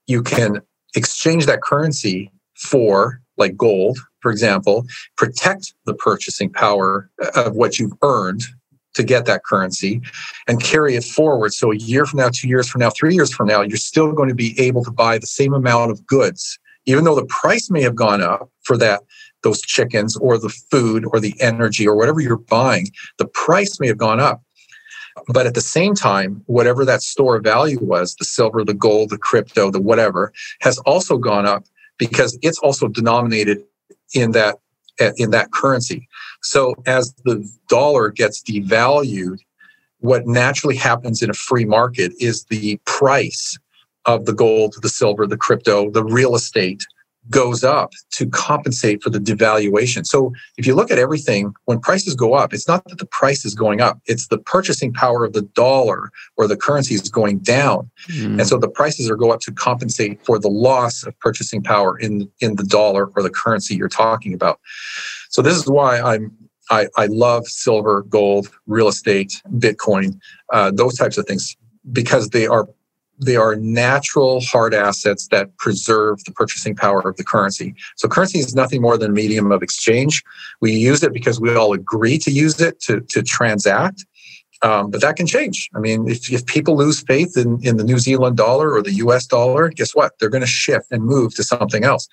you 0.07 0.23
can 0.23 0.63
exchange 0.95 1.47
that 1.47 1.61
currency 1.61 2.31
for 2.55 3.21
like 3.37 3.57
gold, 3.57 3.99
for 4.21 4.31
example, 4.31 4.87
protect 5.17 5.75
the 5.85 5.95
purchasing 5.95 6.51
power 6.51 7.11
uh, 7.23 7.47
of 7.47 7.55
what 7.55 7.79
you've 7.79 7.93
earned 8.03 8.43
to 8.97 9.05
get 9.05 9.27
that 9.27 9.45
currency 9.45 10.01
and 10.49 10.63
carry 10.63 10.97
it 10.97 11.05
forward. 11.05 11.53
So 11.53 11.71
a 11.71 11.77
year 11.77 12.05
from 12.05 12.19
now, 12.19 12.31
two 12.33 12.49
years 12.49 12.69
from 12.69 12.81
now, 12.81 12.91
three 12.91 13.15
years 13.15 13.33
from 13.33 13.47
now, 13.47 13.63
you're 13.63 13.77
still 13.77 14.13
going 14.13 14.29
to 14.29 14.35
be 14.35 14.59
able 14.59 14.83
to 14.85 14.91
buy 14.91 15.19
the 15.19 15.27
same 15.27 15.55
amount 15.55 15.93
of 15.93 16.05
goods, 16.07 16.59
even 16.87 17.05
though 17.05 17.15
the 17.15 17.27
price 17.27 17.71
may 17.71 17.83
have 17.83 17.95
gone 17.95 18.23
up 18.23 18.51
for 18.65 18.77
that 18.79 19.03
those 19.43 19.63
chickens 19.63 20.17
or 20.17 20.39
the 20.39 20.49
food 20.49 21.05
or 21.13 21.21
the 21.21 21.35
energy 21.41 21.87
or 21.87 21.95
whatever 21.95 22.21
you're 22.21 22.37
buying, 22.37 22.89
the 23.19 23.29
price 23.29 23.79
may 23.79 23.87
have 23.87 23.99
gone 23.99 24.19
up. 24.19 24.43
But 25.29 25.47
at 25.47 25.55
the 25.55 25.61
same 25.61 25.95
time, 25.95 26.43
whatever 26.47 26.85
that 26.85 27.03
store 27.03 27.37
of 27.37 27.45
value 27.45 27.79
was, 27.81 28.17
the 28.17 28.25
silver, 28.25 28.65
the 28.65 28.75
gold, 28.75 29.11
the 29.11 29.19
crypto, 29.19 29.71
the 29.71 29.81
whatever, 29.81 30.33
has 30.63 30.79
also 30.79 31.17
gone 31.17 31.47
up 31.47 31.65
because 31.97 32.37
it's 32.43 32.59
also 32.59 32.89
denominated 32.89 33.63
in 34.15 34.33
that 34.33 34.59
in 35.17 35.31
that 35.31 35.53
currency. 35.53 36.09
So 36.43 36.75
as 36.87 37.15
the 37.25 37.49
dollar 37.69 38.11
gets 38.11 38.43
devalued, 38.43 39.39
what 40.01 40.27
naturally 40.27 40.77
happens 40.77 41.23
in 41.23 41.31
a 41.31 41.35
free 41.35 41.65
market 41.65 42.13
is 42.21 42.45
the 42.45 42.79
price 42.85 43.59
of 44.05 44.25
the 44.25 44.33
gold, 44.33 44.77
the 44.83 44.89
silver, 44.89 45.27
the 45.27 45.37
crypto, 45.37 45.91
the 45.91 46.05
real 46.05 46.35
estate 46.35 46.83
goes 47.31 47.65
up 47.65 47.93
to 48.13 48.29
compensate 48.29 49.03
for 49.03 49.11
the 49.11 49.19
devaluation. 49.19 50.07
So 50.07 50.33
if 50.57 50.67
you 50.67 50.75
look 50.75 50.91
at 50.91 50.99
everything, 50.99 51.55
when 51.65 51.81
prices 51.81 52.15
go 52.15 52.35
up, 52.35 52.53
it's 52.53 52.69
not 52.69 52.85
that 52.87 52.99
the 52.99 53.07
price 53.07 53.45
is 53.45 53.55
going 53.55 53.81
up, 53.81 54.01
it's 54.07 54.29
the 54.29 54.39
purchasing 54.39 54.93
power 54.93 55.25
of 55.25 55.33
the 55.33 55.43
dollar 55.43 56.11
or 56.37 56.47
the 56.47 56.57
currency 56.57 56.95
is 56.95 57.09
going 57.09 57.39
down. 57.39 57.91
Mm. 58.09 58.39
And 58.39 58.47
so 58.47 58.59
the 58.59 58.69
prices 58.69 59.11
are 59.11 59.17
go 59.17 59.33
up 59.33 59.41
to 59.41 59.53
compensate 59.53 60.25
for 60.25 60.39
the 60.39 60.49
loss 60.49 61.05
of 61.05 61.19
purchasing 61.21 61.63
power 61.63 61.99
in, 61.99 62.31
in 62.41 62.57
the 62.57 62.65
dollar 62.65 63.07
or 63.17 63.23
the 63.23 63.31
currency 63.31 63.75
you're 63.75 63.89
talking 63.89 64.35
about. 64.35 64.61
So 65.31 65.43
this 65.43 65.57
is 65.57 65.67
why 65.67 66.01
I'm 66.01 66.33
I, 66.69 66.89
I 66.97 67.07
love 67.07 67.47
silver, 67.47 68.03
gold, 68.03 68.51
real 68.67 68.89
estate, 68.89 69.41
Bitcoin, 69.53 70.19
uh, 70.53 70.73
those 70.73 70.97
types 70.97 71.17
of 71.17 71.25
things 71.25 71.57
because 71.93 72.31
they 72.31 72.47
are 72.47 72.69
they 73.19 73.37
are 73.37 73.57
natural 73.57 74.41
hard 74.41 74.75
assets 74.75 75.29
that 75.29 75.57
preserve 75.57 76.23
the 76.25 76.33
purchasing 76.33 76.75
power 76.75 77.01
of 77.09 77.17
the 77.17 77.25
currency. 77.25 77.75
So 77.97 78.09
currency 78.09 78.39
is 78.39 78.55
nothing 78.55 78.83
more 78.83 78.99
than 78.99 79.11
a 79.11 79.15
medium 79.15 79.51
of 79.53 79.63
exchange. 79.63 80.23
We 80.61 80.73
use 80.73 81.03
it 81.03 81.13
because 81.13 81.41
we 81.41 81.55
all 81.55 81.73
agree 81.73 82.19
to 82.19 82.31
use 82.31 82.61
it 82.61 82.81
to, 82.83 83.01
to 83.01 83.23
transact. 83.23 84.05
Um, 84.63 84.91
but 84.91 85.01
that 85.03 85.17
can 85.17 85.27
change. 85.27 85.69
I 85.75 85.81
mean, 85.81 86.09
if, 86.09 86.33
if 86.33 86.47
people 86.47 86.77
lose 86.77 87.03
faith 87.03 87.37
in, 87.37 87.59
in 87.63 87.77
the 87.77 87.85
New 87.85 87.99
Zealand 87.99 88.37
dollar 88.37 88.73
or 88.73 88.83
the 88.83 88.93
US 88.93 89.27
dollar, 89.27 89.69
guess 89.69 89.95
what? 89.95 90.13
They're 90.19 90.31
going 90.31 90.43
to 90.43 90.47
shift 90.47 90.91
and 90.91 91.05
move 91.05 91.35
to 91.37 91.45
something 91.45 91.85
else. 91.85 92.09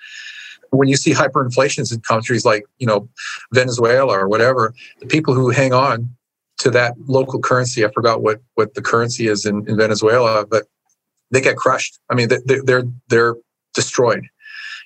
When 0.72 0.88
you 0.88 0.98
see 0.98 1.14
hyperinflations 1.14 1.94
in 1.94 2.02
countries 2.02 2.46
like, 2.46 2.66
you 2.80 2.88
know, 2.88 3.08
Venezuela 3.54 4.18
or 4.18 4.28
whatever, 4.28 4.74
the 5.00 5.06
people 5.06 5.34
who 5.34 5.52
hang 5.52 5.74
on 5.74 6.10
to 6.60 6.70
that 6.72 6.96
local 7.06 7.40
currency, 7.40 7.86
I 7.86 7.92
forgot 7.92 8.22
what, 8.22 8.42
what 8.56 8.74
the 8.74 8.82
currency 8.82 9.28
is 9.28 9.46
in, 9.46 9.68
in 9.68 9.78
Venezuela, 9.78 10.46
but 10.46 10.64
they 11.34 11.42
get 11.42 11.58
crushed. 11.58 12.00
I 12.10 12.16
mean, 12.16 12.30
they, 12.30 12.60
they're, 12.64 12.84
they're 13.10 13.36
destroyed. 13.74 14.28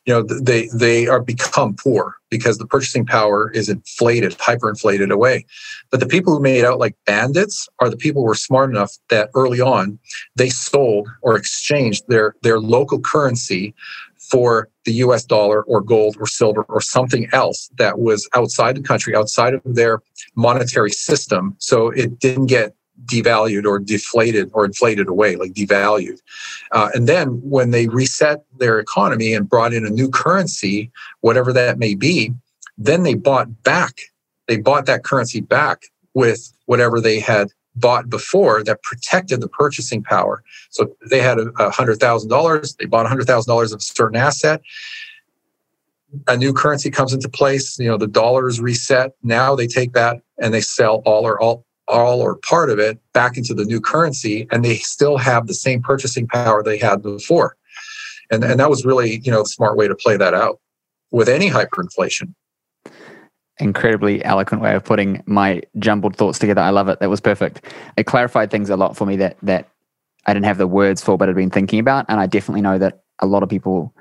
You 0.05 0.13
know 0.13 0.21
they 0.23 0.69
they 0.73 1.07
are 1.07 1.21
become 1.21 1.75
poor 1.75 2.15
because 2.29 2.57
the 2.57 2.65
purchasing 2.65 3.05
power 3.05 3.51
is 3.51 3.67
inflated 3.67 4.37
hyperinflated 4.37 5.11
away. 5.11 5.45
But 5.91 5.99
the 5.99 6.05
people 6.05 6.33
who 6.33 6.41
made 6.41 6.63
out 6.63 6.79
like 6.79 6.95
bandits 7.05 7.67
are 7.79 7.89
the 7.89 7.97
people 7.97 8.21
who 8.21 8.27
were 8.27 8.35
smart 8.35 8.69
enough 8.69 8.93
that 9.09 9.29
early 9.35 9.59
on 9.59 9.99
they 10.37 10.47
sold 10.47 11.09
or 11.21 11.35
exchanged 11.35 12.05
their 12.07 12.35
their 12.41 12.57
local 12.57 13.01
currency 13.01 13.75
for 14.31 14.69
the 14.85 14.93
US 14.93 15.25
dollar 15.25 15.63
or 15.63 15.81
gold 15.81 16.15
or 16.21 16.27
silver 16.27 16.63
or 16.69 16.79
something 16.79 17.27
else 17.33 17.69
that 17.77 17.99
was 17.99 18.29
outside 18.33 18.77
the 18.77 18.81
country 18.81 19.13
outside 19.13 19.55
of 19.55 19.61
their 19.65 20.01
monetary 20.35 20.91
system. 20.91 21.53
So 21.59 21.89
it 21.89 22.19
didn't 22.19 22.45
get 22.45 22.73
devalued 23.05 23.65
or 23.65 23.79
deflated 23.79 24.49
or 24.53 24.65
inflated 24.65 25.07
away, 25.07 25.35
like 25.35 25.53
devalued. 25.53 26.19
Uh, 26.71 26.89
and 26.93 27.07
then 27.07 27.27
when 27.43 27.71
they 27.71 27.87
reset 27.87 28.43
their 28.57 28.79
economy 28.79 29.33
and 29.33 29.49
brought 29.49 29.73
in 29.73 29.85
a 29.85 29.89
new 29.89 30.09
currency, 30.09 30.91
whatever 31.21 31.53
that 31.53 31.77
may 31.77 31.95
be, 31.95 32.33
then 32.77 33.03
they 33.03 33.13
bought 33.13 33.63
back. 33.63 33.99
They 34.47 34.57
bought 34.57 34.85
that 34.85 35.03
currency 35.03 35.41
back 35.41 35.83
with 36.13 36.51
whatever 36.65 36.99
they 36.99 37.19
had 37.19 37.49
bought 37.75 38.09
before 38.09 38.63
that 38.63 38.81
protected 38.81 39.41
the 39.41 39.47
purchasing 39.47 40.03
power. 40.03 40.43
So 40.69 40.95
they 41.09 41.21
had 41.21 41.37
a 41.39 41.69
hundred 41.69 41.99
thousand 41.99 42.29
dollars. 42.29 42.75
They 42.75 42.85
bought 42.85 43.05
a 43.05 43.09
hundred 43.09 43.27
thousand 43.27 43.51
dollars 43.51 43.71
of 43.71 43.79
a 43.79 43.83
certain 43.83 44.17
asset. 44.17 44.61
A 46.27 46.37
new 46.37 46.53
currency 46.53 46.89
comes 46.89 47.13
into 47.13 47.29
place. 47.29 47.77
You 47.77 47.89
know 47.89 47.97
the 47.97 48.07
dollar 48.07 48.47
is 48.47 48.59
reset. 48.59 49.11
Now 49.23 49.55
they 49.55 49.67
take 49.67 49.93
that 49.93 50.21
and 50.39 50.53
they 50.53 50.61
sell 50.61 51.03
all 51.05 51.27
or 51.27 51.39
all 51.39 51.66
all 51.87 52.21
or 52.21 52.37
part 52.37 52.69
of 52.69 52.79
it 52.79 52.99
back 53.13 53.37
into 53.37 53.53
the 53.53 53.65
new 53.65 53.79
currency 53.79 54.47
and 54.51 54.63
they 54.63 54.77
still 54.77 55.17
have 55.17 55.47
the 55.47 55.53
same 55.53 55.81
purchasing 55.81 56.27
power 56.27 56.61
they 56.61 56.77
had 56.77 57.01
before. 57.01 57.55
And, 58.29 58.43
and 58.43 58.59
that 58.59 58.69
was 58.69 58.85
really 58.85 59.21
you 59.23 59.31
know 59.31 59.43
the 59.43 59.49
smart 59.49 59.77
way 59.77 59.87
to 59.87 59.95
play 59.95 60.17
that 60.17 60.33
out 60.33 60.59
with 61.11 61.29
any 61.29 61.49
hyperinflation. 61.49 62.33
Incredibly 63.59 64.23
eloquent 64.23 64.61
way 64.61 64.75
of 64.75 64.83
putting 64.83 65.23
my 65.25 65.61
jumbled 65.79 66.15
thoughts 66.15 66.37
together. 66.37 66.61
I 66.61 66.69
love 66.69 66.89
it. 66.89 66.99
That 66.99 67.09
was 67.09 67.21
perfect. 67.21 67.63
It 67.95 68.05
clarified 68.05 68.51
things 68.51 68.69
a 68.69 68.77
lot 68.77 68.95
for 68.95 69.05
me 69.05 69.15
that 69.17 69.37
that 69.41 69.69
i 70.25 70.33
didn't 70.33 70.45
have 70.45 70.57
the 70.57 70.67
words 70.67 71.01
for 71.01 71.17
but 71.17 71.29
i'd 71.29 71.35
been 71.35 71.49
thinking 71.49 71.79
about. 71.79 72.05
And 72.09 72.19
i 72.19 72.25
definitely 72.25 72.61
know 72.61 72.77
that 72.77 73.03
a 73.19 73.25
lot 73.25 73.43
of 73.43 73.49
people 73.49 73.93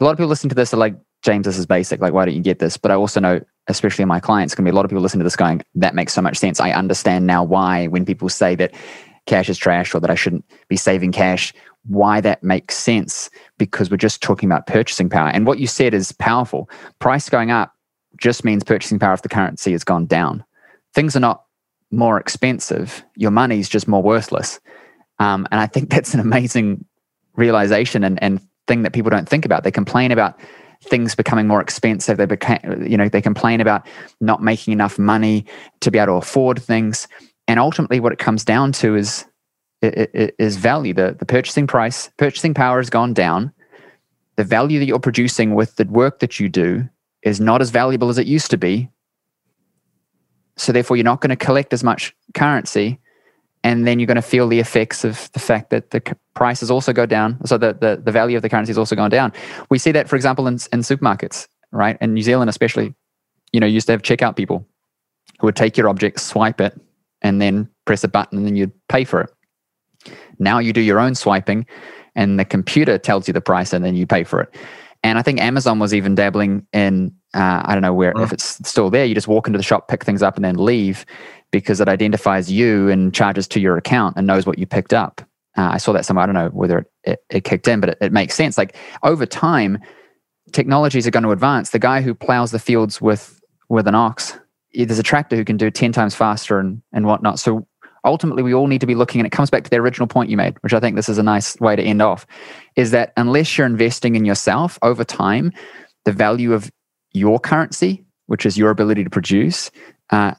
a 0.00 0.04
lot 0.04 0.10
of 0.10 0.18
people 0.18 0.28
listen 0.28 0.48
to 0.48 0.54
this 0.54 0.74
are 0.74 0.78
like 0.78 0.96
james 1.22 1.44
this 1.44 1.58
is 1.58 1.66
basic 1.66 2.00
like 2.00 2.12
why 2.12 2.24
don't 2.24 2.34
you 2.34 2.42
get 2.42 2.58
this 2.58 2.76
but 2.76 2.90
i 2.90 2.94
also 2.94 3.20
know 3.20 3.40
especially 3.68 4.04
my 4.04 4.18
clients, 4.18 4.54
going 4.54 4.64
to 4.64 4.70
be 4.70 4.72
a 4.72 4.74
lot 4.74 4.84
of 4.84 4.90
people 4.90 5.02
listening 5.02 5.20
to 5.20 5.24
this 5.24 5.36
going, 5.36 5.62
that 5.74 5.94
makes 5.94 6.12
so 6.12 6.22
much 6.22 6.38
sense. 6.38 6.58
I 6.58 6.70
understand 6.72 7.26
now 7.26 7.44
why 7.44 7.86
when 7.86 8.04
people 8.04 8.28
say 8.28 8.54
that 8.56 8.74
cash 9.26 9.48
is 9.48 9.58
trash 9.58 9.94
or 9.94 10.00
that 10.00 10.10
I 10.10 10.14
shouldn't 10.14 10.44
be 10.68 10.76
saving 10.76 11.12
cash, 11.12 11.52
why 11.86 12.20
that 12.22 12.42
makes 12.42 12.76
sense 12.76 13.30
because 13.58 13.90
we're 13.90 13.98
just 13.98 14.22
talking 14.22 14.48
about 14.48 14.66
purchasing 14.66 15.08
power. 15.08 15.28
And 15.28 15.46
what 15.46 15.58
you 15.58 15.66
said 15.66 15.94
is 15.94 16.12
powerful. 16.12 16.68
Price 16.98 17.28
going 17.28 17.50
up 17.50 17.74
just 18.16 18.44
means 18.44 18.64
purchasing 18.64 18.98
power 18.98 19.12
of 19.12 19.22
the 19.22 19.28
currency 19.28 19.72
has 19.72 19.84
gone 19.84 20.06
down. 20.06 20.44
Things 20.94 21.14
are 21.14 21.20
not 21.20 21.44
more 21.90 22.18
expensive, 22.18 23.02
your 23.16 23.30
money's 23.30 23.68
just 23.68 23.88
more 23.88 24.02
worthless. 24.02 24.60
Um, 25.18 25.46
and 25.50 25.60
I 25.60 25.66
think 25.66 25.90
that's 25.90 26.14
an 26.14 26.20
amazing 26.20 26.84
realization 27.36 28.02
and, 28.02 28.22
and 28.22 28.40
thing 28.66 28.82
that 28.82 28.92
people 28.92 29.10
don't 29.10 29.28
think 29.28 29.44
about. 29.44 29.62
They 29.62 29.70
complain 29.70 30.10
about 30.10 30.38
things 30.82 31.14
becoming 31.14 31.46
more 31.46 31.60
expensive. 31.60 32.16
They 32.16 32.26
became, 32.26 32.86
you 32.86 32.96
know, 32.96 33.08
they 33.08 33.22
complain 33.22 33.60
about 33.60 33.86
not 34.20 34.42
making 34.42 34.72
enough 34.72 34.98
money 34.98 35.44
to 35.80 35.90
be 35.90 35.98
able 35.98 36.14
to 36.14 36.26
afford 36.26 36.62
things. 36.62 37.08
And 37.46 37.58
ultimately, 37.58 38.00
what 38.00 38.12
it 38.12 38.18
comes 38.18 38.44
down 38.44 38.72
to 38.72 38.94
is 38.94 39.24
is 39.82 40.56
value. 40.56 40.94
The 40.94 41.16
the 41.18 41.26
purchasing 41.26 41.66
price, 41.66 42.10
purchasing 42.16 42.54
power 42.54 42.78
has 42.78 42.90
gone 42.90 43.14
down. 43.14 43.52
The 44.36 44.44
value 44.44 44.78
that 44.78 44.86
you're 44.86 45.00
producing 45.00 45.54
with 45.54 45.76
the 45.76 45.84
work 45.84 46.20
that 46.20 46.38
you 46.38 46.48
do 46.48 46.88
is 47.22 47.40
not 47.40 47.60
as 47.60 47.70
valuable 47.70 48.08
as 48.08 48.18
it 48.18 48.26
used 48.26 48.50
to 48.52 48.56
be. 48.56 48.88
So 50.56 50.72
therefore, 50.72 50.96
you're 50.96 51.04
not 51.04 51.20
going 51.20 51.30
to 51.30 51.36
collect 51.36 51.72
as 51.72 51.82
much 51.82 52.14
currency 52.34 53.00
and 53.64 53.86
then 53.86 53.98
you're 53.98 54.06
going 54.06 54.16
to 54.16 54.22
feel 54.22 54.48
the 54.48 54.60
effects 54.60 55.04
of 55.04 55.30
the 55.32 55.40
fact 55.40 55.70
that 55.70 55.90
the 55.90 56.00
prices 56.34 56.70
also 56.70 56.92
go 56.92 57.06
down. 57.06 57.38
So 57.44 57.58
the, 57.58 57.72
the, 57.72 58.00
the 58.02 58.12
value 58.12 58.36
of 58.36 58.42
the 58.42 58.48
currency 58.48 58.70
has 58.70 58.78
also 58.78 58.96
gone 58.96 59.10
down. 59.10 59.32
We 59.70 59.78
see 59.78 59.92
that, 59.92 60.08
for 60.08 60.16
example, 60.16 60.46
in, 60.46 60.54
in 60.72 60.80
supermarkets, 60.80 61.48
right? 61.72 61.98
In 62.00 62.14
New 62.14 62.22
Zealand, 62.22 62.48
especially, 62.48 62.94
you 63.52 63.60
know, 63.60 63.66
you 63.66 63.74
used 63.74 63.86
to 63.86 63.92
have 63.92 64.02
checkout 64.02 64.36
people 64.36 64.66
who 65.40 65.46
would 65.46 65.56
take 65.56 65.76
your 65.76 65.88
object, 65.88 66.20
swipe 66.20 66.60
it, 66.60 66.80
and 67.22 67.42
then 67.42 67.68
press 67.84 68.04
a 68.04 68.08
button, 68.08 68.38
and 68.38 68.46
then 68.46 68.56
you'd 68.56 68.72
pay 68.88 69.04
for 69.04 69.22
it. 69.22 69.30
Now 70.38 70.58
you 70.60 70.72
do 70.72 70.80
your 70.80 71.00
own 71.00 71.14
swiping, 71.14 71.66
and 72.14 72.38
the 72.38 72.44
computer 72.44 72.98
tells 72.98 73.26
you 73.26 73.34
the 73.34 73.40
price, 73.40 73.72
and 73.72 73.84
then 73.84 73.96
you 73.96 74.06
pay 74.06 74.24
for 74.24 74.40
it. 74.40 74.54
And 75.02 75.18
I 75.18 75.22
think 75.22 75.40
Amazon 75.40 75.78
was 75.78 75.94
even 75.94 76.14
dabbling 76.14 76.66
in, 76.72 77.14
uh, 77.34 77.62
I 77.64 77.72
don't 77.74 77.82
know 77.82 77.94
where, 77.94 78.12
if 78.16 78.32
it's 78.32 78.68
still 78.68 78.90
there, 78.90 79.04
you 79.04 79.14
just 79.14 79.28
walk 79.28 79.46
into 79.46 79.56
the 79.56 79.62
shop, 79.62 79.88
pick 79.88 80.04
things 80.04 80.22
up, 80.22 80.36
and 80.36 80.44
then 80.44 80.56
leave 80.56 81.04
because 81.50 81.80
it 81.80 81.88
identifies 81.88 82.50
you 82.50 82.88
and 82.88 83.14
charges 83.14 83.48
to 83.48 83.60
your 83.60 83.76
account 83.76 84.16
and 84.16 84.26
knows 84.26 84.46
what 84.46 84.58
you 84.58 84.66
picked 84.66 84.92
up. 84.92 85.20
Uh, 85.56 85.70
I 85.72 85.78
saw 85.78 85.92
that 85.92 86.04
somewhere. 86.04 86.22
I 86.22 86.26
don't 86.26 86.34
know 86.34 86.48
whether 86.50 86.78
it, 86.78 86.90
it, 87.04 87.18
it 87.30 87.44
kicked 87.44 87.66
in, 87.66 87.80
but 87.80 87.90
it, 87.90 87.98
it, 88.00 88.12
makes 88.12 88.34
sense. 88.34 88.56
Like 88.58 88.76
over 89.02 89.26
time, 89.26 89.78
technologies 90.52 91.06
are 91.06 91.10
going 91.10 91.24
to 91.24 91.30
advance. 91.30 91.70
The 91.70 91.78
guy 91.78 92.00
who 92.00 92.14
plows 92.14 92.50
the 92.50 92.58
fields 92.58 93.00
with 93.00 93.40
with 93.68 93.86
an 93.86 93.94
ox, 93.94 94.38
there's 94.72 94.98
a 94.98 95.02
tractor 95.02 95.36
who 95.36 95.44
can 95.44 95.56
do 95.56 95.70
ten 95.70 95.90
times 95.92 96.14
faster 96.14 96.60
and 96.60 96.80
and 96.92 97.06
whatnot. 97.06 97.38
So 97.38 97.66
ultimately, 98.04 98.42
we 98.42 98.54
all 98.54 98.68
need 98.68 98.80
to 98.82 98.86
be 98.86 98.94
looking, 98.94 99.20
and 99.20 99.26
it 99.26 99.30
comes 99.30 99.50
back 99.50 99.64
to 99.64 99.70
the 99.70 99.76
original 99.76 100.06
point 100.06 100.30
you 100.30 100.36
made, 100.36 100.56
which 100.60 100.74
I 100.74 100.80
think 100.80 100.96
this 100.96 101.08
is 101.08 101.18
a 101.18 101.22
nice 101.22 101.58
way 101.60 101.74
to 101.74 101.82
end 101.82 102.02
off, 102.02 102.26
is 102.76 102.92
that 102.92 103.12
unless 103.16 103.58
you're 103.58 103.66
investing 103.66 104.14
in 104.14 104.24
yourself 104.24 104.78
over 104.82 105.02
time, 105.02 105.52
the 106.04 106.12
value 106.12 106.52
of 106.52 106.70
your 107.12 107.40
currency, 107.40 108.04
which 108.26 108.46
is 108.46 108.56
your 108.56 108.70
ability 108.70 109.02
to 109.02 109.10
produce, 109.10 109.70
uh, 110.10 110.34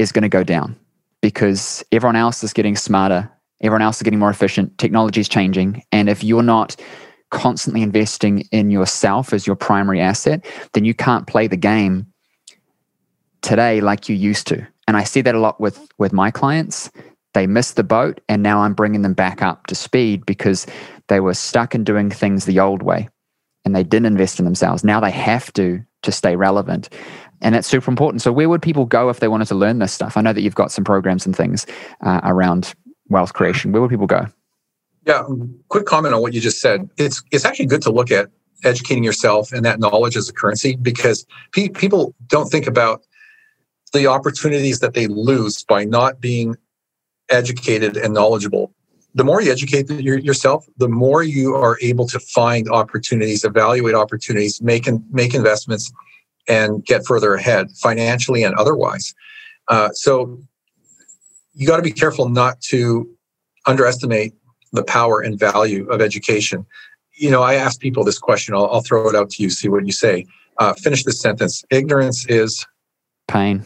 is 0.00 0.12
going 0.12 0.22
to 0.22 0.28
go 0.28 0.44
down 0.44 0.76
because 1.20 1.84
everyone 1.92 2.16
else 2.16 2.42
is 2.42 2.52
getting 2.52 2.76
smarter, 2.76 3.30
everyone 3.60 3.82
else 3.82 3.96
is 3.96 4.02
getting 4.02 4.18
more 4.18 4.30
efficient, 4.30 4.76
technology 4.78 5.20
is 5.20 5.28
changing. 5.28 5.82
And 5.92 6.08
if 6.08 6.24
you're 6.24 6.42
not 6.42 6.76
constantly 7.30 7.82
investing 7.82 8.40
in 8.50 8.70
yourself 8.70 9.32
as 9.32 9.46
your 9.46 9.56
primary 9.56 10.00
asset, 10.00 10.44
then 10.72 10.84
you 10.84 10.94
can't 10.94 11.26
play 11.26 11.46
the 11.46 11.56
game 11.56 12.06
today 13.42 13.80
like 13.80 14.08
you 14.08 14.16
used 14.16 14.46
to. 14.48 14.66
And 14.88 14.96
I 14.96 15.04
see 15.04 15.20
that 15.20 15.34
a 15.34 15.40
lot 15.40 15.60
with 15.60 15.88
with 15.98 16.12
my 16.12 16.30
clients. 16.30 16.90
They 17.32 17.46
missed 17.46 17.76
the 17.76 17.84
boat 17.84 18.20
and 18.28 18.42
now 18.42 18.60
I'm 18.60 18.74
bringing 18.74 19.02
them 19.02 19.14
back 19.14 19.40
up 19.40 19.68
to 19.68 19.76
speed 19.76 20.26
because 20.26 20.66
they 21.06 21.20
were 21.20 21.34
stuck 21.34 21.76
in 21.76 21.84
doing 21.84 22.10
things 22.10 22.44
the 22.44 22.58
old 22.58 22.82
way 22.82 23.08
and 23.64 23.76
they 23.76 23.84
didn't 23.84 24.06
invest 24.06 24.40
in 24.40 24.44
themselves. 24.44 24.82
Now 24.82 24.98
they 24.98 25.12
have 25.12 25.52
to 25.52 25.80
to 26.02 26.10
stay 26.10 26.34
relevant 26.34 26.88
and 27.40 27.54
that's 27.54 27.68
super 27.68 27.90
important. 27.90 28.22
So, 28.22 28.32
where 28.32 28.48
would 28.48 28.62
people 28.62 28.84
go 28.84 29.08
if 29.08 29.20
they 29.20 29.28
wanted 29.28 29.48
to 29.48 29.54
learn 29.54 29.78
this 29.78 29.92
stuff? 29.92 30.16
I 30.16 30.20
know 30.20 30.32
that 30.32 30.42
you've 30.42 30.54
got 30.54 30.72
some 30.72 30.84
programs 30.84 31.26
and 31.26 31.34
things 31.34 31.66
uh, 32.02 32.20
around 32.24 32.74
wealth 33.08 33.32
creation. 33.32 33.72
Where 33.72 33.80
would 33.82 33.90
people 33.90 34.06
go? 34.06 34.26
Yeah, 35.06 35.22
quick 35.68 35.86
comment 35.86 36.14
on 36.14 36.20
what 36.20 36.34
you 36.34 36.40
just 36.40 36.60
said. 36.60 36.88
It's 36.96 37.22
it's 37.30 37.44
actually 37.44 37.66
good 37.66 37.82
to 37.82 37.90
look 37.90 38.10
at 38.10 38.28
educating 38.64 39.04
yourself 39.04 39.52
and 39.52 39.64
that 39.64 39.80
knowledge 39.80 40.16
as 40.16 40.28
a 40.28 40.32
currency 40.32 40.76
because 40.76 41.24
pe- 41.52 41.70
people 41.70 42.14
don't 42.26 42.50
think 42.50 42.66
about 42.66 43.02
the 43.92 44.06
opportunities 44.06 44.80
that 44.80 44.94
they 44.94 45.06
lose 45.06 45.64
by 45.64 45.84
not 45.84 46.20
being 46.20 46.56
educated 47.30 47.96
and 47.96 48.12
knowledgeable. 48.14 48.72
The 49.14 49.24
more 49.24 49.40
you 49.40 49.50
educate 49.50 49.90
yourself, 49.90 50.66
the 50.76 50.88
more 50.88 51.22
you 51.22 51.56
are 51.56 51.78
able 51.80 52.06
to 52.08 52.20
find 52.20 52.68
opportunities, 52.68 53.44
evaluate 53.44 53.94
opportunities, 53.94 54.62
make 54.62 54.88
make 55.10 55.34
investments, 55.34 55.90
and 56.48 56.84
get 56.84 57.06
further 57.06 57.34
ahead 57.34 57.70
financially 57.72 58.42
and 58.42 58.54
otherwise. 58.56 59.14
Uh, 59.68 59.90
so 59.90 60.38
you 61.54 61.66
got 61.66 61.76
to 61.76 61.82
be 61.82 61.92
careful 61.92 62.28
not 62.28 62.60
to 62.60 63.08
underestimate 63.66 64.34
the 64.72 64.84
power 64.84 65.20
and 65.20 65.38
value 65.38 65.88
of 65.88 66.00
education. 66.00 66.66
You 67.12 67.30
know, 67.30 67.42
I 67.42 67.54
ask 67.54 67.80
people 67.80 68.04
this 68.04 68.18
question. 68.18 68.54
I'll, 68.54 68.66
I'll 68.66 68.82
throw 68.82 69.08
it 69.08 69.14
out 69.14 69.30
to 69.30 69.42
you, 69.42 69.50
see 69.50 69.68
what 69.68 69.84
you 69.84 69.92
say. 69.92 70.26
Uh, 70.58 70.74
finish 70.74 71.04
this 71.04 71.20
sentence. 71.20 71.64
Ignorance 71.70 72.26
is 72.26 72.66
pain. 73.28 73.64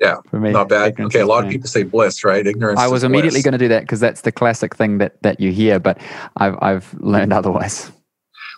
Yeah, 0.00 0.16
for 0.30 0.40
me, 0.40 0.52
not 0.52 0.68
bad. 0.68 0.98
Okay, 0.98 1.20
a 1.20 1.26
lot 1.26 1.40
pain. 1.40 1.46
of 1.46 1.52
people 1.52 1.68
say 1.68 1.82
bliss, 1.82 2.24
right? 2.24 2.46
Ignorance. 2.46 2.80
I 2.80 2.88
was 2.88 3.04
immediately 3.04 3.42
going 3.42 3.52
to 3.52 3.58
do 3.58 3.68
that 3.68 3.80
because 3.80 4.00
that's 4.00 4.22
the 4.22 4.32
classic 4.32 4.74
thing 4.74 4.98
that 4.98 5.20
that 5.22 5.40
you 5.40 5.52
hear, 5.52 5.78
but 5.78 5.98
I've 6.36 6.56
I've 6.62 6.94
learned 7.00 7.32
otherwise. 7.32 7.90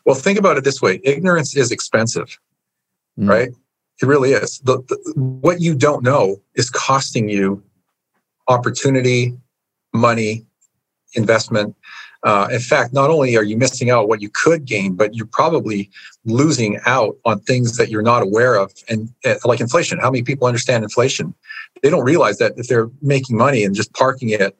Well, 0.06 0.14
think 0.14 0.38
about 0.38 0.56
it 0.56 0.64
this 0.64 0.80
way: 0.80 1.00
ignorance 1.04 1.54
is 1.54 1.70
expensive 1.70 2.38
mm. 3.18 3.28
right? 3.28 3.48
It 4.02 4.06
really 4.06 4.32
is. 4.32 4.58
The, 4.60 4.78
the, 4.88 5.12
what 5.16 5.60
you 5.60 5.74
don't 5.74 6.02
know 6.02 6.40
is 6.54 6.70
costing 6.70 7.28
you 7.28 7.62
opportunity, 8.48 9.36
money, 9.94 10.44
investment. 11.14 11.74
Uh, 12.22 12.48
in 12.50 12.60
fact, 12.60 12.92
not 12.92 13.08
only 13.08 13.36
are 13.36 13.42
you 13.42 13.56
missing 13.56 13.90
out 13.90 14.08
what 14.08 14.20
you 14.20 14.28
could 14.28 14.64
gain, 14.64 14.94
but 14.94 15.14
you're 15.14 15.26
probably 15.26 15.90
losing 16.24 16.78
out 16.84 17.16
on 17.24 17.40
things 17.40 17.76
that 17.76 17.88
you're 17.88 18.02
not 18.02 18.22
aware 18.22 18.56
of. 18.56 18.72
And 18.88 19.12
uh, 19.24 19.36
like 19.44 19.60
inflation, 19.60 19.98
how 19.98 20.10
many 20.10 20.22
people 20.22 20.46
understand 20.46 20.82
inflation? 20.82 21.34
They 21.82 21.90
don't 21.90 22.04
realize 22.04 22.38
that 22.38 22.52
if 22.56 22.68
they're 22.68 22.90
making 23.00 23.36
money 23.36 23.64
and 23.64 23.74
just 23.74 23.92
parking 23.94 24.30
it 24.30 24.56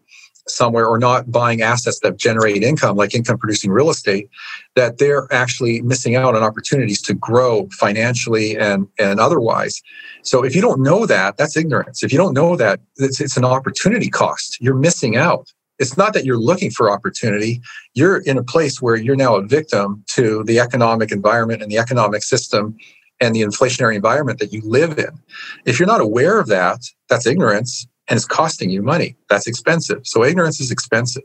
somewhere 0.49 0.87
or 0.87 0.99
not 0.99 1.31
buying 1.31 1.63
assets 1.63 2.01
that 2.01 2.17
generate 2.17 2.63
income, 2.63 2.97
like 2.97 3.15
income 3.15 3.39
producing 3.39 3.71
real 3.71 3.91
estate, 3.91 4.29
that 4.75 4.99
they're 4.99 5.27
actually 5.33 5.83
missing 5.83 6.15
out 6.15 6.35
on 6.35 6.43
opportunities 6.43 7.03
to 7.03 7.15
grow 7.15 7.69
financially 7.73 8.57
and, 8.57 8.87
and 8.99 9.19
otherwise. 9.19 9.83
So 10.23 10.45
if 10.45 10.55
you 10.55 10.63
don't 10.63 10.81
know 10.81 11.07
that, 11.07 11.37
that's 11.37 11.57
ignorance. 11.57 12.03
If 12.03 12.13
you 12.13 12.19
don't 12.19 12.35
know 12.35 12.57
that, 12.57 12.81
it's, 12.97 13.21
it's 13.21 13.37
an 13.37 13.45
opportunity 13.45 14.09
cost. 14.09 14.61
You're 14.61 14.77
missing 14.77 15.17
out 15.17 15.53
it's 15.79 15.97
not 15.97 16.15
that 16.15 16.25
you're 16.25 16.39
looking 16.39 16.71
for 16.71 16.91
opportunity. 16.91 17.61
You're 17.95 18.19
in 18.19 18.39
a 18.39 18.43
place 18.43 18.81
where 18.81 18.97
you're 18.97 19.17
now 19.17 19.37
a 19.37 19.43
victim 19.43 20.03
to 20.15 20.43
the 20.45 20.59
economic 20.59 21.13
environment 21.13 21.63
and 21.63 21.71
the 21.71 21.79
economic 21.79 22.23
system 22.23 22.77
and 23.21 23.35
the 23.35 23.43
inflationary 23.43 23.95
environment 23.95 24.39
that 24.39 24.53
you 24.53 24.63
live 24.65 24.99
in. 24.99 25.19
If 25.65 25.79
you're 25.79 25.87
not 25.87 26.01
aware 26.01 26.39
of 26.39 26.49
that, 26.49 26.81
that's 27.09 27.27
ignorance 27.27 27.87
and 28.09 28.17
it's 28.17 28.27
costing 28.27 28.71
you 28.71 28.83
money. 28.83 29.17
That's 29.29 29.47
expensive. 29.47 30.01
So 30.05 30.25
ignorance 30.25 30.61
is 30.61 30.71
expensive. 30.71 31.23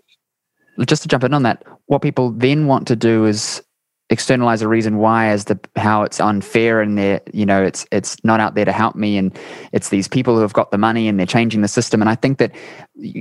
Just 0.86 1.04
to 1.04 1.08
jump 1.08 1.24
in 1.24 1.34
on 1.34 1.44
that, 1.44 1.64
what 1.88 2.02
people 2.02 2.32
then 2.32 2.66
want 2.66 2.88
to 2.88 2.96
do 2.96 3.26
is 3.26 3.62
externalize 4.12 4.62
a 4.62 4.68
reason 4.68 4.98
why 4.98 5.28
as 5.28 5.46
the 5.46 5.58
how 5.78 6.04
it's 6.04 6.20
unfair 6.20 6.82
and 6.82 6.98
they're 6.98 7.22
you 7.32 7.46
know 7.46 7.64
it's 7.64 7.86
it's 7.94 8.22
not 8.26 8.42
out 8.42 8.56
there 8.56 8.66
to 8.66 8.72
help 8.74 8.94
me 8.94 9.18
and 9.18 9.38
it's 9.72 9.88
these 9.88 10.08
people 10.08 10.36
who 10.36 10.42
have 10.42 10.52
got 10.52 10.70
the 10.70 10.78
money 10.78 11.08
and 11.08 11.18
they're 11.18 11.26
changing 11.26 11.62
the 11.62 11.68
system 11.68 12.02
and 12.02 12.10
i 12.10 12.16
think 12.16 12.38
that 12.38 12.52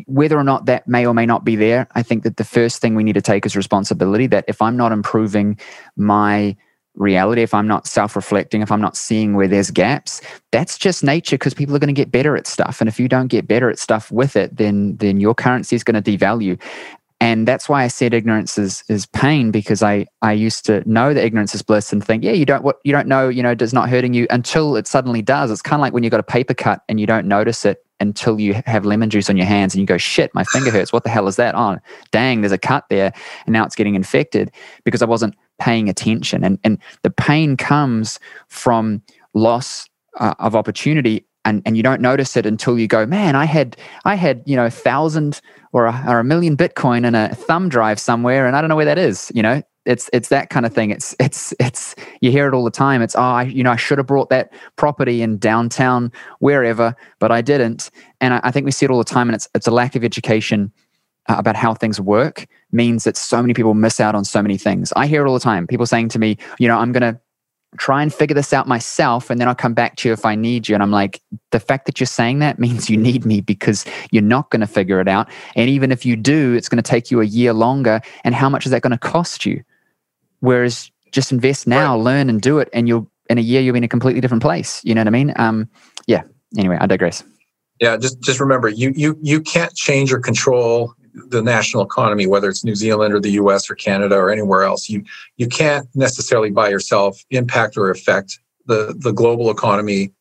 whether 0.07 0.37
or 0.37 0.43
not 0.43 0.67
that 0.67 0.89
may 0.89 1.07
or 1.07 1.15
may 1.15 1.25
not 1.25 1.45
be 1.45 1.55
there 1.55 1.87
i 1.95 2.03
think 2.03 2.25
that 2.25 2.39
the 2.39 2.45
first 2.45 2.81
thing 2.81 2.97
we 2.97 3.05
need 3.05 3.13
to 3.13 3.23
take 3.23 3.47
is 3.47 3.55
responsibility 3.55 4.27
that 4.27 4.45
if 4.49 4.61
i'm 4.61 4.77
not 4.77 4.91
improving 4.91 5.57
my 5.97 6.57
reality 6.97 7.43
if 7.43 7.55
i'm 7.55 7.69
not 7.69 7.87
self-reflecting 7.87 8.63
if 8.63 8.73
i'm 8.73 8.81
not 8.81 8.97
seeing 8.97 9.35
where 9.35 9.49
there's 9.49 9.71
gaps 9.71 10.21
that's 10.53 10.77
just 10.77 11.05
nature 11.05 11.37
because 11.37 11.55
people 11.55 11.75
are 11.77 11.79
going 11.79 11.95
to 11.95 12.01
get 12.01 12.11
better 12.11 12.37
at 12.37 12.47
stuff. 12.47 12.81
And 12.81 12.89
if 12.89 12.99
you 12.99 13.09
don't 13.09 13.29
get 13.29 13.47
better 13.47 13.71
at 13.71 13.79
stuff 13.79 14.11
with 14.11 14.37
it 14.37 14.57
then 14.57 14.97
then 14.97 15.21
your 15.21 15.35
currency 15.35 15.77
is 15.77 15.85
going 15.85 16.03
to 16.03 16.19
devalue. 16.19 16.61
And 17.23 17.47
that's 17.47 17.69
why 17.69 17.85
I 17.85 17.89
said 17.89 18.15
ignorance 18.15 18.57
is 18.57 18.83
is 18.89 19.07
pain 19.07 19.51
because 19.51 19.83
I 19.83 20.07
I 20.23 20.33
used 20.33 20.65
to 20.67 20.89
know 20.91 21.13
that 21.15 21.25
ignorance 21.25 21.55
is 21.55 21.63
bliss 21.63 21.93
and 21.93 22.05
think 22.05 22.25
yeah 22.25 22.33
you 22.33 22.47
don't 22.47 22.65
what 22.65 22.81
you 22.85 22.93
don't 22.93 23.07
know 23.07 23.29
you 23.29 23.43
know 23.43 23.55
does 23.55 23.73
not 23.73 23.89
hurting 23.91 24.15
you 24.15 24.27
until 24.31 24.77
it 24.77 24.87
suddenly 24.87 25.23
does. 25.23 25.51
It's 25.51 25.63
kind 25.63 25.81
of 25.81 25.83
like 25.83 25.93
when 25.93 26.03
you 26.03 26.11
got 26.11 26.21
a 26.21 26.25
paper 26.25 26.55
cut 26.55 26.83
and 26.89 26.99
you 26.99 27.07
don't 27.07 27.27
notice 27.27 27.65
it 27.65 27.85
until 28.01 28.41
you 28.41 28.61
have 28.67 28.85
lemon 28.85 29.11
juice 29.11 29.31
on 29.31 29.37
your 29.37 29.47
hands 29.47 29.75
and 29.75 29.81
you 29.81 29.87
go 29.87 29.99
shit 29.99 30.35
my 30.35 30.45
finger 30.45 30.71
hurts. 30.71 30.93
What 30.93 31.05
the 31.05 31.11
hell 31.11 31.29
is 31.29 31.37
that? 31.37 31.55
On 31.55 31.77
oh, 31.77 31.99
dang 32.11 32.41
there's 32.41 32.53
a 32.53 32.59
cut 32.59 32.85
there. 32.91 33.13
And 33.47 33.53
now 33.53 33.65
it's 33.65 33.77
getting 33.77 33.95
infected 33.95 34.51
because 34.85 35.03
I 35.03 35.07
wasn't 35.07 35.35
paying 35.59 35.89
attention. 35.89 36.45
And 36.45 36.59
and 36.65 36.79
the 37.03 37.11
pain 37.11 37.57
comes 37.57 38.19
from 38.49 39.03
loss 39.35 39.89
uh, 40.19 40.35
of 40.39 40.57
opportunity 40.57 41.27
and 41.45 41.63
and 41.65 41.77
you 41.77 41.83
don't 41.83 42.01
notice 42.01 42.37
it 42.37 42.47
until 42.47 42.79
you 42.79 42.87
go 42.87 43.07
man 43.07 43.35
i 43.35 43.45
had 43.45 43.77
i 44.05 44.15
had 44.15 44.43
you 44.45 44.57
know 44.57 44.67
a 44.67 44.71
thousand 44.71 45.41
or 45.73 45.87
a, 45.87 46.05
or 46.07 46.19
a 46.19 46.25
million 46.25 46.57
bitcoin 46.57 47.07
in 47.07 47.15
a 47.15 47.35
thumb 47.35 47.69
drive 47.69 47.99
somewhere 47.99 48.47
and 48.47 48.57
i 48.57 48.61
don't 48.61 48.69
know 48.69 48.77
where 48.77 48.85
that 48.85 48.99
is 48.99 49.31
you 49.35 49.43
know 49.43 49.63
it's 49.87 50.11
it's 50.13 50.29
that 50.29 50.51
kind 50.51 50.67
of 50.67 50.73
thing 50.73 50.91
it's 50.91 51.15
it's 51.19 51.55
it's 51.59 51.95
you 52.21 52.31
hear 52.31 52.47
it 52.47 52.55
all 52.55 52.65
the 52.65 52.71
time 52.71 53.03
it's 53.03 53.17
oh 53.17 53.21
I, 53.21 53.43
you 53.45 53.63
know 53.63 53.71
i 53.71 53.77
should 53.77 53.99
have 53.99 54.07
brought 54.07 54.29
that 54.31 54.53
property 54.77 55.23
in 55.23 55.39
downtown 55.39 56.13
wherever 56.39 56.95
but 57.19 57.33
i 57.33 57.41
didn't 57.41 57.91
and 58.21 58.35
I, 58.35 58.41
I 58.45 58.51
think 58.51 58.67
we 58.67 58.73
see 58.73 58.85
it 58.85 58.91
all 58.91 58.99
the 58.99 59.05
time 59.05 59.29
and 59.29 59.35
it's 59.35 59.49
it's 59.55 59.67
a 59.67 59.71
lack 59.71 59.97
of 59.97 60.05
education 60.05 60.73
uh, 61.29 61.37
about 61.39 61.57
how 61.57 61.75
things 61.75 62.01
work 62.01 62.47
means 62.73 63.05
that 63.05 63.17
so 63.17 63.41
many 63.41 63.55
people 63.55 63.75
miss 63.75 64.01
out 64.01 64.15
on 64.15 64.25
so 64.25 64.43
many 64.43 64.59
things 64.59 64.93
i 64.97 65.07
hear 65.07 65.25
it 65.25 65.29
all 65.29 65.35
the 65.35 65.41
time 65.41 65.67
people 65.67 65.87
saying 65.87 66.09
to 66.09 66.19
me 66.19 66.37
you 66.59 66.69
know 66.69 66.79
i'm 66.79 66.93
going 66.93 67.15
to 67.15 67.19
try 67.79 68.03
and 68.03 68.13
figure 68.13 68.35
this 68.35 68.53
out 68.53 68.67
myself 68.67 69.31
and 69.31 69.41
then 69.41 69.47
I'll 69.47 69.55
come 69.55 69.75
back 69.75 69.97
to 69.97 70.09
you 70.09 70.13
if 70.13 70.25
I 70.25 70.35
need 70.35 70.69
you. 70.69 70.75
And 70.75 70.83
I'm 70.83 70.91
like, 70.91 71.21
the 71.51 71.61
fact 71.61 71.87
that 71.87 72.01
you're 72.01 72.07
saying 72.07 72.41
that 72.41 72.59
means 72.59 72.91
you 72.91 72.97
need 72.97 73.25
me 73.25 73.41
because 73.41 73.85
you're 74.11 74.23
not 74.23 74.51
going 74.51 74.61
to 74.61 74.67
figure 74.67 75.01
it 75.01 75.09
out. 75.09 75.29
And 75.55 75.71
even 75.71 75.93
if 75.93 76.05
you 76.05 76.17
do, 76.17 76.55
it's 76.55 76.69
going 76.69 76.83
to 76.83 76.89
take 76.89 77.11
you 77.11 77.21
a 77.21 77.25
year 77.25 77.53
longer. 77.53 78.01
And 78.25 78.35
how 78.35 78.49
much 78.49 78.67
is 78.67 78.73
that 78.73 78.83
going 78.83 78.91
to 78.91 78.99
cost 78.99 79.47
you? 79.47 79.63
Whereas 80.41 80.91
just 81.13 81.33
invest 81.33 81.67
now, 81.67 81.97
right. 81.97 82.03
learn 82.03 82.29
and 82.29 82.41
do 82.41 82.59
it. 82.59 82.69
And 82.73 82.89
you'll, 82.89 83.11
in 83.29 83.39
a 83.39 83.43
year, 83.43 83.61
you'll 83.61 83.75
be 83.75 83.79
in 83.79 83.85
a 83.85 83.89
completely 83.89 84.21
different 84.21 84.43
place. 84.43 84.81
You 84.85 84.95
know 84.95 85.01
what 85.01 85.09
I 85.09 85.11
mean? 85.11 85.33
Um, 85.37 85.69
yeah. 86.07 86.23
Anyway, 86.57 86.77
I 86.81 86.87
digress. 86.87 87.23
Yeah. 87.81 87.97
Just, 87.97 88.21
just 88.21 88.41
remember 88.41 88.69
you, 88.69 88.93
you, 88.95 89.19
you 89.23 89.41
can't 89.41 89.75
change 89.75 90.13
or 90.13 90.19
control 90.19 90.95
the 91.15 91.43
national 91.43 91.83
economy, 91.83 92.27
whether 92.27 92.49
it's 92.49 92.65
New 92.65 92.75
Zealand 92.75 93.15
or 93.15 93.21
the 93.21 93.33
US 93.33 93.71
or 93.71 93.75
Canada 93.75 94.17
or 94.17 94.31
anywhere 94.31 94.63
else. 94.63 94.89
You 94.89 95.05
you 95.37 95.49
can't 95.49 95.89
necessarily 95.95 96.51
by 96.51 96.69
yourself 96.69 97.25
impact 97.31 97.77
or 97.77 97.91
affect 97.91 98.39
the, 98.67 98.95
the 98.99 99.13
global 99.13 99.51
economy, 99.51 100.13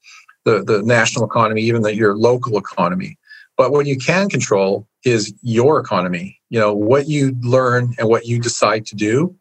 the, 0.46 0.64
the 0.64 0.82
national 0.84 1.26
economy, 1.26 1.62
even 1.62 1.82
the, 1.82 1.96
your 1.96 2.18
local 2.18 2.58
economy. 2.58 3.18
But 3.58 3.72
what 3.72 3.86
you 3.86 3.98
can 3.98 4.30
control 4.30 4.88
is 5.04 5.34
your 5.42 5.80
economy. 5.80 6.40
You 6.50 6.60
know, 6.60 6.74
what 6.74 7.08
you 7.08 7.36
learn 7.42 7.94
and 8.00 8.08
what 8.08 8.26
you 8.26 8.40
decide 8.40 8.86
to 8.88 8.96
do 8.96 9.36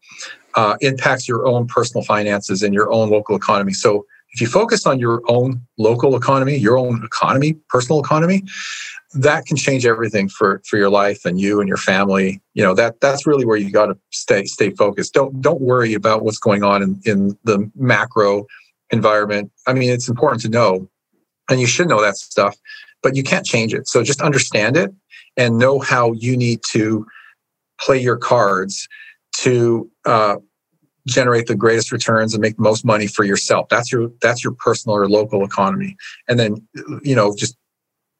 uh, 0.59 0.75
impacts 0.81 1.25
your 1.25 1.47
own 1.47 1.67
personal 1.67 2.03
finances 2.03 2.61
and 2.61 2.73
your 2.73 2.91
own 2.91 3.09
local 3.09 3.33
economy. 3.33 3.71
So 3.71 4.05
if 4.33 4.41
you 4.41 4.47
focus 4.47 4.85
on 4.85 4.99
your 4.99 5.21
own 5.29 5.61
local 5.77 6.17
economy, 6.17 6.57
your 6.57 6.77
own 6.77 7.01
economy, 7.03 7.53
personal 7.69 8.01
economy, 8.01 8.43
that 9.13 9.45
can 9.45 9.55
change 9.55 9.85
everything 9.85 10.27
for 10.27 10.61
for 10.67 10.77
your 10.77 10.89
life 10.89 11.23
and 11.23 11.39
you 11.39 11.61
and 11.61 11.69
your 11.69 11.77
family. 11.77 12.41
You 12.55 12.63
know 12.63 12.73
that 12.75 12.99
that's 12.99 13.25
really 13.25 13.45
where 13.45 13.55
you 13.55 13.71
got 13.71 13.85
to 13.85 13.97
stay 14.11 14.43
stay 14.43 14.71
focused. 14.71 15.13
Don't 15.13 15.41
don't 15.41 15.61
worry 15.61 15.93
about 15.93 16.23
what's 16.23 16.39
going 16.39 16.63
on 16.63 16.83
in, 16.83 17.01
in 17.05 17.37
the 17.45 17.71
macro 17.75 18.45
environment. 18.91 19.51
I 19.65 19.73
mean 19.73 19.89
it's 19.89 20.09
important 20.09 20.41
to 20.41 20.49
know 20.49 20.89
and 21.49 21.61
you 21.61 21.67
should 21.67 21.87
know 21.87 22.01
that 22.01 22.17
stuff 22.17 22.55
but 23.01 23.15
you 23.15 23.23
can't 23.23 23.45
change 23.45 23.73
it. 23.73 23.87
So 23.87 24.03
just 24.03 24.21
understand 24.21 24.75
it 24.75 24.91
and 25.37 25.57
know 25.57 25.79
how 25.79 26.11
you 26.11 26.35
need 26.35 26.59
to 26.71 27.05
play 27.79 27.97
your 27.97 28.17
cards 28.17 28.89
to 29.37 29.89
uh, 30.05 30.35
generate 31.09 31.47
the 31.47 31.55
greatest 31.55 31.91
returns 31.91 32.33
and 32.33 32.41
make 32.41 32.55
the 32.55 32.63
most 32.63 32.85
money 32.85 33.07
for 33.07 33.23
yourself 33.23 33.67
that's 33.69 33.91
your 33.91 34.09
that's 34.21 34.43
your 34.43 34.53
personal 34.53 34.95
or 34.95 35.09
local 35.09 35.43
economy 35.43 35.95
and 36.27 36.39
then 36.39 36.55
you 37.03 37.15
know 37.15 37.35
just 37.35 37.55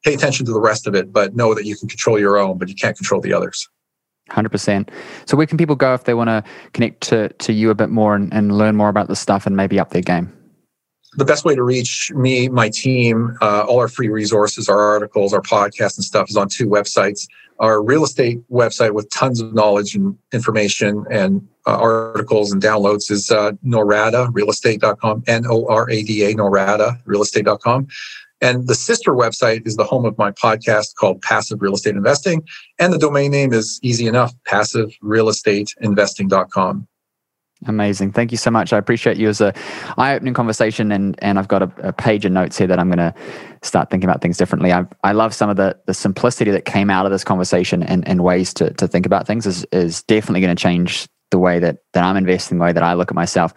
pay 0.04 0.14
attention 0.14 0.46
to 0.46 0.52
the 0.52 0.60
rest 0.60 0.86
of 0.86 0.94
it, 0.94 1.12
but 1.12 1.34
know 1.34 1.54
that 1.54 1.64
you 1.64 1.76
can 1.76 1.88
control 1.88 2.18
your 2.18 2.38
own, 2.38 2.58
but 2.58 2.68
you 2.68 2.74
can't 2.74 2.96
control 2.96 3.20
the 3.20 3.32
others. 3.32 3.68
100%. 4.30 4.88
So, 5.26 5.36
where 5.36 5.46
can 5.46 5.58
people 5.58 5.76
go 5.76 5.92
if 5.94 6.04
they 6.04 6.14
want 6.14 6.28
to 6.28 6.44
connect 6.72 7.00
to, 7.02 7.28
to 7.30 7.52
you 7.52 7.70
a 7.70 7.74
bit 7.74 7.90
more 7.90 8.14
and, 8.14 8.32
and 8.32 8.56
learn 8.56 8.76
more 8.76 8.88
about 8.88 9.08
the 9.08 9.16
stuff 9.16 9.46
and 9.46 9.56
maybe 9.56 9.78
up 9.78 9.90
their 9.90 10.02
game? 10.02 10.32
The 11.16 11.24
best 11.24 11.44
way 11.44 11.56
to 11.56 11.62
reach 11.62 12.12
me, 12.14 12.48
my 12.48 12.68
team, 12.68 13.36
uh, 13.40 13.62
all 13.62 13.80
our 13.80 13.88
free 13.88 14.08
resources, 14.08 14.68
our 14.68 14.80
articles, 14.80 15.34
our 15.34 15.42
podcasts 15.42 15.96
and 15.96 16.04
stuff 16.04 16.30
is 16.30 16.36
on 16.36 16.48
two 16.48 16.68
websites. 16.68 17.26
Our 17.58 17.82
real 17.82 18.04
estate 18.04 18.38
website 18.50 18.92
with 18.92 19.10
tons 19.10 19.40
of 19.40 19.52
knowledge 19.52 19.96
and 19.96 20.16
information 20.32 21.04
and 21.10 21.46
uh, 21.66 21.76
articles 21.76 22.52
and 22.52 22.62
downloads 22.62 23.10
is 23.10 23.30
uh, 23.30 23.52
Norada, 23.64 24.32
realestate.com, 24.32 25.24
N 25.26 25.44
O 25.48 25.66
R 25.66 25.90
A 25.90 26.02
D 26.02 26.24
A, 26.24 26.34
Norada, 26.34 27.02
realestate.com. 27.04 27.86
And 28.40 28.66
the 28.66 28.74
sister 28.74 29.12
website 29.12 29.66
is 29.66 29.76
the 29.76 29.84
home 29.84 30.06
of 30.06 30.16
my 30.16 30.32
podcast 30.32 30.94
called 30.94 31.20
Passive 31.20 31.60
Real 31.60 31.74
Estate 31.74 31.96
Investing. 31.96 32.42
And 32.78 32.90
the 32.92 32.98
domain 32.98 33.32
name 33.32 33.52
is 33.52 33.78
easy 33.82 34.06
enough 34.06 34.32
passiverealestateinvesting.com. 34.48 36.86
Amazing. 37.66 38.12
Thank 38.12 38.32
you 38.32 38.38
so 38.38 38.50
much. 38.50 38.72
I 38.72 38.78
appreciate 38.78 39.18
you 39.18 39.28
as 39.28 39.40
a 39.42 39.52
eye-opening 39.98 40.32
conversation 40.32 40.90
and 40.90 41.14
and 41.22 41.38
I've 41.38 41.48
got 41.48 41.62
a, 41.62 41.70
a 41.88 41.92
page 41.92 42.24
of 42.24 42.32
notes 42.32 42.56
here 42.56 42.66
that 42.66 42.78
I'm 42.78 42.88
going 42.88 42.98
to 42.98 43.14
start 43.62 43.90
thinking 43.90 44.08
about 44.08 44.22
things 44.22 44.38
differently. 44.38 44.72
I 44.72 44.86
I 45.04 45.12
love 45.12 45.34
some 45.34 45.50
of 45.50 45.56
the 45.56 45.78
the 45.86 45.92
simplicity 45.92 46.50
that 46.52 46.64
came 46.64 46.88
out 46.88 47.04
of 47.04 47.12
this 47.12 47.24
conversation 47.24 47.82
and, 47.82 48.06
and 48.08 48.24
ways 48.24 48.54
to 48.54 48.72
to 48.74 48.88
think 48.88 49.04
about 49.04 49.26
things 49.26 49.46
is 49.46 49.66
is 49.72 50.02
definitely 50.04 50.40
going 50.40 50.56
to 50.56 50.60
change 50.60 51.06
the 51.30 51.38
way 51.38 51.58
that 51.58 51.78
that 51.92 52.02
I'm 52.02 52.16
investing, 52.16 52.58
the 52.58 52.64
way 52.64 52.72
that 52.72 52.82
I 52.82 52.94
look 52.94 53.10
at 53.10 53.14
myself. 53.14 53.52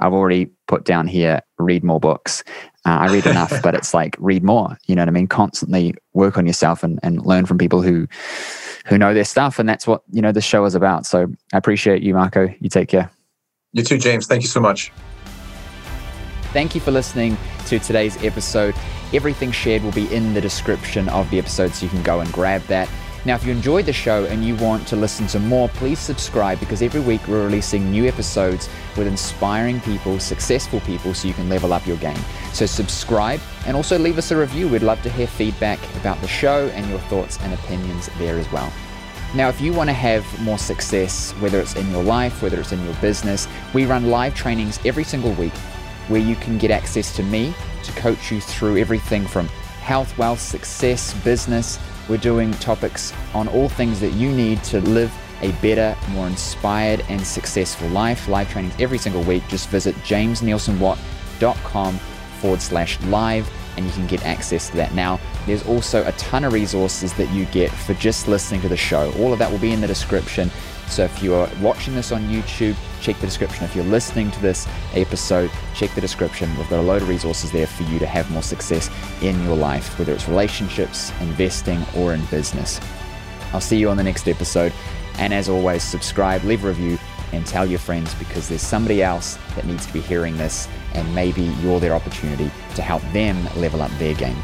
I've 0.00 0.12
already 0.12 0.46
put 0.68 0.84
down 0.84 1.08
here 1.08 1.40
read 1.58 1.82
more 1.82 1.98
books. 1.98 2.44
Uh, 2.86 2.90
I 2.90 3.12
read 3.12 3.26
enough, 3.26 3.52
but 3.62 3.74
it's 3.74 3.92
like 3.92 4.16
read 4.20 4.44
more. 4.44 4.78
You 4.86 4.94
know 4.94 5.02
what 5.02 5.08
I 5.08 5.12
mean? 5.12 5.26
Constantly 5.26 5.94
work 6.14 6.38
on 6.38 6.46
yourself 6.46 6.84
and, 6.84 7.00
and 7.02 7.26
learn 7.26 7.44
from 7.44 7.58
people 7.58 7.82
who 7.82 8.06
who 8.86 8.98
know 8.98 9.12
their 9.12 9.24
stuff, 9.24 9.58
and 9.58 9.68
that's 9.68 9.86
what 9.86 10.02
you 10.12 10.22
know 10.22 10.32
this 10.32 10.44
show 10.44 10.64
is 10.64 10.74
about. 10.74 11.06
So 11.06 11.26
I 11.52 11.58
appreciate 11.58 12.02
you, 12.02 12.14
Marco. 12.14 12.54
You 12.60 12.68
take 12.68 12.88
care. 12.88 13.10
You 13.72 13.82
too, 13.82 13.98
James. 13.98 14.26
Thank 14.26 14.42
you 14.42 14.48
so 14.48 14.60
much. 14.60 14.92
Thank 16.52 16.74
you 16.74 16.80
for 16.80 16.90
listening 16.90 17.36
to 17.66 17.78
today's 17.78 18.22
episode. 18.24 18.74
Everything 19.12 19.52
shared 19.52 19.82
will 19.82 19.92
be 19.92 20.12
in 20.14 20.32
the 20.32 20.40
description 20.40 21.08
of 21.10 21.28
the 21.30 21.38
episode, 21.38 21.74
so 21.74 21.84
you 21.84 21.90
can 21.90 22.02
go 22.02 22.20
and 22.20 22.32
grab 22.32 22.62
that. 22.62 22.88
Now, 23.26 23.34
if 23.34 23.44
you 23.44 23.52
enjoyed 23.52 23.84
the 23.84 23.92
show 23.92 24.24
and 24.24 24.42
you 24.42 24.54
want 24.56 24.86
to 24.88 24.96
listen 24.96 25.26
to 25.28 25.38
more, 25.38 25.68
please 25.68 25.98
subscribe 25.98 26.58
because 26.60 26.80
every 26.80 27.00
week 27.00 27.20
we're 27.28 27.44
releasing 27.44 27.90
new 27.90 28.06
episodes 28.06 28.70
with 28.96 29.06
inspiring 29.06 29.80
people, 29.80 30.18
successful 30.18 30.80
people, 30.80 31.12
so 31.12 31.28
you 31.28 31.34
can 31.34 31.50
level 31.50 31.74
up 31.74 31.86
your 31.86 31.98
game. 31.98 32.18
So, 32.54 32.64
subscribe 32.64 33.40
and 33.66 33.76
also 33.76 33.98
leave 33.98 34.16
us 34.16 34.30
a 34.30 34.36
review. 34.36 34.68
We'd 34.68 34.82
love 34.82 35.02
to 35.02 35.10
hear 35.10 35.26
feedback 35.26 35.78
about 35.96 36.18
the 36.22 36.28
show 36.28 36.68
and 36.68 36.88
your 36.88 37.00
thoughts 37.00 37.38
and 37.42 37.52
opinions 37.52 38.08
there 38.18 38.38
as 38.38 38.50
well. 38.50 38.72
Now, 39.34 39.48
if 39.48 39.60
you 39.60 39.72
want 39.72 39.90
to 39.90 39.94
have 39.94 40.40
more 40.40 40.58
success, 40.58 41.32
whether 41.32 41.60
it's 41.60 41.76
in 41.76 41.90
your 41.90 42.02
life, 42.02 42.42
whether 42.42 42.60
it's 42.60 42.72
in 42.72 42.82
your 42.84 42.94
business, 42.94 43.46
we 43.74 43.84
run 43.84 44.10
live 44.10 44.34
trainings 44.34 44.80
every 44.86 45.04
single 45.04 45.32
week 45.32 45.52
where 46.08 46.20
you 46.20 46.34
can 46.36 46.56
get 46.56 46.70
access 46.70 47.14
to 47.16 47.22
me 47.22 47.54
to 47.84 47.92
coach 47.92 48.32
you 48.32 48.40
through 48.40 48.78
everything 48.78 49.26
from 49.26 49.46
health, 49.82 50.16
wealth, 50.16 50.40
success, 50.40 51.12
business. 51.22 51.78
We're 52.08 52.16
doing 52.16 52.52
topics 52.52 53.12
on 53.34 53.48
all 53.48 53.68
things 53.68 54.00
that 54.00 54.12
you 54.12 54.32
need 54.32 54.64
to 54.64 54.80
live 54.80 55.12
a 55.42 55.52
better, 55.62 55.96
more 56.10 56.26
inspired, 56.26 57.04
and 57.08 57.24
successful 57.24 57.88
life. 57.88 58.28
Live 58.28 58.50
trainings 58.50 58.74
every 58.80 58.98
single 58.98 59.22
week. 59.22 59.42
Just 59.48 59.68
visit 59.68 59.94
jamesnielsenwatt.com 59.96 61.98
forward 62.40 62.62
slash 62.62 63.00
live 63.02 63.48
and 63.76 63.86
you 63.86 63.92
can 63.92 64.06
get 64.06 64.24
access 64.24 64.70
to 64.70 64.76
that. 64.76 64.94
Now, 64.94 65.20
there's 65.46 65.66
also 65.66 66.06
a 66.06 66.12
ton 66.12 66.44
of 66.44 66.52
resources 66.52 67.12
that 67.14 67.30
you 67.30 67.46
get 67.46 67.70
for 67.70 67.94
just 67.94 68.28
listening 68.28 68.60
to 68.62 68.68
the 68.68 68.76
show. 68.76 69.12
All 69.18 69.32
of 69.32 69.38
that 69.38 69.50
will 69.50 69.58
be 69.58 69.72
in 69.72 69.80
the 69.80 69.86
description. 69.86 70.50
So 70.88 71.04
if 71.04 71.22
you 71.22 71.34
are 71.34 71.48
watching 71.60 71.94
this 71.94 72.12
on 72.12 72.22
YouTube, 72.28 72.74
check 73.00 73.18
the 73.18 73.26
description. 73.26 73.64
If 73.64 73.76
you're 73.76 73.84
listening 73.84 74.30
to 74.30 74.40
this 74.40 74.66
episode, 74.94 75.50
check 75.74 75.94
the 75.94 76.00
description. 76.00 76.54
We've 76.56 76.68
got 76.70 76.80
a 76.80 76.82
load 76.82 77.02
of 77.02 77.08
resources 77.08 77.52
there 77.52 77.66
for 77.66 77.82
you 77.84 77.98
to 77.98 78.06
have 78.06 78.30
more 78.30 78.42
success 78.42 78.90
in 79.22 79.42
your 79.44 79.56
life, 79.56 79.98
whether 79.98 80.12
it's 80.12 80.28
relationships, 80.28 81.12
investing, 81.20 81.84
or 81.94 82.14
in 82.14 82.24
business. 82.26 82.80
I'll 83.52 83.60
see 83.60 83.76
you 83.76 83.90
on 83.90 83.96
the 83.96 84.02
next 84.02 84.28
episode. 84.28 84.72
And 85.18 85.34
as 85.34 85.48
always, 85.48 85.82
subscribe, 85.82 86.44
leave 86.44 86.64
a 86.64 86.68
review, 86.68 86.98
and 87.32 87.46
tell 87.46 87.66
your 87.66 87.78
friends 87.78 88.14
because 88.14 88.48
there's 88.48 88.62
somebody 88.62 89.02
else 89.02 89.38
that 89.54 89.66
needs 89.66 89.84
to 89.86 89.92
be 89.92 90.00
hearing 90.00 90.36
this, 90.36 90.68
and 90.94 91.14
maybe 91.14 91.42
you're 91.60 91.80
their 91.80 91.94
opportunity 91.94 92.50
to 92.74 92.82
help 92.82 93.02
them 93.12 93.44
level 93.56 93.82
up 93.82 93.90
their 93.98 94.14
game. 94.14 94.36